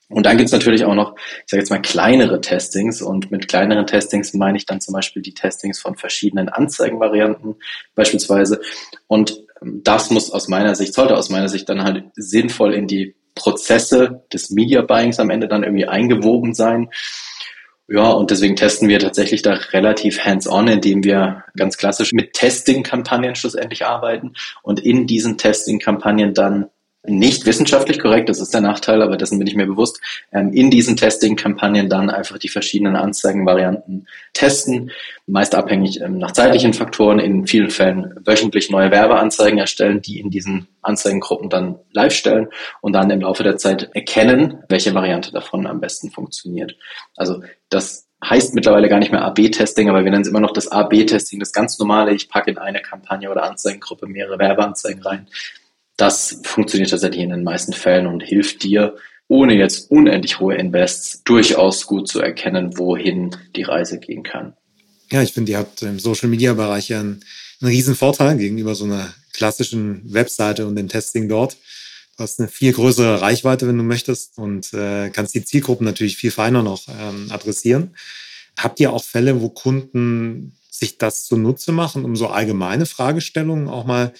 Und 0.07 0.27
dann 0.27 0.37
gibt's 0.37 0.51
natürlich 0.51 0.85
auch 0.85 0.93
noch, 0.93 1.15
ich 1.15 1.47
sage 1.47 1.61
jetzt 1.61 1.71
mal, 1.71 1.81
kleinere 1.81 2.41
Testings. 2.41 3.01
Und 3.01 3.31
mit 3.31 3.47
kleineren 3.47 3.87
Testings 3.87 4.35
meine 4.35 4.57
ich 4.57 4.67
dann 4.67 4.79
zum 4.79 4.93
Beispiel 4.93 5.23
die 5.23 5.33
Testings 5.33 5.79
von 5.79 5.95
verschiedenen 5.95 6.47
Anzeigenvarianten 6.47 7.55
beispielsweise. 7.95 8.61
Und 9.07 9.43
ähm, 9.63 9.81
das 9.83 10.11
muss 10.11 10.31
aus 10.31 10.47
meiner 10.47 10.75
Sicht, 10.75 10.93
sollte 10.93 11.17
aus 11.17 11.31
meiner 11.31 11.49
Sicht 11.49 11.67
dann 11.69 11.83
halt 11.83 12.03
sinnvoll 12.15 12.75
in 12.75 12.85
die 12.85 13.15
Prozesse 13.35 14.23
des 14.33 14.49
Media 14.49 14.81
Buyings 14.81 15.19
am 15.19 15.29
Ende 15.29 15.47
dann 15.47 15.63
irgendwie 15.63 15.87
eingewoben 15.87 16.53
sein. 16.53 16.89
Ja, 17.87 18.11
und 18.11 18.29
deswegen 18.29 18.55
testen 18.55 18.87
wir 18.87 18.99
tatsächlich 18.99 19.41
da 19.41 19.53
relativ 19.53 20.23
hands-on, 20.23 20.67
indem 20.67 21.03
wir 21.03 21.43
ganz 21.57 21.77
klassisch 21.77 22.13
mit 22.13 22.33
Testing-Kampagnen 22.33 23.33
schlussendlich 23.33 23.85
arbeiten 23.85 24.33
und 24.61 24.79
in 24.79 25.07
diesen 25.07 25.37
Testing-Kampagnen 25.37 26.35
dann 26.35 26.69
nicht 27.05 27.45
wissenschaftlich 27.45 27.99
korrekt, 27.99 28.27
das 28.27 28.39
ist 28.39 28.53
der 28.53 28.59
Nachteil, 28.59 29.01
aber 29.01 29.15
dessen 29.15 29.39
bin 29.39 29.47
ich 29.47 29.55
mir 29.55 29.65
bewusst, 29.65 30.01
ähm, 30.33 30.51
in 30.51 30.69
diesen 30.69 30.97
Testing-Kampagnen 30.97 31.89
dann 31.89 32.09
einfach 32.09 32.37
die 32.37 32.49
verschiedenen 32.49 32.97
Anzeigenvarianten 32.97 34.07
testen, 34.33 34.91
meist 35.25 35.55
abhängig 35.55 36.01
ähm, 36.01 36.17
nach 36.17 36.31
zeitlichen 36.31 36.73
Faktoren, 36.73 37.19
in 37.19 37.47
vielen 37.47 37.69
Fällen 37.69 38.15
wöchentlich 38.25 38.69
neue 38.69 38.91
Werbeanzeigen 38.91 39.59
erstellen, 39.59 40.01
die 40.01 40.19
in 40.19 40.29
diesen 40.29 40.67
Anzeigengruppen 40.81 41.49
dann 41.49 41.79
live 41.93 42.13
stellen 42.13 42.49
und 42.81 42.93
dann 42.93 43.09
im 43.09 43.21
Laufe 43.21 43.43
der 43.43 43.57
Zeit 43.57 43.89
erkennen, 43.93 44.63
welche 44.67 44.93
Variante 44.93 45.31
davon 45.31 45.67
am 45.67 45.79
besten 45.79 46.11
funktioniert. 46.11 46.75
Also 47.15 47.41
das 47.69 48.07
heißt 48.21 48.53
mittlerweile 48.53 48.89
gar 48.89 48.99
nicht 48.99 49.13
mehr 49.13 49.23
AB-Testing, 49.23 49.89
aber 49.89 50.03
wir 50.03 50.11
nennen 50.11 50.23
es 50.23 50.27
immer 50.27 50.41
noch 50.41 50.51
das 50.51 50.67
AB-Testing, 50.67 51.39
das 51.39 51.53
ganz 51.53 51.79
normale, 51.79 52.13
ich 52.13 52.27
packe 52.27 52.51
in 52.51 52.57
eine 52.57 52.81
Kampagne 52.81 53.31
oder 53.31 53.43
Anzeigengruppe 53.43 54.07
mehrere 54.07 54.37
Werbeanzeigen 54.37 55.01
rein 55.01 55.27
das 55.99 56.39
funktioniert 56.43 56.91
tatsächlich 56.91 57.21
in 57.21 57.29
den 57.29 57.43
meisten 57.43 57.73
Fällen 57.73 58.07
und 58.07 58.21
hilft 58.21 58.63
dir, 58.63 58.95
ohne 59.27 59.53
jetzt 59.53 59.91
unendlich 59.91 60.39
hohe 60.39 60.55
Invests, 60.55 61.21
durchaus 61.23 61.85
gut 61.85 62.07
zu 62.07 62.19
erkennen, 62.21 62.77
wohin 62.77 63.35
die 63.55 63.63
Reise 63.63 63.99
gehen 63.99 64.23
kann. 64.23 64.53
Ja, 65.11 65.21
ich 65.21 65.33
finde, 65.33 65.51
ihr 65.51 65.57
habt 65.57 65.81
im 65.81 65.99
Social-Media-Bereich 65.99 66.89
ja 66.89 66.99
einen, 66.99 67.23
einen 67.61 67.71
riesen 67.71 67.95
Vorteil 67.95 68.37
gegenüber 68.37 68.75
so 68.75 68.85
einer 68.85 69.13
klassischen 69.33 70.01
Webseite 70.05 70.67
und 70.67 70.75
dem 70.75 70.87
Testing 70.87 71.27
dort. 71.27 71.57
Du 72.17 72.23
hast 72.23 72.39
eine 72.39 72.49
viel 72.49 72.73
größere 72.73 73.21
Reichweite, 73.21 73.67
wenn 73.67 73.77
du 73.77 73.83
möchtest, 73.83 74.37
und 74.37 74.73
äh, 74.73 75.09
kannst 75.09 75.35
die 75.35 75.43
Zielgruppen 75.43 75.85
natürlich 75.85 76.17
viel 76.17 76.31
feiner 76.31 76.63
noch 76.63 76.87
ähm, 76.87 77.27
adressieren. 77.29 77.95
Habt 78.57 78.79
ihr 78.79 78.93
auch 78.93 79.03
Fälle, 79.03 79.41
wo 79.41 79.49
Kunden 79.49 80.57
sich 80.69 80.97
das 80.97 81.25
zunutze 81.25 81.71
machen, 81.71 82.05
um 82.05 82.15
so 82.15 82.27
allgemeine 82.27 82.85
Fragestellungen 82.85 83.67
auch 83.67 83.85
mal 83.85 84.13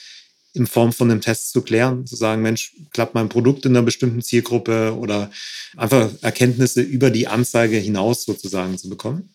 in 0.54 0.68
Form 0.68 0.92
von 0.92 1.12
einem 1.12 1.22
Test 1.22 1.52
zu 1.52 1.62
klären, 1.62 2.06
zu 2.06 2.16
sagen, 2.16 2.42
Mensch, 2.42 2.76
klappt 2.92 3.14
mein 3.14 3.30
Produkt 3.30 3.66
in 3.66 3.76
einer 3.76 3.86
bestimmten 3.86 4.22
Zielgruppe 4.22 4.96
oder 4.98 5.30
einfach 5.78 6.10
Erkenntnisse 6.22 6.82
über 6.82 7.10
die 7.10 7.28
Anzeige 7.28 7.78
hinaus 7.78 8.24
sozusagen 8.24 8.78
zu 8.78 8.90
bekommen? 8.90 9.30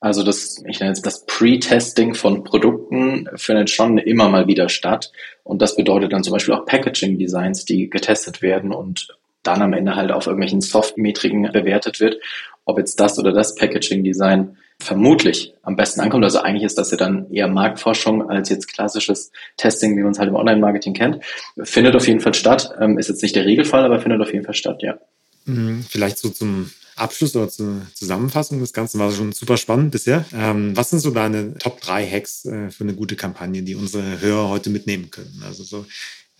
Also 0.00 0.22
das, 0.22 0.62
ich 0.68 0.80
nenne 0.80 0.90
jetzt 0.90 1.06
das 1.06 1.24
Pre-Testing 1.24 2.14
von 2.14 2.44
Produkten 2.44 3.26
findet 3.36 3.70
schon 3.70 3.96
immer 3.96 4.28
mal 4.28 4.46
wieder 4.46 4.68
statt. 4.68 5.10
Und 5.44 5.62
das 5.62 5.76
bedeutet 5.76 6.12
dann 6.12 6.22
zum 6.22 6.34
Beispiel 6.34 6.52
auch 6.52 6.66
Packaging-Designs, 6.66 7.64
die 7.64 7.88
getestet 7.88 8.42
werden 8.42 8.70
und 8.70 9.16
dann 9.42 9.62
am 9.62 9.72
Ende 9.72 9.96
halt 9.96 10.12
auf 10.12 10.26
irgendwelchen 10.26 10.60
Soft-Metriken 10.60 11.50
bewertet 11.52 12.00
wird, 12.00 12.18
ob 12.66 12.78
jetzt 12.78 13.00
das 13.00 13.18
oder 13.18 13.32
das 13.32 13.54
Packaging-Design 13.54 14.58
vermutlich 14.80 15.54
am 15.62 15.76
besten 15.76 16.00
ankommt. 16.00 16.24
Also 16.24 16.40
eigentlich 16.40 16.64
ist 16.64 16.78
das 16.78 16.90
ja 16.90 16.96
dann 16.96 17.30
eher 17.30 17.48
Marktforschung 17.48 18.28
als 18.28 18.48
jetzt 18.48 18.68
klassisches 18.68 19.30
Testing, 19.56 19.96
wie 19.96 20.02
man 20.02 20.12
es 20.12 20.18
halt 20.18 20.28
im 20.28 20.34
Online-Marketing 20.34 20.94
kennt. 20.94 21.24
Findet 21.62 21.96
auf 21.96 22.06
jeden 22.06 22.20
Fall 22.20 22.34
statt. 22.34 22.74
Ähm, 22.80 22.98
ist 22.98 23.08
jetzt 23.08 23.22
nicht 23.22 23.36
der 23.36 23.46
Regelfall, 23.46 23.84
aber 23.84 24.00
findet 24.00 24.20
auf 24.20 24.32
jeden 24.32 24.44
Fall 24.44 24.54
statt, 24.54 24.82
ja. 24.82 24.98
Mhm, 25.46 25.84
vielleicht 25.88 26.18
so 26.18 26.30
zum 26.30 26.70
Abschluss 26.96 27.34
oder 27.34 27.48
zur 27.48 27.82
Zusammenfassung 27.94 28.60
des 28.60 28.72
Ganzen 28.72 29.00
war 29.00 29.10
schon 29.12 29.32
super 29.32 29.56
spannend 29.56 29.90
bisher. 29.90 30.24
Ähm, 30.32 30.76
was 30.76 30.90
sind 30.90 31.00
so 31.00 31.10
deine 31.10 31.54
Top 31.58 31.80
3 31.80 32.06
Hacks 32.08 32.44
äh, 32.44 32.70
für 32.70 32.84
eine 32.84 32.94
gute 32.94 33.16
Kampagne, 33.16 33.62
die 33.62 33.74
unsere 33.74 34.20
Hörer 34.20 34.48
heute 34.48 34.70
mitnehmen 34.70 35.10
können? 35.10 35.42
Also 35.44 35.64
so, 35.64 35.86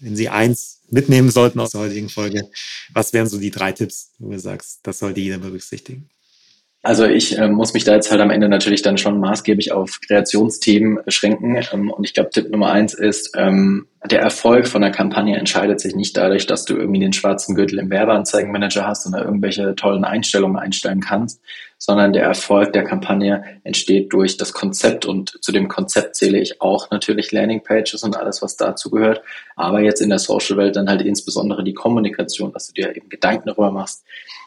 wenn 0.01 0.17
sie 0.17 0.29
eins 0.29 0.81
mitnehmen 0.91 1.31
sollten 1.31 1.61
aus 1.61 1.71
der 1.71 1.81
heutigen 1.81 2.09
Folge, 2.09 2.49
was 2.93 3.13
wären 3.13 3.27
so 3.27 3.39
die 3.39 3.51
drei 3.51 3.73
Tipps, 3.73 4.13
wo 4.19 4.31
du 4.31 4.39
sagst, 4.39 4.81
das 4.85 5.01
sollte 5.01 5.21
jeder 5.21 5.39
berücksichtigen? 5.39 6.09
Also 6.85 7.07
ich 7.07 7.39
äh, 7.39 7.49
muss 7.49 7.73
mich 7.73 7.85
da 7.85 7.95
jetzt 7.95 8.11
halt 8.11 8.21
am 8.21 8.29
Ende 8.29 8.47
natürlich 8.47 8.83
dann 8.83 8.99
schon 8.99 9.19
maßgeblich 9.19 9.73
auf 9.73 10.01
Kreationsthemen 10.07 11.03
beschränken. 11.03 11.59
Ähm, 11.73 11.91
und 11.91 12.05
ich 12.05 12.13
glaube, 12.13 12.29
Tipp 12.29 12.51
Nummer 12.51 12.73
eins 12.73 12.93
ist, 12.93 13.33
ähm, 13.39 13.87
der 14.05 14.21
Erfolg 14.21 14.69
von 14.69 14.83
der 14.83 14.91
Kampagne 14.91 15.35
entscheidet 15.39 15.81
sich 15.81 15.95
nicht 15.95 16.15
dadurch, 16.15 16.47
dass 16.47 16.67
du 16.67 16.77
irgendwie 16.77 17.01
den 17.01 17.15
schwarzen 17.15 17.55
Gürtel 17.55 17.79
im 17.79 17.89
Werbeanzeigenmanager 17.89 18.87
hast 18.87 19.07
und 19.07 19.13
da 19.13 19.25
irgendwelche 19.25 19.75
tollen 19.77 20.05
Einstellungen 20.05 20.59
einstellen 20.59 21.01
kannst, 21.01 21.41
sondern 21.79 22.13
der 22.13 22.25
Erfolg 22.25 22.75
der 22.75 22.85
Kampagne 22.85 23.43
entsteht 23.65 24.13
durch 24.13 24.37
das 24.37 24.53
Konzept 24.53 25.07
und 25.07 25.43
zu 25.43 25.53
dem 25.53 25.69
Konzept 25.69 26.17
zähle 26.17 26.39
ich 26.39 26.61
auch 26.61 26.91
natürlich 26.91 27.33
Landingpages 27.33 28.03
und 28.03 28.19
alles, 28.19 28.43
was 28.43 28.57
dazu 28.57 28.91
gehört. 28.91 29.23
Aber 29.57 29.81
jetzt 29.81 30.03
in 30.03 30.11
der 30.11 30.19
Social-Welt 30.19 30.77
dann 30.77 30.91
halt 30.91 31.01
insbesondere 31.01 31.65
die 31.65 31.73
Kommunikation, 31.73 32.53
dass 32.53 32.67
du 32.67 32.75
dir 32.75 32.95
eben 32.95 33.09
Gedanken 33.09 33.49
darüber 33.49 33.71
machst, 33.71 34.05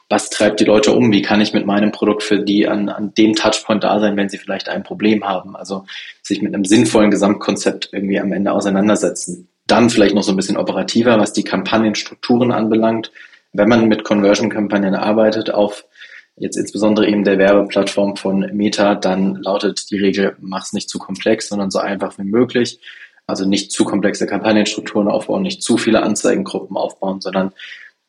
was 0.09 0.29
treibt 0.29 0.59
die 0.59 0.65
Leute 0.65 0.93
um? 0.93 1.11
Wie 1.11 1.21
kann 1.21 1.41
ich 1.41 1.53
mit 1.53 1.65
meinem 1.65 1.91
Produkt 1.91 2.23
für 2.23 2.39
die 2.39 2.67
an, 2.67 2.87
an 2.89 3.13
dem 3.13 3.35
Touchpoint 3.35 3.83
da 3.83 3.99
sein, 3.99 4.15
wenn 4.15 4.29
sie 4.29 4.37
vielleicht 4.37 4.69
ein 4.69 4.83
Problem 4.83 5.25
haben? 5.25 5.55
Also 5.55 5.85
sich 6.21 6.41
mit 6.41 6.53
einem 6.53 6.63
sinnvollen 6.63 7.11
Gesamtkonzept 7.11 7.89
irgendwie 7.91 8.19
am 8.19 8.31
Ende 8.31 8.53
auseinandersetzen. 8.53 9.49
Dann 9.65 9.89
vielleicht 9.89 10.15
noch 10.15 10.23
so 10.23 10.31
ein 10.31 10.37
bisschen 10.37 10.55
operativer, 10.55 11.19
was 11.19 11.33
die 11.33 11.43
Kampagnenstrukturen 11.43 12.53
anbelangt. 12.53 13.11
Wenn 13.51 13.67
man 13.67 13.89
mit 13.89 14.05
Conversion-Kampagnen 14.05 14.95
arbeitet, 14.95 15.53
auf 15.53 15.85
jetzt 16.37 16.55
insbesondere 16.55 17.07
eben 17.07 17.25
der 17.25 17.37
Werbeplattform 17.37 18.15
von 18.15 18.49
Meta, 18.53 18.95
dann 18.95 19.35
lautet 19.35 19.89
die 19.91 19.97
Regel, 19.97 20.37
mach's 20.39 20.71
nicht 20.71 20.89
zu 20.89 20.99
komplex, 20.99 21.49
sondern 21.49 21.71
so 21.71 21.79
einfach 21.79 22.17
wie 22.17 22.23
möglich. 22.23 22.79
Also 23.25 23.45
nicht 23.45 23.73
zu 23.73 23.83
komplexe 23.83 24.25
Kampagnenstrukturen 24.25 25.09
aufbauen, 25.09 25.41
nicht 25.41 25.61
zu 25.61 25.77
viele 25.77 26.01
Anzeigengruppen 26.01 26.77
aufbauen, 26.77 27.19
sondern 27.19 27.51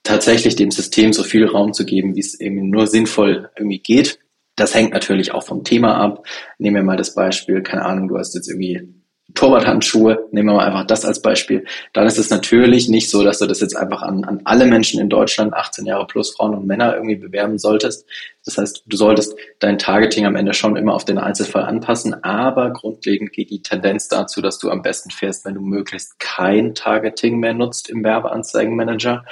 tatsächlich 0.03 0.57
dem 0.57 0.71
System 0.71 1.13
so 1.13 1.23
viel 1.23 1.47
Raum 1.47 1.73
zu 1.73 1.85
geben, 1.85 2.15
wie 2.15 2.21
es 2.21 2.39
eben 2.41 2.71
nur 2.71 2.87
sinnvoll 2.87 3.51
irgendwie 3.57 3.81
geht. 3.81 4.19
Das 4.57 4.75
hängt 4.75 4.93
natürlich 4.93 5.33
auch 5.33 5.45
vom 5.45 5.65
Thema 5.65 5.97
ab. 5.97 6.27
Nehmen 6.59 6.77
wir 6.77 6.83
mal 6.83 6.97
das 6.97 7.15
Beispiel, 7.15 7.63
keine 7.63 7.85
Ahnung, 7.85 8.09
du 8.09 8.19
hast 8.19 8.35
jetzt 8.35 8.49
irgendwie 8.49 8.99
Torwarthandschuhe, 9.35 10.27
nehmen 10.33 10.49
wir 10.49 10.55
mal 10.55 10.67
einfach 10.67 10.87
das 10.87 11.05
als 11.05 11.21
Beispiel, 11.21 11.67
dann 11.93 12.07
ist 12.07 12.19
es 12.19 12.31
natürlich 12.31 12.89
nicht 12.89 13.11
so, 13.11 13.23
dass 13.23 13.39
du 13.39 13.47
das 13.47 13.61
jetzt 13.61 13.77
einfach 13.77 14.01
an, 14.01 14.25
an 14.25 14.41
alle 14.45 14.65
Menschen 14.65 15.01
in 15.01 15.11
Deutschland, 15.11 15.53
18 15.53 15.85
Jahre 15.85 16.07
plus 16.07 16.35
Frauen 16.35 16.55
und 16.55 16.67
Männer 16.67 16.95
irgendwie 16.95 17.17
bewerben 17.17 17.59
solltest. 17.59 18.07
Das 18.47 18.57
heißt, 18.57 18.85
du 18.87 18.97
solltest 18.97 19.37
dein 19.59 19.77
Targeting 19.77 20.25
am 20.25 20.35
Ende 20.35 20.55
schon 20.55 20.77
immer 20.77 20.95
auf 20.95 21.05
den 21.05 21.19
Einzelfall 21.19 21.65
anpassen, 21.65 22.25
aber 22.25 22.73
grundlegend 22.73 23.33
geht 23.33 23.51
die 23.51 23.61
Tendenz 23.61 24.09
dazu, 24.09 24.41
dass 24.41 24.59
du 24.59 24.71
am 24.71 24.81
besten 24.81 25.11
fährst, 25.11 25.45
wenn 25.45 25.55
du 25.55 25.61
möglichst 25.61 26.19
kein 26.19 26.75
Targeting 26.75 27.39
mehr 27.39 27.55
nutzt 27.55 27.91
im 27.91 28.03
Werbeanzeigenmanager 28.03 29.25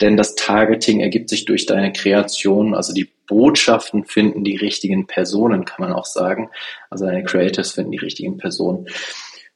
denn 0.00 0.16
das 0.16 0.34
Targeting 0.34 1.00
ergibt 1.00 1.28
sich 1.30 1.44
durch 1.44 1.66
deine 1.66 1.92
Kreation, 1.92 2.74
also 2.74 2.92
die 2.92 3.10
Botschaften 3.26 4.04
finden 4.04 4.44
die 4.44 4.56
richtigen 4.56 5.06
Personen, 5.06 5.64
kann 5.64 5.86
man 5.86 5.92
auch 5.92 6.04
sagen. 6.04 6.50
Also 6.90 7.06
deine 7.06 7.24
Creatives 7.24 7.72
finden 7.72 7.92
die 7.92 7.98
richtigen 7.98 8.36
Personen. 8.36 8.86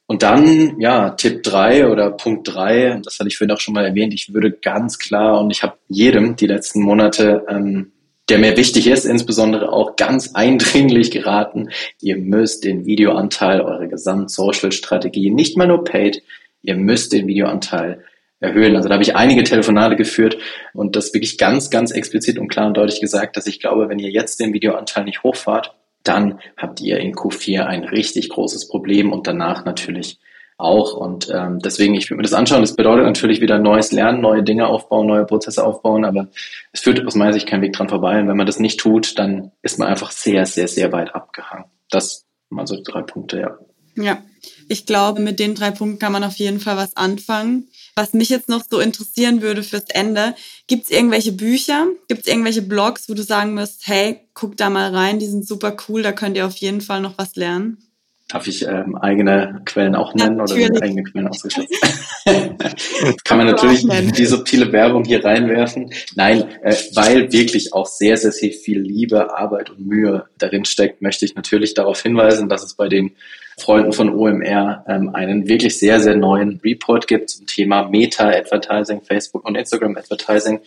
Und 0.06 0.24
dann, 0.24 0.80
ja, 0.80 1.10
Tipp 1.10 1.44
drei 1.44 1.88
oder 1.88 2.10
Punkt 2.10 2.48
drei, 2.52 3.00
das 3.04 3.20
hatte 3.20 3.28
ich 3.28 3.38
vorhin 3.38 3.54
auch 3.54 3.60
schon 3.60 3.74
mal 3.74 3.84
erwähnt, 3.84 4.12
ich 4.12 4.34
würde 4.34 4.50
ganz 4.50 4.98
klar, 4.98 5.40
und 5.40 5.50
ich 5.50 5.62
habe 5.62 5.78
jedem 5.86 6.34
die 6.34 6.48
letzten 6.48 6.82
Monate, 6.82 7.46
ähm, 7.48 7.92
der 8.28 8.38
mir 8.38 8.56
wichtig 8.56 8.88
ist, 8.88 9.04
insbesondere 9.04 9.72
auch 9.72 9.94
ganz 9.94 10.34
eindringlich 10.34 11.12
geraten, 11.12 11.70
ihr 12.00 12.16
müsst 12.16 12.64
den 12.64 12.86
Videoanteil 12.86 13.60
eurer 13.60 13.86
Gesamt-Social-Strategie, 13.86 15.30
nicht 15.30 15.56
mal 15.56 15.68
nur 15.68 15.84
paid, 15.84 16.24
ihr 16.62 16.74
müsst 16.74 17.12
den 17.12 17.28
Videoanteil 17.28 18.02
erhöhen. 18.40 18.76
Also 18.76 18.88
da 18.88 18.94
habe 18.94 19.04
ich 19.04 19.16
einige 19.16 19.44
Telefonate 19.44 19.96
geführt 19.96 20.38
und 20.72 20.96
das 20.96 21.14
wirklich 21.14 21.38
ganz, 21.38 21.70
ganz 21.70 21.90
explizit 21.90 22.38
und 22.38 22.48
klar 22.48 22.66
und 22.66 22.76
deutlich 22.76 23.00
gesagt, 23.00 23.36
dass 23.36 23.46
ich 23.46 23.60
glaube, 23.60 23.88
wenn 23.88 23.98
ihr 23.98 24.10
jetzt 24.10 24.40
den 24.40 24.52
Videoanteil 24.52 25.04
nicht 25.04 25.22
hochfahrt, 25.22 25.76
dann 26.02 26.40
habt 26.56 26.80
ihr 26.80 26.98
in 26.98 27.14
Q4 27.14 27.64
ein 27.64 27.84
richtig 27.84 28.30
großes 28.30 28.68
Problem 28.68 29.12
und 29.12 29.26
danach 29.26 29.64
natürlich 29.64 30.18
auch. 30.60 30.94
Und 30.94 31.30
ähm, 31.32 31.58
deswegen, 31.58 31.94
ich 31.94 32.10
würde 32.10 32.18
mir 32.18 32.22
das 32.22 32.32
anschauen. 32.32 32.60
Das 32.60 32.76
bedeutet 32.76 33.04
natürlich 33.04 33.40
wieder 33.40 33.58
neues 33.58 33.92
Lernen, 33.92 34.20
neue 34.20 34.42
Dinge 34.42 34.66
aufbauen, 34.66 35.06
neue 35.06 35.24
Prozesse 35.24 35.64
aufbauen, 35.64 36.04
aber 36.04 36.28
es 36.72 36.80
führt 36.80 37.04
aus 37.06 37.14
meiner 37.14 37.32
Sicht 37.32 37.46
kein 37.46 37.62
Weg 37.62 37.72
dran 37.72 37.88
vorbei. 37.88 38.20
Und 38.20 38.28
wenn 38.28 38.36
man 38.36 38.46
das 38.46 38.60
nicht 38.60 38.80
tut, 38.80 39.18
dann 39.18 39.52
ist 39.62 39.78
man 39.78 39.88
einfach 39.88 40.10
sehr, 40.10 40.46
sehr, 40.46 40.68
sehr 40.68 40.92
weit 40.92 41.14
abgehangen. 41.14 41.66
Das 41.90 42.26
mal 42.50 42.66
so 42.66 42.76
drei 42.82 43.02
Punkte, 43.02 43.40
ja. 43.40 43.58
Ja, 43.96 44.22
ich 44.68 44.86
glaube, 44.86 45.20
mit 45.20 45.40
den 45.40 45.54
drei 45.54 45.70
Punkten 45.70 45.98
kann 45.98 46.12
man 46.12 46.24
auf 46.24 46.36
jeden 46.36 46.60
Fall 46.60 46.76
was 46.76 46.96
anfangen. 46.96 47.68
Was 47.94 48.12
mich 48.12 48.28
jetzt 48.28 48.48
noch 48.48 48.62
so 48.68 48.80
interessieren 48.80 49.42
würde 49.42 49.62
fürs 49.62 49.84
Ende, 49.88 50.34
gibt 50.66 50.84
es 50.84 50.90
irgendwelche 50.90 51.32
Bücher, 51.32 51.86
gibt 52.08 52.22
es 52.22 52.26
irgendwelche 52.26 52.62
Blogs, 52.62 53.08
wo 53.08 53.14
du 53.14 53.22
sagen 53.22 53.54
musst, 53.54 53.86
hey, 53.86 54.20
guck 54.34 54.56
da 54.56 54.70
mal 54.70 54.94
rein, 54.94 55.18
die 55.18 55.26
sind 55.26 55.46
super 55.46 55.76
cool, 55.88 56.02
da 56.02 56.12
könnt 56.12 56.36
ihr 56.36 56.46
auf 56.46 56.56
jeden 56.56 56.80
Fall 56.80 57.00
noch 57.00 57.18
was 57.18 57.36
lernen? 57.36 57.89
Darf 58.30 58.46
ich 58.46 58.66
ähm, 58.66 58.96
eigene 58.96 59.62
Quellen 59.64 59.94
auch 59.94 60.14
nennen 60.14 60.36
natürlich. 60.36 60.66
oder 60.66 60.74
sind 60.74 60.82
eigene 60.82 61.02
Quellen 61.02 61.28
ausgeschlossen? 61.28 61.68
Kann 63.24 63.38
man 63.38 63.46
natürlich 63.46 63.86
die 64.12 64.26
subtile 64.26 64.70
Werbung 64.72 65.04
hier 65.04 65.24
reinwerfen. 65.24 65.92
Nein, 66.14 66.44
äh, 66.62 66.74
weil 66.94 67.32
wirklich 67.32 67.72
auch 67.72 67.86
sehr, 67.86 68.16
sehr, 68.16 68.32
sehr 68.32 68.52
viel 68.52 68.80
Liebe, 68.80 69.36
Arbeit 69.36 69.70
und 69.70 69.86
Mühe 69.86 70.26
darin 70.38 70.64
steckt, 70.64 71.02
möchte 71.02 71.24
ich 71.24 71.34
natürlich 71.34 71.74
darauf 71.74 72.02
hinweisen, 72.02 72.48
dass 72.48 72.62
es 72.62 72.74
bei 72.74 72.88
den 72.88 73.12
Freunden 73.58 73.92
von 73.92 74.14
OMR 74.14 74.84
ähm, 74.86 75.14
einen 75.14 75.48
wirklich 75.48 75.78
sehr, 75.78 76.00
sehr 76.00 76.16
neuen 76.16 76.60
Report 76.64 77.06
gibt 77.06 77.30
zum 77.30 77.46
Thema 77.46 77.88
Meta-Advertising, 77.88 79.02
Facebook 79.02 79.44
und 79.44 79.56
Instagram-Advertising. 79.56 80.60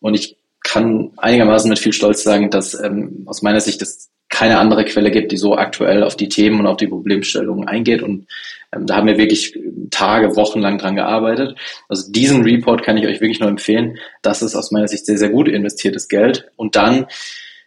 Und 0.00 0.14
ich 0.14 0.36
kann 0.62 1.10
einigermaßen 1.16 1.68
mit 1.68 1.78
viel 1.78 1.92
Stolz 1.92 2.22
sagen, 2.22 2.50
dass 2.50 2.78
ähm, 2.80 3.24
aus 3.26 3.42
meiner 3.42 3.60
Sicht 3.60 3.80
das 3.80 4.10
keine 4.28 4.58
andere 4.58 4.84
Quelle 4.84 5.10
gibt, 5.10 5.32
die 5.32 5.36
so 5.36 5.56
aktuell 5.56 6.02
auf 6.02 6.16
die 6.16 6.28
Themen 6.28 6.60
und 6.60 6.66
auf 6.66 6.76
die 6.76 6.86
Problemstellungen 6.86 7.66
eingeht. 7.66 8.02
Und 8.02 8.26
ähm, 8.72 8.86
da 8.86 8.96
haben 8.96 9.06
wir 9.06 9.18
wirklich 9.18 9.58
Tage, 9.90 10.36
Wochen 10.36 10.60
lang 10.60 10.78
dran 10.78 10.96
gearbeitet. 10.96 11.56
Also 11.88 12.10
diesen 12.10 12.42
Report 12.42 12.82
kann 12.82 12.98
ich 12.98 13.06
euch 13.06 13.20
wirklich 13.20 13.40
nur 13.40 13.48
empfehlen. 13.48 13.98
Das 14.22 14.42
ist 14.42 14.54
aus 14.54 14.70
meiner 14.70 14.88
Sicht 14.88 15.06
sehr, 15.06 15.18
sehr 15.18 15.30
gut 15.30 15.48
investiertes 15.48 16.08
Geld. 16.08 16.50
Und 16.56 16.76
dann 16.76 17.06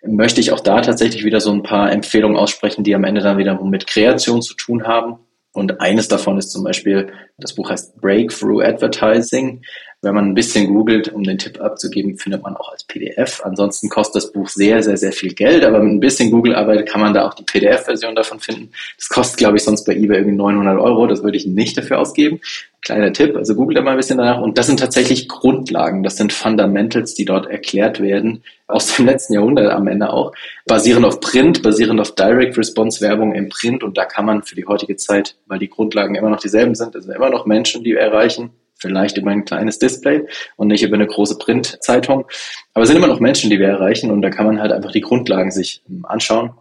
möchte 0.03 0.41
ich 0.41 0.51
auch 0.51 0.59
da 0.59 0.81
tatsächlich 0.81 1.25
wieder 1.25 1.39
so 1.39 1.51
ein 1.51 1.63
paar 1.63 1.91
Empfehlungen 1.91 2.37
aussprechen, 2.37 2.83
die 2.83 2.95
am 2.95 3.03
Ende 3.03 3.21
dann 3.21 3.37
wieder 3.37 3.61
mit 3.63 3.87
Kreation 3.87 4.41
zu 4.41 4.55
tun 4.55 4.83
haben. 4.85 5.17
Und 5.53 5.81
eines 5.81 6.07
davon 6.07 6.37
ist 6.37 6.51
zum 6.51 6.63
Beispiel, 6.63 7.11
das 7.37 7.55
Buch 7.55 7.69
heißt 7.69 7.99
Breakthrough 7.99 8.63
Advertising. 8.63 9.61
Wenn 10.03 10.15
man 10.15 10.25
ein 10.25 10.33
bisschen 10.33 10.73
googelt, 10.73 11.13
um 11.13 11.23
den 11.23 11.37
Tipp 11.37 11.61
abzugeben, 11.61 12.17
findet 12.17 12.41
man 12.41 12.55
auch 12.55 12.71
als 12.71 12.83
PDF. 12.83 13.39
Ansonsten 13.43 13.87
kostet 13.87 14.15
das 14.15 14.31
Buch 14.31 14.49
sehr, 14.49 14.81
sehr, 14.81 14.97
sehr 14.97 15.11
viel 15.11 15.35
Geld, 15.35 15.63
aber 15.63 15.79
mit 15.79 15.93
ein 15.93 15.99
bisschen 15.99 16.31
Google-Arbeit 16.31 16.89
kann 16.89 17.01
man 17.01 17.13
da 17.13 17.27
auch 17.27 17.35
die 17.35 17.43
PDF-Version 17.43 18.15
davon 18.15 18.39
finden. 18.39 18.71
Das 18.97 19.09
kostet, 19.09 19.37
glaube 19.37 19.57
ich, 19.57 19.63
sonst 19.63 19.85
bei 19.85 19.93
eBay 19.93 20.17
irgendwie 20.17 20.37
900 20.37 20.79
Euro. 20.79 21.05
Das 21.05 21.21
würde 21.21 21.37
ich 21.37 21.45
nicht 21.45 21.77
dafür 21.77 21.99
ausgeben. 21.99 22.39
Kleiner 22.81 23.13
Tipp, 23.13 23.35
also 23.35 23.53
googelt 23.53 23.77
da 23.77 23.83
mal 23.83 23.91
ein 23.91 23.97
bisschen 23.97 24.17
danach. 24.17 24.41
Und 24.41 24.57
das 24.57 24.65
sind 24.65 24.79
tatsächlich 24.79 25.27
Grundlagen, 25.27 26.01
das 26.01 26.17
sind 26.17 26.33
Fundamentals, 26.33 27.13
die 27.13 27.25
dort 27.25 27.45
erklärt 27.45 28.01
werden, 28.01 28.41
aus 28.65 28.95
dem 28.95 29.05
letzten 29.05 29.35
Jahrhundert 29.35 29.71
am 29.71 29.87
Ende 29.87 30.11
auch, 30.11 30.33
basierend 30.65 31.05
auf 31.05 31.19
Print, 31.19 31.61
basierend 31.61 32.01
auf 32.01 32.15
Direct 32.15 32.57
Response 32.57 33.01
Werbung 33.01 33.35
im 33.35 33.49
Print. 33.49 33.83
Und 33.83 33.99
da 33.99 34.05
kann 34.05 34.25
man 34.25 34.41
für 34.41 34.55
die 34.55 34.65
heutige 34.65 34.95
Zeit, 34.95 35.35
weil 35.45 35.59
die 35.59 35.69
Grundlagen 35.69 36.15
immer 36.15 36.31
noch 36.31 36.39
dieselben 36.39 36.73
sind, 36.73 36.95
also 36.95 37.11
immer 37.11 37.29
noch 37.29 37.45
Menschen, 37.45 37.83
die 37.83 37.91
wir 37.91 37.99
erreichen, 37.99 38.49
vielleicht 38.81 39.17
über 39.17 39.31
ein 39.31 39.45
kleines 39.45 39.79
Display 39.79 40.25
und 40.57 40.67
nicht 40.67 40.83
über 40.83 40.95
eine 40.95 41.07
große 41.07 41.37
Printzeitung. 41.37 42.25
Aber 42.73 42.83
es 42.83 42.89
sind 42.89 42.97
immer 42.97 43.07
noch 43.07 43.19
Menschen, 43.19 43.49
die 43.49 43.59
wir 43.59 43.67
erreichen 43.67 44.11
und 44.11 44.21
da 44.21 44.29
kann 44.29 44.45
man 44.45 44.59
halt 44.59 44.71
einfach 44.71 44.91
die 44.91 45.01
Grundlagen 45.01 45.51
sich 45.51 45.81
ähm, 45.89 46.05
anschauen. 46.05 46.51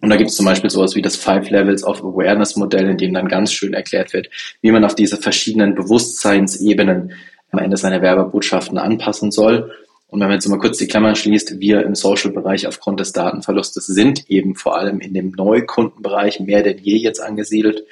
Und 0.00 0.10
da 0.10 0.16
gibt 0.16 0.30
es 0.30 0.36
zum 0.36 0.46
Beispiel 0.46 0.68
sowas 0.68 0.96
wie 0.96 1.02
das 1.02 1.16
Five 1.16 1.48
Levels 1.50 1.84
of 1.84 2.02
Awareness 2.02 2.56
Modell, 2.56 2.90
in 2.90 2.98
dem 2.98 3.14
dann 3.14 3.28
ganz 3.28 3.52
schön 3.52 3.72
erklärt 3.72 4.12
wird, 4.12 4.28
wie 4.60 4.72
man 4.72 4.84
auf 4.84 4.96
diese 4.96 5.16
verschiedenen 5.16 5.76
Bewusstseinsebenen 5.76 7.12
am 7.52 7.58
Ende 7.60 7.76
seine 7.76 8.02
Werbebotschaften 8.02 8.78
anpassen 8.78 9.30
soll. 9.30 9.70
Und 10.08 10.20
wenn 10.20 10.26
man 10.26 10.34
jetzt 10.34 10.48
mal 10.48 10.58
kurz 10.58 10.78
die 10.78 10.88
Klammern 10.88 11.14
schließt, 11.14 11.60
wir 11.60 11.84
im 11.84 11.94
Social-Bereich 11.94 12.66
aufgrund 12.66 13.00
des 13.00 13.12
Datenverlustes 13.12 13.86
sind 13.86 14.28
eben 14.28 14.56
vor 14.56 14.76
allem 14.76 15.00
in 15.00 15.14
dem 15.14 15.30
Neukundenbereich 15.30 16.40
mehr 16.40 16.62
denn 16.62 16.78
je 16.78 16.96
jetzt 16.96 17.22
angesiedelt. 17.22 17.84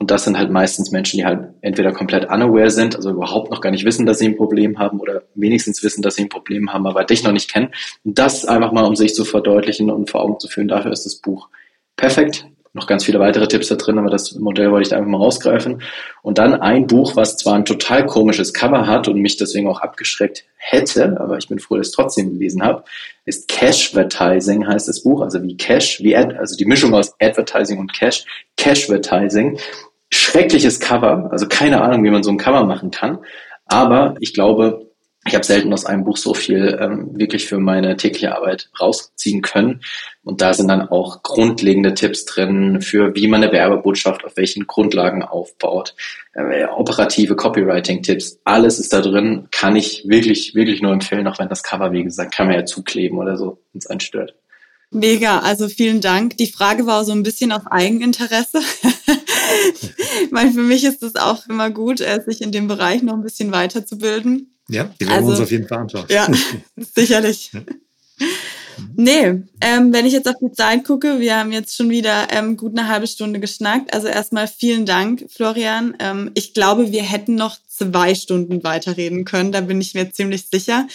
Und 0.00 0.10
das 0.10 0.24
sind 0.24 0.38
halt 0.38 0.50
meistens 0.50 0.92
Menschen, 0.92 1.18
die 1.18 1.26
halt 1.26 1.50
entweder 1.60 1.92
komplett 1.92 2.24
unaware 2.24 2.70
sind, 2.70 2.96
also 2.96 3.10
überhaupt 3.10 3.50
noch 3.50 3.60
gar 3.60 3.70
nicht 3.70 3.84
wissen, 3.84 4.06
dass 4.06 4.18
sie 4.18 4.28
ein 4.28 4.36
Problem 4.36 4.78
haben 4.78 4.98
oder 4.98 5.24
wenigstens 5.34 5.82
wissen, 5.82 6.00
dass 6.00 6.14
sie 6.14 6.22
ein 6.22 6.30
Problem 6.30 6.72
haben, 6.72 6.86
aber 6.86 7.04
dich 7.04 7.22
noch 7.22 7.32
nicht 7.32 7.52
kennen. 7.52 7.68
Und 8.02 8.18
das 8.18 8.46
einfach 8.46 8.72
mal, 8.72 8.86
um 8.86 8.96
sich 8.96 9.14
zu 9.14 9.26
verdeutlichen 9.26 9.90
und 9.90 10.08
vor 10.08 10.22
Augen 10.22 10.40
zu 10.40 10.48
führen, 10.48 10.68
dafür 10.68 10.90
ist 10.90 11.04
das 11.04 11.16
Buch 11.16 11.50
perfekt. 11.96 12.46
Noch 12.72 12.86
ganz 12.86 13.04
viele 13.04 13.18
weitere 13.18 13.46
Tipps 13.46 13.68
da 13.68 13.74
drin, 13.74 13.98
aber 13.98 14.08
das 14.08 14.36
Modell 14.36 14.70
wollte 14.70 14.84
ich 14.84 14.88
da 14.88 14.96
einfach 14.96 15.10
mal 15.10 15.18
rausgreifen. 15.18 15.82
Und 16.22 16.38
dann 16.38 16.54
ein 16.54 16.86
Buch, 16.86 17.16
was 17.16 17.36
zwar 17.36 17.56
ein 17.56 17.64
total 17.66 18.06
komisches 18.06 18.54
Cover 18.54 18.86
hat 18.86 19.06
und 19.06 19.20
mich 19.20 19.36
deswegen 19.36 19.68
auch 19.68 19.80
abgeschreckt 19.80 20.44
hätte, 20.56 21.20
aber 21.20 21.36
ich 21.36 21.48
bin 21.48 21.58
froh, 21.58 21.76
dass 21.76 21.88
ich 21.88 21.90
es 21.90 21.96
trotzdem 21.96 22.30
gelesen 22.30 22.62
habe, 22.62 22.84
ist 23.26 23.48
Cash-Vertising 23.48 24.66
heißt 24.66 24.88
das 24.88 25.02
Buch, 25.02 25.20
also 25.20 25.42
wie 25.42 25.56
Cash, 25.56 26.00
wie 26.00 26.16
Ad, 26.16 26.36
also 26.38 26.56
die 26.56 26.64
Mischung 26.64 26.94
aus 26.94 27.12
Advertising 27.20 27.78
und 27.78 27.92
Cash, 27.92 28.24
Cash-Vertising 28.56 29.58
schreckliches 30.12 30.80
Cover, 30.80 31.28
also 31.30 31.46
keine 31.46 31.82
Ahnung, 31.82 32.04
wie 32.04 32.10
man 32.10 32.22
so 32.22 32.30
ein 32.30 32.38
Cover 32.38 32.64
machen 32.64 32.90
kann. 32.90 33.18
Aber 33.66 34.16
ich 34.20 34.34
glaube, 34.34 34.90
ich 35.26 35.34
habe 35.34 35.44
selten 35.44 35.72
aus 35.72 35.84
einem 35.84 36.04
Buch 36.04 36.16
so 36.16 36.32
viel 36.32 36.78
ähm, 36.80 37.10
wirklich 37.12 37.46
für 37.46 37.58
meine 37.58 37.96
tägliche 37.96 38.34
Arbeit 38.34 38.70
rausziehen 38.80 39.42
können. 39.42 39.82
Und 40.24 40.40
da 40.40 40.54
sind 40.54 40.68
dann 40.68 40.88
auch 40.88 41.22
grundlegende 41.22 41.92
Tipps 41.92 42.24
drin 42.24 42.80
für, 42.80 43.14
wie 43.14 43.28
man 43.28 43.42
eine 43.42 43.52
Werbebotschaft 43.52 44.24
auf 44.24 44.36
welchen 44.38 44.66
Grundlagen 44.66 45.22
aufbaut, 45.22 45.94
äh, 46.32 46.64
operative 46.64 47.36
Copywriting-Tipps. 47.36 48.40
Alles 48.44 48.78
ist 48.78 48.94
da 48.94 49.02
drin, 49.02 49.48
kann 49.50 49.76
ich 49.76 50.04
wirklich, 50.08 50.54
wirklich 50.54 50.80
nur 50.80 50.92
empfehlen, 50.92 51.28
auch 51.28 51.38
wenn 51.38 51.50
das 51.50 51.62
Cover, 51.62 51.92
wie 51.92 52.04
gesagt, 52.04 52.34
kann 52.34 52.46
man 52.46 52.56
ja 52.56 52.64
zukleben 52.64 53.18
oder 53.18 53.36
so, 53.36 53.58
wenn 53.72 53.78
es 53.78 53.86
einen 53.88 54.00
stört. 54.00 54.34
Mega, 54.92 55.38
also 55.38 55.68
vielen 55.68 56.00
Dank. 56.00 56.36
Die 56.36 56.48
Frage 56.48 56.86
war 56.86 57.04
so 57.04 57.12
ein 57.12 57.22
bisschen 57.22 57.52
auf 57.52 57.66
Eigeninteresse. 57.66 58.60
Weil 60.30 60.50
für 60.50 60.62
mich 60.62 60.84
ist 60.84 61.02
es 61.02 61.14
auch 61.14 61.46
immer 61.48 61.70
gut, 61.70 62.00
äh, 62.00 62.20
sich 62.26 62.42
in 62.42 62.50
dem 62.50 62.66
Bereich 62.66 63.02
noch 63.02 63.14
ein 63.14 63.22
bisschen 63.22 63.52
weiterzubilden. 63.52 64.56
Ja, 64.68 64.90
die 65.00 65.06
werden 65.06 65.14
also, 65.14 65.28
wir 65.28 65.32
uns 65.32 65.40
auf 65.40 65.50
jeden 65.50 65.68
Fall 65.68 65.78
anschauen. 65.78 66.06
Ja, 66.08 66.28
sicherlich. 66.76 67.52
Nee, 68.96 69.42
ähm, 69.60 69.92
wenn 69.92 70.06
ich 70.06 70.12
jetzt 70.12 70.28
auf 70.28 70.36
die 70.40 70.52
Zeit 70.52 70.84
gucke, 70.84 71.20
wir 71.20 71.36
haben 71.36 71.52
jetzt 71.52 71.76
schon 71.76 71.90
wieder 71.90 72.28
ähm, 72.30 72.56
gut 72.56 72.76
eine 72.76 72.88
halbe 72.88 73.06
Stunde 73.06 73.40
geschnackt. 73.40 73.92
Also 73.92 74.08
erstmal 74.08 74.48
vielen 74.48 74.86
Dank, 74.86 75.26
Florian. 75.28 75.94
Ähm, 75.98 76.30
ich 76.34 76.54
glaube, 76.54 76.90
wir 76.90 77.02
hätten 77.02 77.34
noch 77.34 77.58
zwei 77.68 78.14
Stunden 78.14 78.62
weiterreden 78.62 79.24
können, 79.24 79.52
da 79.52 79.60
bin 79.60 79.80
ich 79.80 79.94
mir 79.94 80.10
ziemlich 80.12 80.46
sicher. 80.50 80.86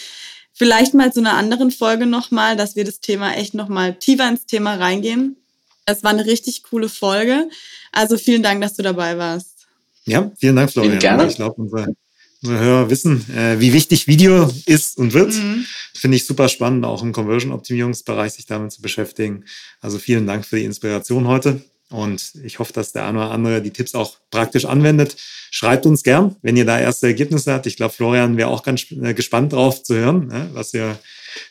Vielleicht 0.58 0.94
mal 0.94 1.12
zu 1.12 1.20
einer 1.20 1.34
anderen 1.34 1.70
Folge 1.70 2.06
nochmal, 2.06 2.56
dass 2.56 2.76
wir 2.76 2.84
das 2.84 3.00
Thema 3.00 3.34
echt 3.34 3.52
nochmal 3.52 3.94
tiefer 3.94 4.26
ins 4.26 4.46
Thema 4.46 4.76
reingehen. 4.76 5.36
Es 5.84 6.02
war 6.02 6.12
eine 6.12 6.24
richtig 6.24 6.62
coole 6.62 6.88
Folge. 6.88 7.50
Also 7.92 8.16
vielen 8.16 8.42
Dank, 8.42 8.62
dass 8.62 8.72
du 8.72 8.82
dabei 8.82 9.18
warst. 9.18 9.66
Ja, 10.06 10.32
vielen 10.38 10.56
Dank, 10.56 10.72
Florian. 10.72 10.98
Gerne. 10.98 11.26
Ich 11.26 11.36
glaube, 11.36 11.60
unsere, 11.60 11.94
unsere 12.42 12.58
Hörer 12.58 12.88
wissen, 12.88 13.26
äh, 13.36 13.60
wie 13.60 13.74
wichtig 13.74 14.06
Video 14.06 14.50
ist 14.64 14.96
und 14.96 15.12
wird. 15.12 15.34
Mhm. 15.34 15.66
Finde 15.92 16.16
ich 16.16 16.24
super 16.24 16.48
spannend, 16.48 16.86
auch 16.86 17.02
im 17.02 17.12
Conversion-Optimierungsbereich 17.12 18.32
sich 18.32 18.46
damit 18.46 18.72
zu 18.72 18.80
beschäftigen. 18.80 19.44
Also 19.82 19.98
vielen 19.98 20.26
Dank 20.26 20.46
für 20.46 20.56
die 20.56 20.64
Inspiration 20.64 21.26
heute. 21.26 21.60
Und 21.90 22.34
ich 22.42 22.58
hoffe, 22.58 22.72
dass 22.72 22.92
der 22.92 23.06
eine 23.06 23.18
oder 23.18 23.30
andere 23.30 23.62
die 23.62 23.70
Tipps 23.70 23.94
auch 23.94 24.16
praktisch 24.30 24.64
anwendet. 24.64 25.16
Schreibt 25.50 25.86
uns 25.86 26.02
gern, 26.02 26.36
wenn 26.42 26.56
ihr 26.56 26.64
da 26.64 26.80
erste 26.80 27.06
Ergebnisse 27.06 27.52
habt. 27.52 27.66
Ich 27.66 27.76
glaube, 27.76 27.94
Florian 27.94 28.36
wäre 28.36 28.48
auch 28.48 28.62
ganz 28.62 28.90
äh, 28.90 29.14
gespannt 29.14 29.52
drauf 29.52 29.82
zu 29.82 29.94
hören, 29.94 30.26
ne, 30.26 30.50
was 30.52 30.74
ihr 30.74 30.98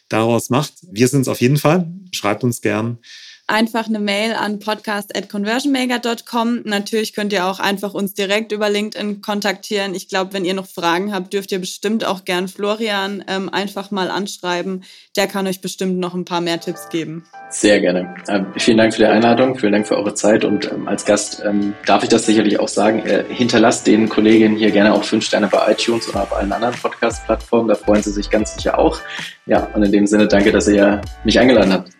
daraus 0.10 0.50
macht. 0.50 0.74
Wir 0.92 1.08
sind 1.08 1.22
es 1.22 1.28
auf 1.28 1.40
jeden 1.40 1.58
Fall. 1.58 1.90
Schreibt 2.12 2.44
uns 2.44 2.62
gern 2.62 2.98
einfach 3.48 3.88
eine 3.88 4.00
Mail 4.00 4.34
an 4.34 4.60
podcast.conversionmaker.com. 4.60 6.62
Natürlich 6.64 7.14
könnt 7.14 7.32
ihr 7.32 7.46
auch 7.46 7.60
einfach 7.60 7.94
uns 7.94 8.16
direkt 8.16 8.52
über 8.52 8.70
LinkedIn 8.70 9.22
kontaktieren. 9.22 9.94
Ich 9.94 10.08
glaube, 10.08 10.34
wenn 10.34 10.46
ihr 10.46 10.56
noch 10.56 10.66
Fragen 10.66 11.14
habt, 11.14 11.34
dürft 11.34 11.52
ihr 11.52 11.60
bestimmt 11.60 12.06
auch 12.06 12.26
gern 12.26 12.48
Florian 12.48 13.24
ähm, 13.28 13.50
einfach 13.50 13.92
mal 13.92 14.10
anschreiben. 14.10 14.84
Der 15.16 15.28
kann 15.28 15.46
euch 15.46 15.62
bestimmt 15.62 16.00
noch 16.00 16.16
ein 16.16 16.26
paar 16.26 16.42
mehr 16.42 16.60
Tipps 16.60 16.90
geben. 16.90 17.24
Sehr 17.50 17.80
gerne. 17.80 18.16
Ähm, 18.28 18.48
vielen 18.58 18.78
Dank 18.78 18.94
für 18.94 19.04
die 19.04 19.06
Einladung, 19.06 19.58
vielen 19.58 19.74
Dank 19.74 19.88
für 19.88 19.98
eure 19.98 20.16
Zeit 20.16 20.44
und 20.44 20.72
ähm, 20.72 20.88
als 20.88 21.06
Gast 21.06 21.44
ähm, 21.46 21.76
darf 21.86 22.02
ich 22.04 22.10
das 22.10 22.26
sicherlich 22.26 22.60
auch 22.60 22.68
sagen. 22.68 23.06
Äh, 23.06 23.26
hinterlasst 23.30 23.86
den 23.86 24.10
Kolleginnen 24.10 24.58
hier 24.58 24.72
gerne 24.72 24.92
auch 24.94 25.04
fünf 25.04 25.24
Sterne 25.26 25.48
bei 25.48 25.72
iTunes 25.72 26.10
oder 26.10 26.24
auf 26.24 26.36
allen 26.36 26.52
anderen 26.52 26.74
Podcast-Plattformen. 26.74 27.68
Da 27.68 27.76
freuen 27.76 28.02
sie 28.02 28.12
sich 28.12 28.32
ganz 28.32 28.56
sicher 28.56 28.80
auch. 28.80 29.00
Ja, 29.46 29.68
und 29.74 29.84
in 29.84 29.92
dem 29.92 30.08
Sinne 30.08 30.28
danke, 30.28 30.52
dass 30.52 30.68
ihr 30.68 31.02
mich 31.24 31.40
eingeladen 31.40 31.72
habt. 31.72 31.92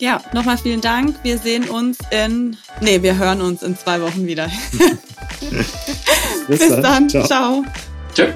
Ja, 0.00 0.22
nochmal 0.32 0.56
vielen 0.56 0.80
Dank. 0.80 1.16
Wir 1.22 1.36
sehen 1.36 1.68
uns 1.68 1.98
in, 2.10 2.56
nee, 2.80 3.02
wir 3.02 3.18
hören 3.18 3.42
uns 3.42 3.62
in 3.62 3.76
zwei 3.76 4.00
Wochen 4.00 4.26
wieder. 4.26 4.48
Bis, 6.48 6.58
Bis, 6.58 6.68
dann. 6.70 6.82
dann. 6.82 7.08
Ciao. 7.10 7.64
Ciao. 8.14 8.32